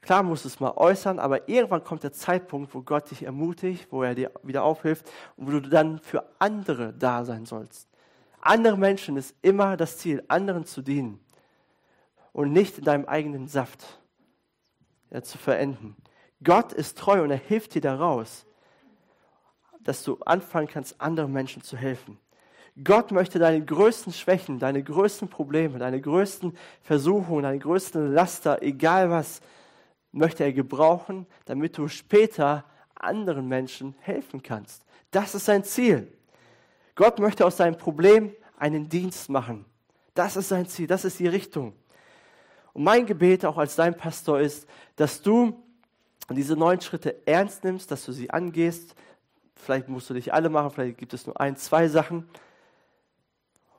Klar 0.00 0.22
musst 0.22 0.44
du 0.44 0.48
es 0.48 0.58
mal 0.58 0.72
äußern, 0.74 1.18
aber 1.18 1.50
irgendwann 1.50 1.84
kommt 1.84 2.02
der 2.02 2.14
Zeitpunkt, 2.14 2.74
wo 2.74 2.80
Gott 2.80 3.10
dich 3.10 3.24
ermutigt, 3.24 3.88
wo 3.90 4.02
er 4.02 4.14
dir 4.14 4.30
wieder 4.42 4.62
aufhilft 4.62 5.06
und 5.36 5.48
wo 5.48 5.50
du 5.50 5.60
dann 5.60 5.98
für 5.98 6.24
andere 6.38 6.94
da 6.94 7.26
sein 7.26 7.44
sollst. 7.44 7.90
Andere 8.40 8.78
Menschen 8.78 9.18
ist 9.18 9.34
immer 9.42 9.76
das 9.76 9.98
Ziel, 9.98 10.24
anderen 10.28 10.64
zu 10.64 10.80
dienen 10.80 11.20
und 12.32 12.54
nicht 12.54 12.78
in 12.78 12.84
deinem 12.84 13.04
eigenen 13.04 13.48
Saft 13.48 14.00
ja, 15.10 15.22
zu 15.22 15.36
verenden. 15.36 15.94
Gott 16.42 16.72
ist 16.72 16.98
treu 16.98 17.22
und 17.22 17.30
er 17.30 17.38
hilft 17.38 17.74
dir 17.74 17.80
daraus, 17.80 18.46
dass 19.80 20.02
du 20.04 20.18
anfangen 20.24 20.68
kannst, 20.68 21.00
anderen 21.00 21.32
Menschen 21.32 21.62
zu 21.62 21.76
helfen. 21.76 22.18
Gott 22.84 23.10
möchte 23.10 23.38
deine 23.38 23.64
größten 23.64 24.12
Schwächen, 24.12 24.58
deine 24.58 24.82
größten 24.82 25.28
Probleme, 25.28 25.78
deine 25.78 26.00
größten 26.00 26.56
Versuchungen, 26.82 27.42
deine 27.42 27.58
größten 27.58 28.12
Laster, 28.12 28.62
egal 28.62 29.10
was, 29.10 29.40
möchte 30.12 30.44
er 30.44 30.52
gebrauchen, 30.52 31.26
damit 31.46 31.76
du 31.76 31.88
später 31.88 32.64
anderen 32.94 33.48
Menschen 33.48 33.96
helfen 34.00 34.42
kannst. 34.42 34.84
Das 35.10 35.34
ist 35.34 35.46
sein 35.46 35.64
Ziel. 35.64 36.12
Gott 36.94 37.18
möchte 37.18 37.44
aus 37.44 37.56
deinem 37.56 37.76
Problem 37.76 38.32
einen 38.58 38.88
Dienst 38.88 39.28
machen. 39.28 39.64
Das 40.14 40.36
ist 40.36 40.48
sein 40.48 40.66
Ziel, 40.66 40.86
das 40.86 41.04
ist 41.04 41.18
die 41.18 41.28
Richtung. 41.28 41.72
Und 42.72 42.84
mein 42.84 43.06
Gebet 43.06 43.44
auch 43.44 43.56
als 43.56 43.76
dein 43.76 43.96
Pastor 43.96 44.40
ist, 44.40 44.68
dass 44.96 45.22
du 45.22 45.62
und 46.28 46.36
diese 46.36 46.56
neun 46.56 46.80
Schritte 46.80 47.26
ernst 47.26 47.64
nimmst, 47.64 47.90
dass 47.90 48.04
du 48.04 48.12
sie 48.12 48.30
angehst. 48.30 48.94
Vielleicht 49.54 49.88
musst 49.88 50.08
du 50.10 50.14
nicht 50.14 50.32
alle 50.32 50.50
machen, 50.50 50.70
vielleicht 50.70 50.98
gibt 50.98 51.14
es 51.14 51.26
nur 51.26 51.40
ein, 51.40 51.56
zwei 51.56 51.88
Sachen. 51.88 52.28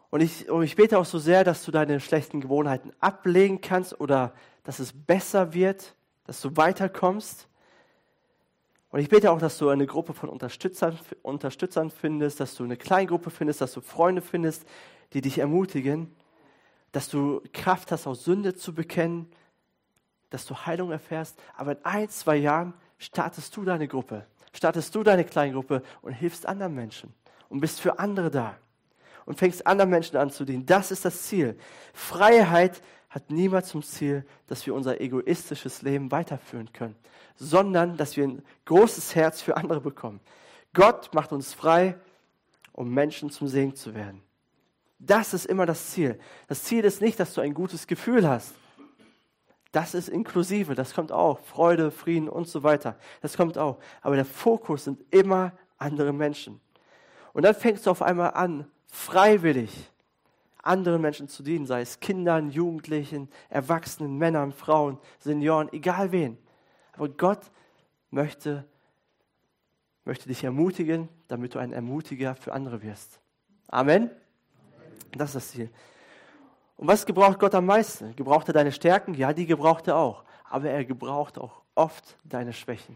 Und 0.09 0.21
ich, 0.21 0.49
und 0.49 0.63
ich 0.63 0.75
bete 0.75 0.97
auch 0.97 1.05
so 1.05 1.19
sehr, 1.19 1.43
dass 1.43 1.63
du 1.63 1.71
deine 1.71 1.99
schlechten 1.99 2.41
Gewohnheiten 2.41 2.91
ablegen 2.99 3.61
kannst 3.61 3.99
oder 4.01 4.33
dass 4.63 4.79
es 4.79 4.91
besser 4.91 5.53
wird, 5.53 5.95
dass 6.25 6.41
du 6.41 6.57
weiterkommst. 6.57 7.47
Und 8.89 8.99
ich 8.99 9.09
bete 9.09 9.31
auch, 9.31 9.39
dass 9.39 9.59
du 9.59 9.69
eine 9.69 9.85
Gruppe 9.85 10.13
von 10.13 10.29
Unterstützern, 10.29 10.97
Unterstützern 11.21 11.91
findest, 11.91 12.39
dass 12.39 12.55
du 12.55 12.63
eine 12.63 12.77
Kleingruppe 12.77 13.29
findest, 13.29 13.61
dass 13.61 13.73
du 13.73 13.81
Freunde 13.81 14.23
findest, 14.23 14.65
die 15.13 15.21
dich 15.21 15.37
ermutigen, 15.37 16.15
dass 16.91 17.07
du 17.07 17.41
Kraft 17.53 17.91
hast, 17.91 18.07
auch 18.07 18.15
Sünde 18.15 18.55
zu 18.55 18.73
bekennen, 18.73 19.27
dass 20.29 20.45
du 20.45 20.55
Heilung 20.55 20.91
erfährst, 20.91 21.39
aber 21.55 21.71
in 21.73 21.85
ein, 21.85 22.09
zwei 22.09 22.35
Jahren 22.35 22.73
startest 22.97 23.55
du 23.55 23.63
deine 23.63 23.87
Gruppe, 23.87 24.25
startest 24.53 24.93
du 24.93 25.03
deine 25.03 25.25
Kleingruppe 25.25 25.83
und 26.01 26.13
hilfst 26.13 26.45
anderen 26.45 26.75
Menschen 26.75 27.13
und 27.49 27.59
bist 27.59 27.81
für 27.81 27.99
andere 27.99 28.29
da 28.29 28.55
und 29.25 29.37
fängst 29.37 29.65
anderen 29.65 29.89
Menschen 29.89 30.17
an 30.17 30.31
zu 30.31 30.45
dienen. 30.45 30.65
Das 30.65 30.91
ist 30.91 31.05
das 31.05 31.23
Ziel. 31.23 31.57
Freiheit 31.93 32.81
hat 33.09 33.31
niemals 33.31 33.69
zum 33.69 33.83
Ziel, 33.83 34.25
dass 34.47 34.65
wir 34.65 34.75
unser 34.75 35.01
egoistisches 35.01 35.81
Leben 35.81 36.11
weiterführen 36.11 36.71
können, 36.73 36.95
sondern 37.35 37.97
dass 37.97 38.15
wir 38.17 38.25
ein 38.25 38.43
großes 38.65 39.15
Herz 39.15 39.41
für 39.41 39.57
andere 39.57 39.81
bekommen. 39.81 40.19
Gott 40.73 41.13
macht 41.13 41.31
uns 41.31 41.53
frei, 41.53 41.95
um 42.71 42.93
Menschen 42.93 43.31
zum 43.31 43.47
Segen 43.47 43.75
zu 43.75 43.95
werden. 43.95 44.21
Das 44.99 45.33
ist 45.33 45.45
immer 45.45 45.65
das 45.65 45.91
Ziel. 45.91 46.19
Das 46.47 46.63
Ziel 46.63 46.83
ist 46.83 47.01
nicht, 47.01 47.19
dass 47.19 47.33
du 47.33 47.41
ein 47.41 47.53
gutes 47.53 47.87
Gefühl 47.87 48.27
hast, 48.27 48.53
das 49.71 49.93
ist 49.93 50.09
inklusive, 50.09 50.73
das 50.73 50.93
kommt 50.93 51.11
auch. 51.11 51.39
Freude, 51.39 51.91
Frieden 51.91 52.27
und 52.27 52.47
so 52.47 52.63
weiter. 52.63 52.97
Das 53.21 53.37
kommt 53.37 53.57
auch. 53.57 53.79
Aber 54.01 54.15
der 54.15 54.25
Fokus 54.25 54.85
sind 54.85 55.03
immer 55.11 55.51
andere 55.77 56.11
Menschen. 56.11 56.59
Und 57.33 57.43
dann 57.43 57.53
fängst 57.53 57.85
du 57.85 57.91
auf 57.91 58.01
einmal 58.01 58.31
an, 58.31 58.65
freiwillig 58.87 59.91
anderen 60.63 61.01
Menschen 61.01 61.27
zu 61.27 61.43
dienen, 61.43 61.65
sei 61.65 61.81
es 61.81 61.99
Kindern, 61.99 62.49
Jugendlichen, 62.49 63.29
Erwachsenen, 63.49 64.17
Männern, 64.17 64.51
Frauen, 64.51 64.97
Senioren, 65.19 65.71
egal 65.71 66.11
wen. 66.11 66.37
Aber 66.93 67.07
Gott 67.09 67.51
möchte, 68.09 68.65
möchte 70.03 70.27
dich 70.27 70.43
ermutigen, 70.43 71.07
damit 71.27 71.55
du 71.55 71.59
ein 71.59 71.71
Ermutiger 71.71 72.35
für 72.35 72.53
andere 72.53 72.81
wirst. 72.81 73.19
Amen. 73.67 74.09
Das 75.13 75.29
ist 75.29 75.35
das 75.35 75.51
Ziel. 75.51 75.69
Und 76.79 76.87
was 76.87 77.05
gebraucht 77.05 77.39
Gott 77.39 77.53
am 77.55 77.65
meisten? 77.65 78.15
Gebraucht 78.15 78.47
er 78.47 78.53
deine 78.53 78.71
Stärken? 78.71 79.13
Ja, 79.13 79.33
die 79.33 79.45
gebraucht 79.45 79.87
er 79.89 79.97
auch. 79.97 80.23
Aber 80.45 80.69
er 80.69 80.85
gebraucht 80.85 81.37
auch 81.37 81.61
oft 81.75 82.17
deine 82.23 82.53
Schwächen. 82.53 82.95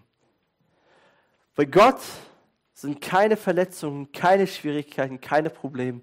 Bei 1.53 1.65
Gott 1.65 1.99
sind 2.73 3.01
keine 3.01 3.35
Verletzungen, 3.35 4.09
keine 4.13 4.47
Schwierigkeiten, 4.47 5.19
keine 5.19 5.49
Probleme 5.49 5.99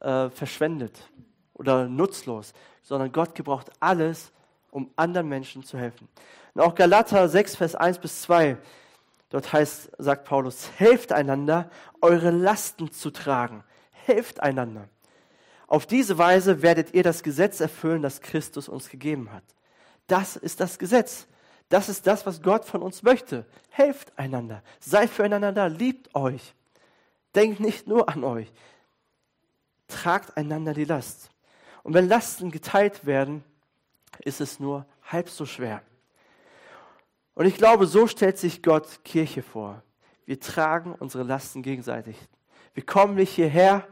äh, 0.00 0.28
verschwendet 0.30 1.08
oder 1.54 1.86
nutzlos, 1.86 2.52
sondern 2.82 3.12
Gott 3.12 3.36
gebraucht 3.36 3.70
alles, 3.78 4.32
um 4.72 4.90
anderen 4.96 5.28
Menschen 5.28 5.62
zu 5.62 5.78
helfen. 5.78 6.08
Und 6.52 6.62
auch 6.62 6.74
Galater 6.74 7.28
6, 7.28 7.54
Vers 7.54 7.76
1 7.76 8.00
bis 8.00 8.22
2, 8.22 8.56
Dort 9.30 9.52
heißt, 9.52 9.92
sagt 9.98 10.24
Paulus, 10.24 10.68
helft 10.78 11.12
einander, 11.12 11.70
eure 12.00 12.30
Lasten 12.30 12.90
zu 12.90 13.10
tragen. 13.10 13.62
Helft 13.92 14.42
einander. 14.42 14.88
Auf 15.72 15.86
diese 15.86 16.18
Weise 16.18 16.60
werdet 16.60 16.92
ihr 16.92 17.02
das 17.02 17.22
Gesetz 17.22 17.58
erfüllen, 17.58 18.02
das 18.02 18.20
Christus 18.20 18.68
uns 18.68 18.90
gegeben 18.90 19.32
hat. 19.32 19.42
Das 20.06 20.36
ist 20.36 20.60
das 20.60 20.78
Gesetz. 20.78 21.26
Das 21.70 21.88
ist 21.88 22.06
das, 22.06 22.26
was 22.26 22.42
Gott 22.42 22.66
von 22.66 22.82
uns 22.82 23.02
möchte. 23.02 23.46
Helft 23.70 24.12
einander. 24.18 24.62
Seid 24.80 25.08
füreinander 25.08 25.50
da. 25.50 25.68
Liebt 25.68 26.14
euch. 26.14 26.54
Denkt 27.34 27.60
nicht 27.60 27.86
nur 27.86 28.10
an 28.10 28.22
euch. 28.22 28.52
Tragt 29.88 30.36
einander 30.36 30.74
die 30.74 30.84
Last. 30.84 31.30
Und 31.84 31.94
wenn 31.94 32.06
Lasten 32.06 32.50
geteilt 32.50 33.06
werden, 33.06 33.42
ist 34.18 34.42
es 34.42 34.60
nur 34.60 34.84
halb 35.10 35.30
so 35.30 35.46
schwer. 35.46 35.80
Und 37.34 37.46
ich 37.46 37.56
glaube, 37.56 37.86
so 37.86 38.06
stellt 38.06 38.36
sich 38.36 38.62
Gott 38.62 39.02
Kirche 39.04 39.42
vor. 39.42 39.82
Wir 40.26 40.38
tragen 40.38 40.94
unsere 40.98 41.24
Lasten 41.24 41.62
gegenseitig. 41.62 42.18
Wir 42.74 42.84
kommen 42.84 43.14
nicht 43.14 43.32
hierher 43.32 43.88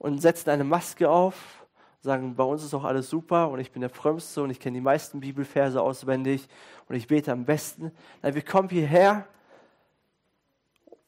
und 0.00 0.18
setzen 0.18 0.48
eine 0.48 0.64
Maske 0.64 1.10
auf, 1.10 1.66
sagen, 2.00 2.34
bei 2.34 2.42
uns 2.42 2.64
ist 2.64 2.72
auch 2.72 2.84
alles 2.84 3.10
super 3.10 3.50
und 3.50 3.60
ich 3.60 3.70
bin 3.70 3.82
der 3.82 3.90
Frömmste 3.90 4.42
und 4.42 4.48
ich 4.48 4.58
kenne 4.58 4.78
die 4.78 4.80
meisten 4.80 5.20
Bibelverse 5.20 5.80
auswendig 5.80 6.48
und 6.88 6.96
ich 6.96 7.06
bete 7.06 7.30
am 7.30 7.44
besten. 7.44 7.92
Nein, 8.22 8.34
wir 8.34 8.42
kommen 8.42 8.70
hierher, 8.70 9.28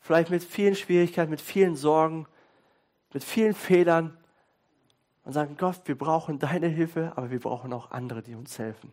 vielleicht 0.00 0.28
mit 0.28 0.44
vielen 0.44 0.76
Schwierigkeiten, 0.76 1.30
mit 1.30 1.40
vielen 1.40 1.74
Sorgen, 1.74 2.26
mit 3.14 3.24
vielen 3.24 3.54
Fehlern 3.54 4.14
und 5.24 5.32
sagen, 5.32 5.56
Gott, 5.56 5.80
wir 5.86 5.96
brauchen 5.96 6.38
deine 6.38 6.68
Hilfe, 6.68 7.12
aber 7.16 7.30
wir 7.30 7.40
brauchen 7.40 7.72
auch 7.72 7.92
andere, 7.92 8.22
die 8.22 8.34
uns 8.34 8.58
helfen. 8.58 8.92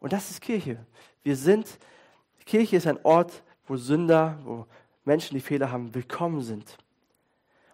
Und 0.00 0.12
das 0.12 0.30
ist 0.30 0.42
Kirche. 0.42 0.84
Wir 1.22 1.36
sind, 1.36 1.78
Kirche 2.44 2.76
ist 2.76 2.86
ein 2.86 3.02
Ort, 3.04 3.42
wo 3.66 3.76
Sünder, 3.76 4.38
wo 4.44 4.66
Menschen, 5.06 5.34
die 5.34 5.40
Fehler 5.40 5.72
haben, 5.72 5.94
willkommen 5.94 6.42
sind. 6.42 6.76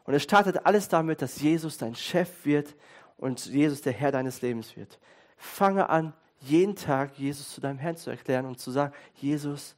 Und 0.07 0.15
es 0.15 0.23
startet 0.23 0.65
alles 0.65 0.89
damit, 0.89 1.21
dass 1.21 1.41
Jesus 1.41 1.79
dein 1.79 1.95
Chef 1.95 2.45
wird 2.45 2.75
und 3.19 3.45
Jesus 3.47 3.83
der 3.83 3.93
Herr 3.93 4.13
deines 4.13 4.41
Lebens 4.41 4.77
wird. 4.77 4.99
Fange 5.37 5.89
an, 5.89 6.15
jeden 6.41 6.77
Tag 6.77 7.19
Jesus 7.19 7.51
zu 7.53 7.61
deinem 7.61 7.79
Herrn 7.79 7.97
zu 7.97 8.11
erklären 8.11 8.47
und 8.47 8.61
zu 8.61 8.71
sagen, 8.71 8.95
Jesus, 9.17 9.75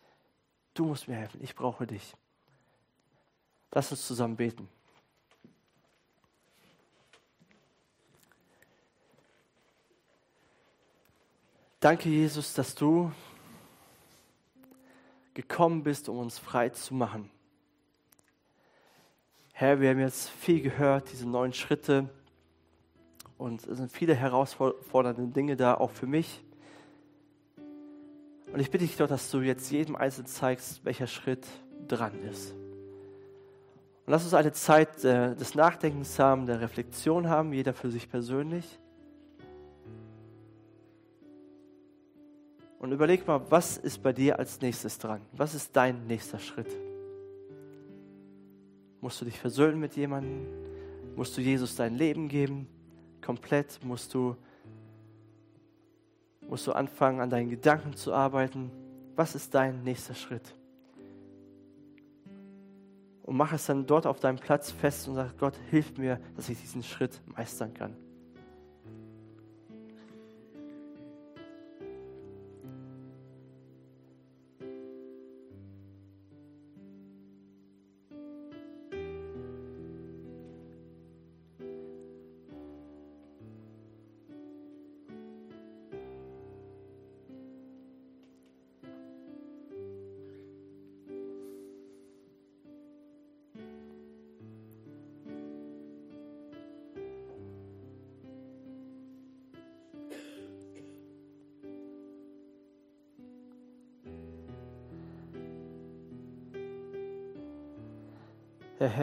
du 0.74 0.84
musst 0.84 1.08
mir 1.08 1.16
helfen, 1.16 1.42
ich 1.42 1.54
brauche 1.54 1.86
dich. 1.86 2.14
Lass 3.72 3.90
uns 3.90 4.06
zusammen 4.06 4.36
beten. 4.36 4.68
Danke, 11.80 12.08
Jesus, 12.08 12.54
dass 12.54 12.74
du 12.74 13.12
gekommen 15.32 15.84
bist, 15.84 16.08
um 16.08 16.18
uns 16.18 16.38
frei 16.38 16.70
zu 16.70 16.92
machen. 16.92 17.30
Herr, 19.60 19.80
wir 19.80 19.90
haben 19.90 19.98
jetzt 19.98 20.30
viel 20.30 20.60
gehört, 20.60 21.10
diese 21.10 21.28
neuen 21.28 21.52
Schritte. 21.52 22.08
Und 23.36 23.66
es 23.66 23.78
sind 23.78 23.90
viele 23.90 24.14
herausfordernde 24.14 25.26
Dinge 25.26 25.56
da, 25.56 25.74
auch 25.74 25.90
für 25.90 26.06
mich. 26.06 26.44
Und 28.52 28.60
ich 28.60 28.70
bitte 28.70 28.84
dich 28.84 28.96
doch, 28.96 29.08
dass 29.08 29.32
du 29.32 29.40
jetzt 29.40 29.68
jedem 29.72 29.96
Einzelnen 29.96 30.28
zeigst, 30.28 30.84
welcher 30.84 31.08
Schritt 31.08 31.44
dran 31.88 32.12
ist. 32.30 32.52
Und 32.52 34.12
lass 34.12 34.22
uns 34.22 34.32
eine 34.32 34.52
Zeit 34.52 35.04
äh, 35.04 35.34
des 35.34 35.56
Nachdenkens 35.56 36.20
haben, 36.20 36.46
der 36.46 36.60
Reflexion 36.60 37.28
haben, 37.28 37.52
jeder 37.52 37.74
für 37.74 37.90
sich 37.90 38.08
persönlich. 38.08 38.78
Und 42.78 42.92
überleg 42.92 43.26
mal, 43.26 43.40
was 43.50 43.76
ist 43.76 44.04
bei 44.04 44.12
dir 44.12 44.38
als 44.38 44.60
nächstes 44.60 44.98
dran? 44.98 45.20
Was 45.32 45.56
ist 45.56 45.74
dein 45.74 46.06
nächster 46.06 46.38
Schritt? 46.38 46.68
Musst 49.00 49.20
du 49.20 49.24
dich 49.24 49.38
versöhnen 49.38 49.78
mit 49.78 49.96
jemandem? 49.96 50.46
Musst 51.14 51.36
du 51.36 51.40
Jesus 51.40 51.76
dein 51.76 51.94
Leben 51.94 52.28
geben? 52.28 52.68
Komplett? 53.20 53.80
Musst 53.84 54.12
du, 54.14 54.36
musst 56.48 56.66
du 56.66 56.72
anfangen, 56.72 57.20
an 57.20 57.30
deinen 57.30 57.50
Gedanken 57.50 57.94
zu 57.94 58.12
arbeiten? 58.12 58.70
Was 59.14 59.34
ist 59.34 59.54
dein 59.54 59.82
nächster 59.82 60.14
Schritt? 60.14 60.54
Und 63.22 63.36
mach 63.36 63.52
es 63.52 63.66
dann 63.66 63.86
dort 63.86 64.06
auf 64.06 64.20
deinem 64.20 64.38
Platz 64.38 64.70
fest 64.70 65.06
und 65.06 65.14
sag, 65.14 65.36
Gott, 65.38 65.54
hilf 65.70 65.98
mir, 65.98 66.18
dass 66.34 66.48
ich 66.48 66.58
diesen 66.60 66.82
Schritt 66.82 67.20
meistern 67.26 67.74
kann. 67.74 67.94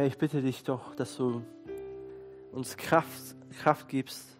Herr, 0.05 0.11
ich 0.11 0.19
bitte 0.19 0.43
dich 0.43 0.63
doch, 0.63 0.93
dass 0.93 1.17
du 1.17 1.41
uns 2.51 2.77
Kraft, 2.77 3.35
Kraft 3.57 3.89
gibst, 3.89 4.37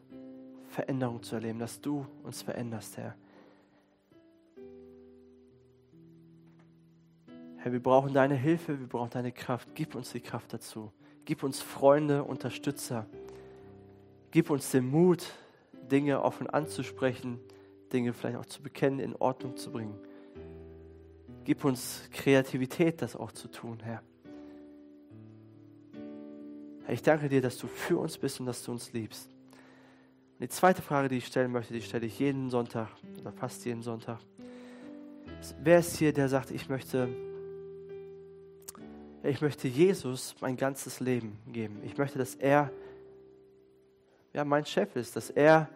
Veränderung 0.68 1.24
zu 1.24 1.34
erleben, 1.34 1.57
dass 1.57 1.82
du 1.82 2.05
uns 2.22 2.43
veränderst, 2.43 2.97
Herr. 2.97 3.16
Herr, 7.57 7.72
wir 7.72 7.82
brauchen 7.82 8.13
deine 8.13 8.36
Hilfe, 8.36 8.80
wir 8.80 8.86
brauchen 8.86 9.09
deine 9.09 9.32
Kraft. 9.32 9.70
Gib 9.74 9.95
uns 9.95 10.11
die 10.11 10.20
Kraft 10.20 10.53
dazu. 10.53 10.91
Gib 11.26 11.41
uns 11.41 11.63
Freunde, 11.63 12.24
Unterstützer. 12.24 13.07
Gib 14.30 14.51
uns 14.51 14.70
den 14.70 14.88
Mut, 14.88 15.32
Dinge 15.89 16.22
offen 16.22 16.47
anzusprechen, 16.47 17.39
Dinge 17.91 18.13
vielleicht 18.13 18.38
auch 18.38 18.45
zu 18.45 18.61
bekennen, 18.61 18.99
in 18.99 19.16
Ordnung 19.16 19.57
zu 19.57 19.72
bringen. 19.72 19.97
Gib 21.43 21.66
uns 21.66 22.07
Kreativität, 22.11 23.01
das 23.01 23.16
auch 23.16 23.32
zu 23.32 23.47
tun, 23.47 23.80
Herr. 23.82 24.03
Ich 26.88 27.01
danke 27.01 27.29
dir, 27.29 27.41
dass 27.41 27.57
du 27.57 27.67
für 27.67 27.97
uns 27.97 28.17
bist 28.17 28.39
und 28.39 28.45
dass 28.45 28.63
du 28.63 28.71
uns 28.71 28.93
liebst. 28.93 29.27
Und 30.33 30.41
die 30.41 30.49
zweite 30.49 30.81
Frage, 30.81 31.09
die 31.09 31.17
ich 31.17 31.25
stellen 31.25 31.51
möchte, 31.51 31.73
die 31.73 31.81
stelle 31.81 32.05
ich 32.05 32.19
jeden 32.19 32.49
Sonntag 32.49 32.89
oder 33.19 33.31
fast 33.31 33.65
jeden 33.65 33.81
Sonntag. 33.81 34.19
Wer 35.63 35.79
ist 35.79 35.97
hier, 35.97 36.13
der 36.13 36.29
sagt, 36.29 36.51
ich 36.51 36.69
möchte, 36.69 37.09
ich 39.23 39.41
möchte 39.41 39.67
Jesus 39.67 40.36
mein 40.41 40.57
ganzes 40.57 40.99
Leben 40.99 41.39
geben. 41.47 41.81
Ich 41.83 41.97
möchte, 41.97 42.19
dass 42.19 42.36
er 42.36 42.71
ja, 44.33 44.43
mein 44.43 44.65
Chef 44.65 44.95
ist, 44.95 45.15
dass 45.15 45.29
er 45.29 45.69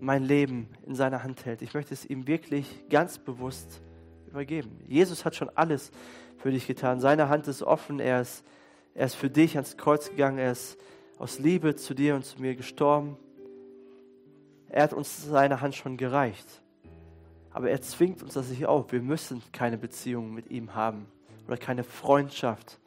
mein 0.00 0.22
Leben 0.22 0.68
in 0.86 0.94
seiner 0.94 1.24
Hand 1.24 1.44
hält. 1.44 1.60
Ich 1.60 1.74
möchte 1.74 1.92
es 1.92 2.06
ihm 2.06 2.26
wirklich 2.26 2.84
ganz 2.88 3.18
bewusst 3.18 3.82
übergeben. 4.28 4.80
Jesus 4.86 5.24
hat 5.24 5.34
schon 5.34 5.50
alles 5.56 5.90
für 6.38 6.50
dich 6.50 6.66
getan. 6.66 7.00
Seine 7.00 7.28
Hand 7.28 7.48
ist 7.48 7.62
offen. 7.62 8.00
Er 8.00 8.20
ist 8.20 8.44
er 8.94 9.06
ist 9.06 9.16
für 9.16 9.28
dich 9.28 9.56
ans 9.56 9.76
Kreuz 9.76 10.10
gegangen. 10.10 10.38
Er 10.38 10.52
ist 10.52 10.78
aus 11.18 11.38
Liebe 11.38 11.74
zu 11.74 11.94
dir 11.94 12.14
und 12.14 12.24
zu 12.24 12.40
mir 12.40 12.54
gestorben. 12.54 13.16
Er 14.68 14.84
hat 14.84 14.92
uns 14.92 15.24
seine 15.24 15.60
Hand 15.60 15.74
schon 15.74 15.96
gereicht. 15.96 16.62
Aber 17.50 17.70
er 17.70 17.80
zwingt 17.82 18.22
uns 18.22 18.34
das 18.34 18.48
nicht 18.48 18.66
auf. 18.66 18.92
Wir 18.92 19.02
müssen 19.02 19.42
keine 19.52 19.78
Beziehung 19.78 20.32
mit 20.32 20.50
ihm 20.50 20.74
haben 20.74 21.06
oder 21.46 21.56
keine 21.56 21.84
Freundschaft 21.84 22.78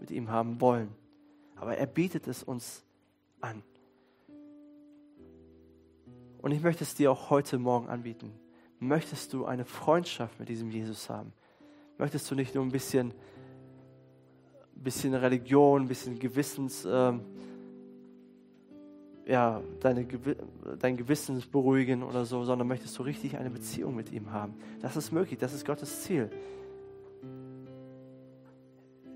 mit 0.00 0.10
ihm 0.10 0.30
haben 0.30 0.60
wollen. 0.60 0.88
Aber 1.56 1.76
er 1.76 1.86
bietet 1.86 2.26
es 2.26 2.42
uns 2.42 2.84
an. 3.40 3.62
Und 6.38 6.52
ich 6.52 6.62
möchte 6.62 6.84
es 6.84 6.94
dir 6.94 7.10
auch 7.10 7.30
heute 7.30 7.58
Morgen 7.58 7.88
anbieten. 7.88 8.32
Möchtest 8.78 9.32
du 9.32 9.46
eine 9.46 9.64
Freundschaft 9.64 10.38
mit 10.38 10.48
diesem 10.48 10.70
Jesus 10.70 11.08
haben? 11.08 11.32
Möchtest 11.96 12.30
du 12.30 12.34
nicht 12.34 12.54
nur 12.54 12.64
ein 12.64 12.70
bisschen 12.70 13.14
bisschen 14.84 15.14
Religion, 15.14 15.82
ein 15.82 15.88
bisschen 15.88 16.18
Gewissens, 16.18 16.86
ähm, 16.88 17.22
ja, 19.26 19.62
deine, 19.80 20.06
dein 20.78 20.96
Gewissen 20.96 21.42
beruhigen 21.50 22.02
oder 22.02 22.24
so, 22.24 22.44
sondern 22.44 22.68
möchtest 22.68 22.98
du 22.98 23.02
richtig 23.02 23.38
eine 23.38 23.50
Beziehung 23.50 23.96
mit 23.96 24.12
ihm 24.12 24.30
haben. 24.32 24.54
Das 24.80 24.96
ist 24.96 25.12
möglich, 25.12 25.38
das 25.38 25.54
ist 25.54 25.64
Gottes 25.66 26.02
Ziel. 26.02 26.30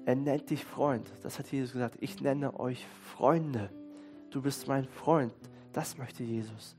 Er 0.06 0.16
nennt 0.16 0.48
dich 0.48 0.64
Freund. 0.64 1.06
Das 1.22 1.38
hat 1.38 1.52
Jesus 1.52 1.72
gesagt. 1.72 1.98
Ich 2.00 2.22
nenne 2.22 2.58
euch 2.58 2.86
Freunde. 3.14 3.68
Du 4.30 4.40
bist 4.40 4.66
mein 4.66 4.86
Freund. 4.86 5.34
Das 5.74 5.98
möchte 5.98 6.24
Jesus. 6.24 6.74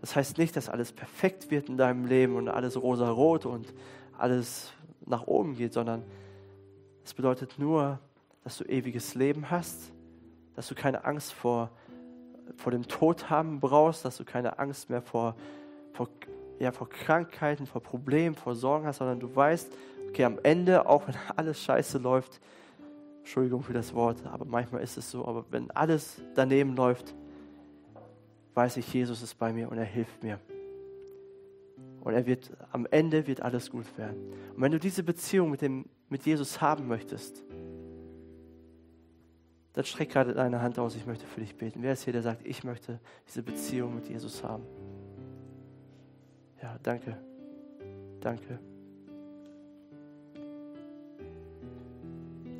Das 0.00 0.16
heißt 0.16 0.36
nicht, 0.36 0.56
dass 0.56 0.68
alles 0.68 0.90
perfekt 0.90 1.52
wird 1.52 1.68
in 1.68 1.76
deinem 1.76 2.06
Leben 2.06 2.34
und 2.34 2.48
alles 2.48 2.76
rosa-rot 2.82 3.46
und 3.46 3.72
alles 4.18 4.72
nach 5.06 5.28
oben 5.28 5.54
geht, 5.54 5.72
sondern 5.72 6.02
es 7.04 7.12
bedeutet 7.12 7.58
nur, 7.58 7.98
dass 8.42 8.58
du 8.58 8.64
ewiges 8.64 9.14
Leben 9.14 9.50
hast, 9.50 9.92
dass 10.54 10.68
du 10.68 10.74
keine 10.74 11.04
Angst 11.04 11.32
vor, 11.32 11.70
vor 12.56 12.72
dem 12.72 12.86
Tod 12.86 13.30
haben 13.30 13.60
brauchst, 13.60 14.04
dass 14.04 14.16
du 14.16 14.24
keine 14.24 14.58
Angst 14.58 14.90
mehr 14.90 15.02
vor, 15.02 15.36
vor, 15.92 16.08
ja, 16.58 16.72
vor 16.72 16.88
Krankheiten, 16.88 17.66
vor 17.66 17.82
Problemen, 17.82 18.34
vor 18.34 18.54
Sorgen 18.54 18.86
hast, 18.86 18.98
sondern 18.98 19.20
du 19.20 19.34
weißt, 19.34 19.72
okay, 20.08 20.24
am 20.24 20.38
Ende, 20.42 20.86
auch 20.86 21.06
wenn 21.06 21.14
alles 21.36 21.62
scheiße 21.62 21.98
läuft, 21.98 22.40
Entschuldigung 23.18 23.62
für 23.62 23.72
das 23.72 23.94
Wort, 23.94 24.24
aber 24.26 24.44
manchmal 24.44 24.82
ist 24.82 24.98
es 24.98 25.10
so, 25.10 25.26
aber 25.26 25.46
wenn 25.50 25.70
alles 25.70 26.20
daneben 26.34 26.76
läuft, 26.76 27.14
weiß 28.54 28.76
ich, 28.76 28.92
Jesus 28.92 29.22
ist 29.22 29.34
bei 29.38 29.52
mir 29.52 29.70
und 29.70 29.78
er 29.78 29.84
hilft 29.84 30.22
mir. 30.22 30.38
Und 32.04 32.12
er 32.12 32.26
wird, 32.26 32.52
am 32.70 32.86
Ende 32.90 33.26
wird 33.26 33.40
alles 33.40 33.70
gut 33.70 33.86
werden. 33.96 34.30
Und 34.54 34.60
wenn 34.60 34.70
du 34.70 34.78
diese 34.78 35.02
Beziehung 35.02 35.50
mit, 35.50 35.62
dem, 35.62 35.86
mit 36.10 36.24
Jesus 36.26 36.60
haben 36.60 36.86
möchtest, 36.86 37.42
dann 39.72 39.84
streck 39.84 40.10
gerade 40.10 40.34
deine 40.34 40.60
Hand 40.60 40.78
aus, 40.78 40.94
ich 40.94 41.06
möchte 41.06 41.26
für 41.26 41.40
dich 41.40 41.56
beten. 41.56 41.82
Wer 41.82 41.94
ist 41.94 42.04
hier, 42.04 42.12
der 42.12 42.22
sagt, 42.22 42.46
ich 42.46 42.62
möchte 42.62 43.00
diese 43.26 43.42
Beziehung 43.42 43.94
mit 43.94 44.08
Jesus 44.08 44.44
haben? 44.44 44.64
Ja, 46.62 46.78
danke. 46.82 47.16
Danke. 48.20 48.58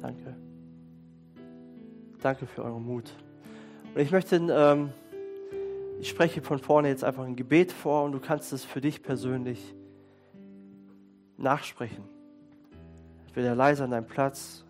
Danke. 0.00 0.36
Danke 2.20 2.46
für 2.46 2.64
euren 2.64 2.84
Mut. 2.84 3.12
Und 3.94 4.00
ich 4.00 4.10
möchte, 4.10 4.36
ähm, 4.36 4.90
ich 6.00 6.08
spreche 6.08 6.42
von 6.42 6.58
vorne 6.58 6.88
jetzt 6.88 7.04
einfach 7.04 7.24
ein 7.24 7.36
Gebet 7.36 7.72
vor 7.72 8.04
und 8.04 8.12
du 8.12 8.20
kannst 8.20 8.52
es 8.52 8.64
für 8.64 8.80
dich 8.80 9.02
persönlich 9.02 9.74
nachsprechen. 11.36 12.04
Entweder 13.26 13.54
leise 13.54 13.84
an 13.84 13.90
deinem 13.90 14.06
Platz, 14.06 14.64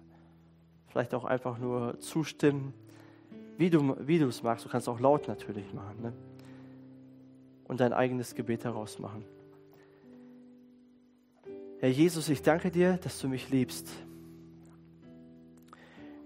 vielleicht 0.89 1.15
auch 1.15 1.25
einfach 1.25 1.59
nur 1.59 1.99
zustimmen, 2.01 2.73
wie 3.59 3.71
du, 3.71 3.97
wie 4.07 4.19
du 4.19 4.27
es 4.27 4.43
magst. 4.43 4.65
Du 4.65 4.69
kannst 4.69 4.89
auch 4.89 5.01
laut 5.01 5.29
natürlich 5.29 5.73
machen. 5.73 6.03
Ne? 6.03 6.13
Und 7.67 7.81
dein 7.81 7.93
eigenes 7.93 8.35
Gebet 8.35 8.65
daraus 8.65 8.99
machen. 8.99 9.25
Herr 11.81 11.89
Jesus, 11.91 12.29
ich 12.29 12.43
danke 12.43 12.71
dir, 12.71 12.99
dass 12.99 13.21
du 13.21 13.29
mich 13.29 13.51
liebst. 13.51 13.89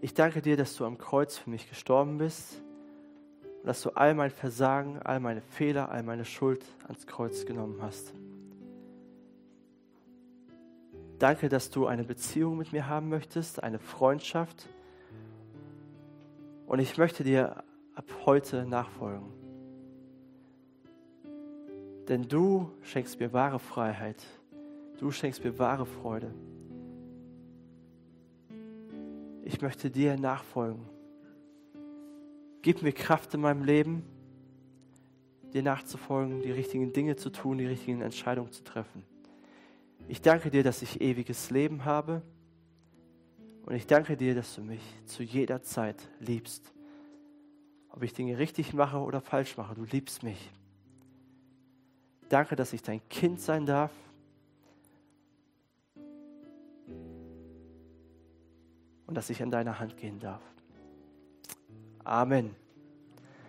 Ich 0.00 0.14
danke 0.14 0.42
dir, 0.42 0.56
dass 0.56 0.76
du 0.76 0.84
am 0.84 0.98
Kreuz 0.98 1.36
für 1.36 1.50
mich 1.50 1.68
gestorben 1.68 2.18
bist 2.18 2.62
und 3.60 3.66
dass 3.66 3.82
du 3.82 3.90
all 3.90 4.14
mein 4.14 4.30
Versagen, 4.30 4.98
all 5.02 5.20
meine 5.20 5.40
Fehler, 5.40 5.90
all 5.90 6.02
meine 6.02 6.24
Schuld 6.24 6.64
ans 6.86 7.06
Kreuz 7.06 7.44
genommen 7.44 7.80
hast. 7.82 8.12
Danke, 11.18 11.48
dass 11.48 11.70
du 11.70 11.86
eine 11.86 12.04
Beziehung 12.04 12.58
mit 12.58 12.72
mir 12.72 12.86
haben 12.86 13.08
möchtest, 13.08 13.62
eine 13.62 13.80
Freundschaft. 13.80 14.68
Und 16.66 16.78
ich 16.78 16.96
möchte 16.96 17.24
dir 17.24 17.64
ab 17.94 18.04
heute 18.24 18.64
nachfolgen. 18.64 19.26
Denn 22.08 22.22
du 22.22 22.70
schenkst 22.82 23.18
mir 23.18 23.32
wahre 23.32 23.58
Freiheit. 23.58 24.24
Du 24.98 25.10
schenkst 25.10 25.42
mir 25.44 25.58
wahre 25.58 25.86
Freude. 25.86 26.32
Ich 29.42 29.60
möchte 29.60 29.90
dir 29.90 30.16
nachfolgen. 30.16 30.97
Gib 32.62 32.82
mir 32.82 32.92
Kraft 32.92 33.34
in 33.34 33.40
meinem 33.40 33.64
Leben, 33.64 34.02
dir 35.52 35.62
nachzufolgen, 35.62 36.42
die 36.42 36.50
richtigen 36.50 36.92
Dinge 36.92 37.16
zu 37.16 37.30
tun, 37.30 37.58
die 37.58 37.66
richtigen 37.66 38.02
Entscheidungen 38.02 38.52
zu 38.52 38.64
treffen. 38.64 39.04
Ich 40.08 40.22
danke 40.22 40.50
dir, 40.50 40.62
dass 40.62 40.82
ich 40.82 41.00
ewiges 41.00 41.50
Leben 41.50 41.84
habe. 41.84 42.22
Und 43.66 43.74
ich 43.74 43.86
danke 43.86 44.16
dir, 44.16 44.34
dass 44.34 44.54
du 44.54 44.62
mich 44.62 44.80
zu 45.04 45.22
jeder 45.22 45.62
Zeit 45.62 46.08
liebst. 46.20 46.72
Ob 47.90 48.02
ich 48.02 48.14
Dinge 48.14 48.38
richtig 48.38 48.72
mache 48.72 48.98
oder 48.98 49.20
falsch 49.20 49.56
mache, 49.56 49.74
du 49.74 49.84
liebst 49.84 50.22
mich. 50.22 50.50
Danke, 52.28 52.56
dass 52.56 52.72
ich 52.72 52.82
dein 52.82 53.06
Kind 53.08 53.40
sein 53.40 53.66
darf 53.66 53.92
und 59.06 59.14
dass 59.14 59.30
ich 59.30 59.42
an 59.42 59.50
deiner 59.50 59.78
Hand 59.78 59.96
gehen 59.96 60.18
darf. 60.18 60.42
Amen. 62.08 62.54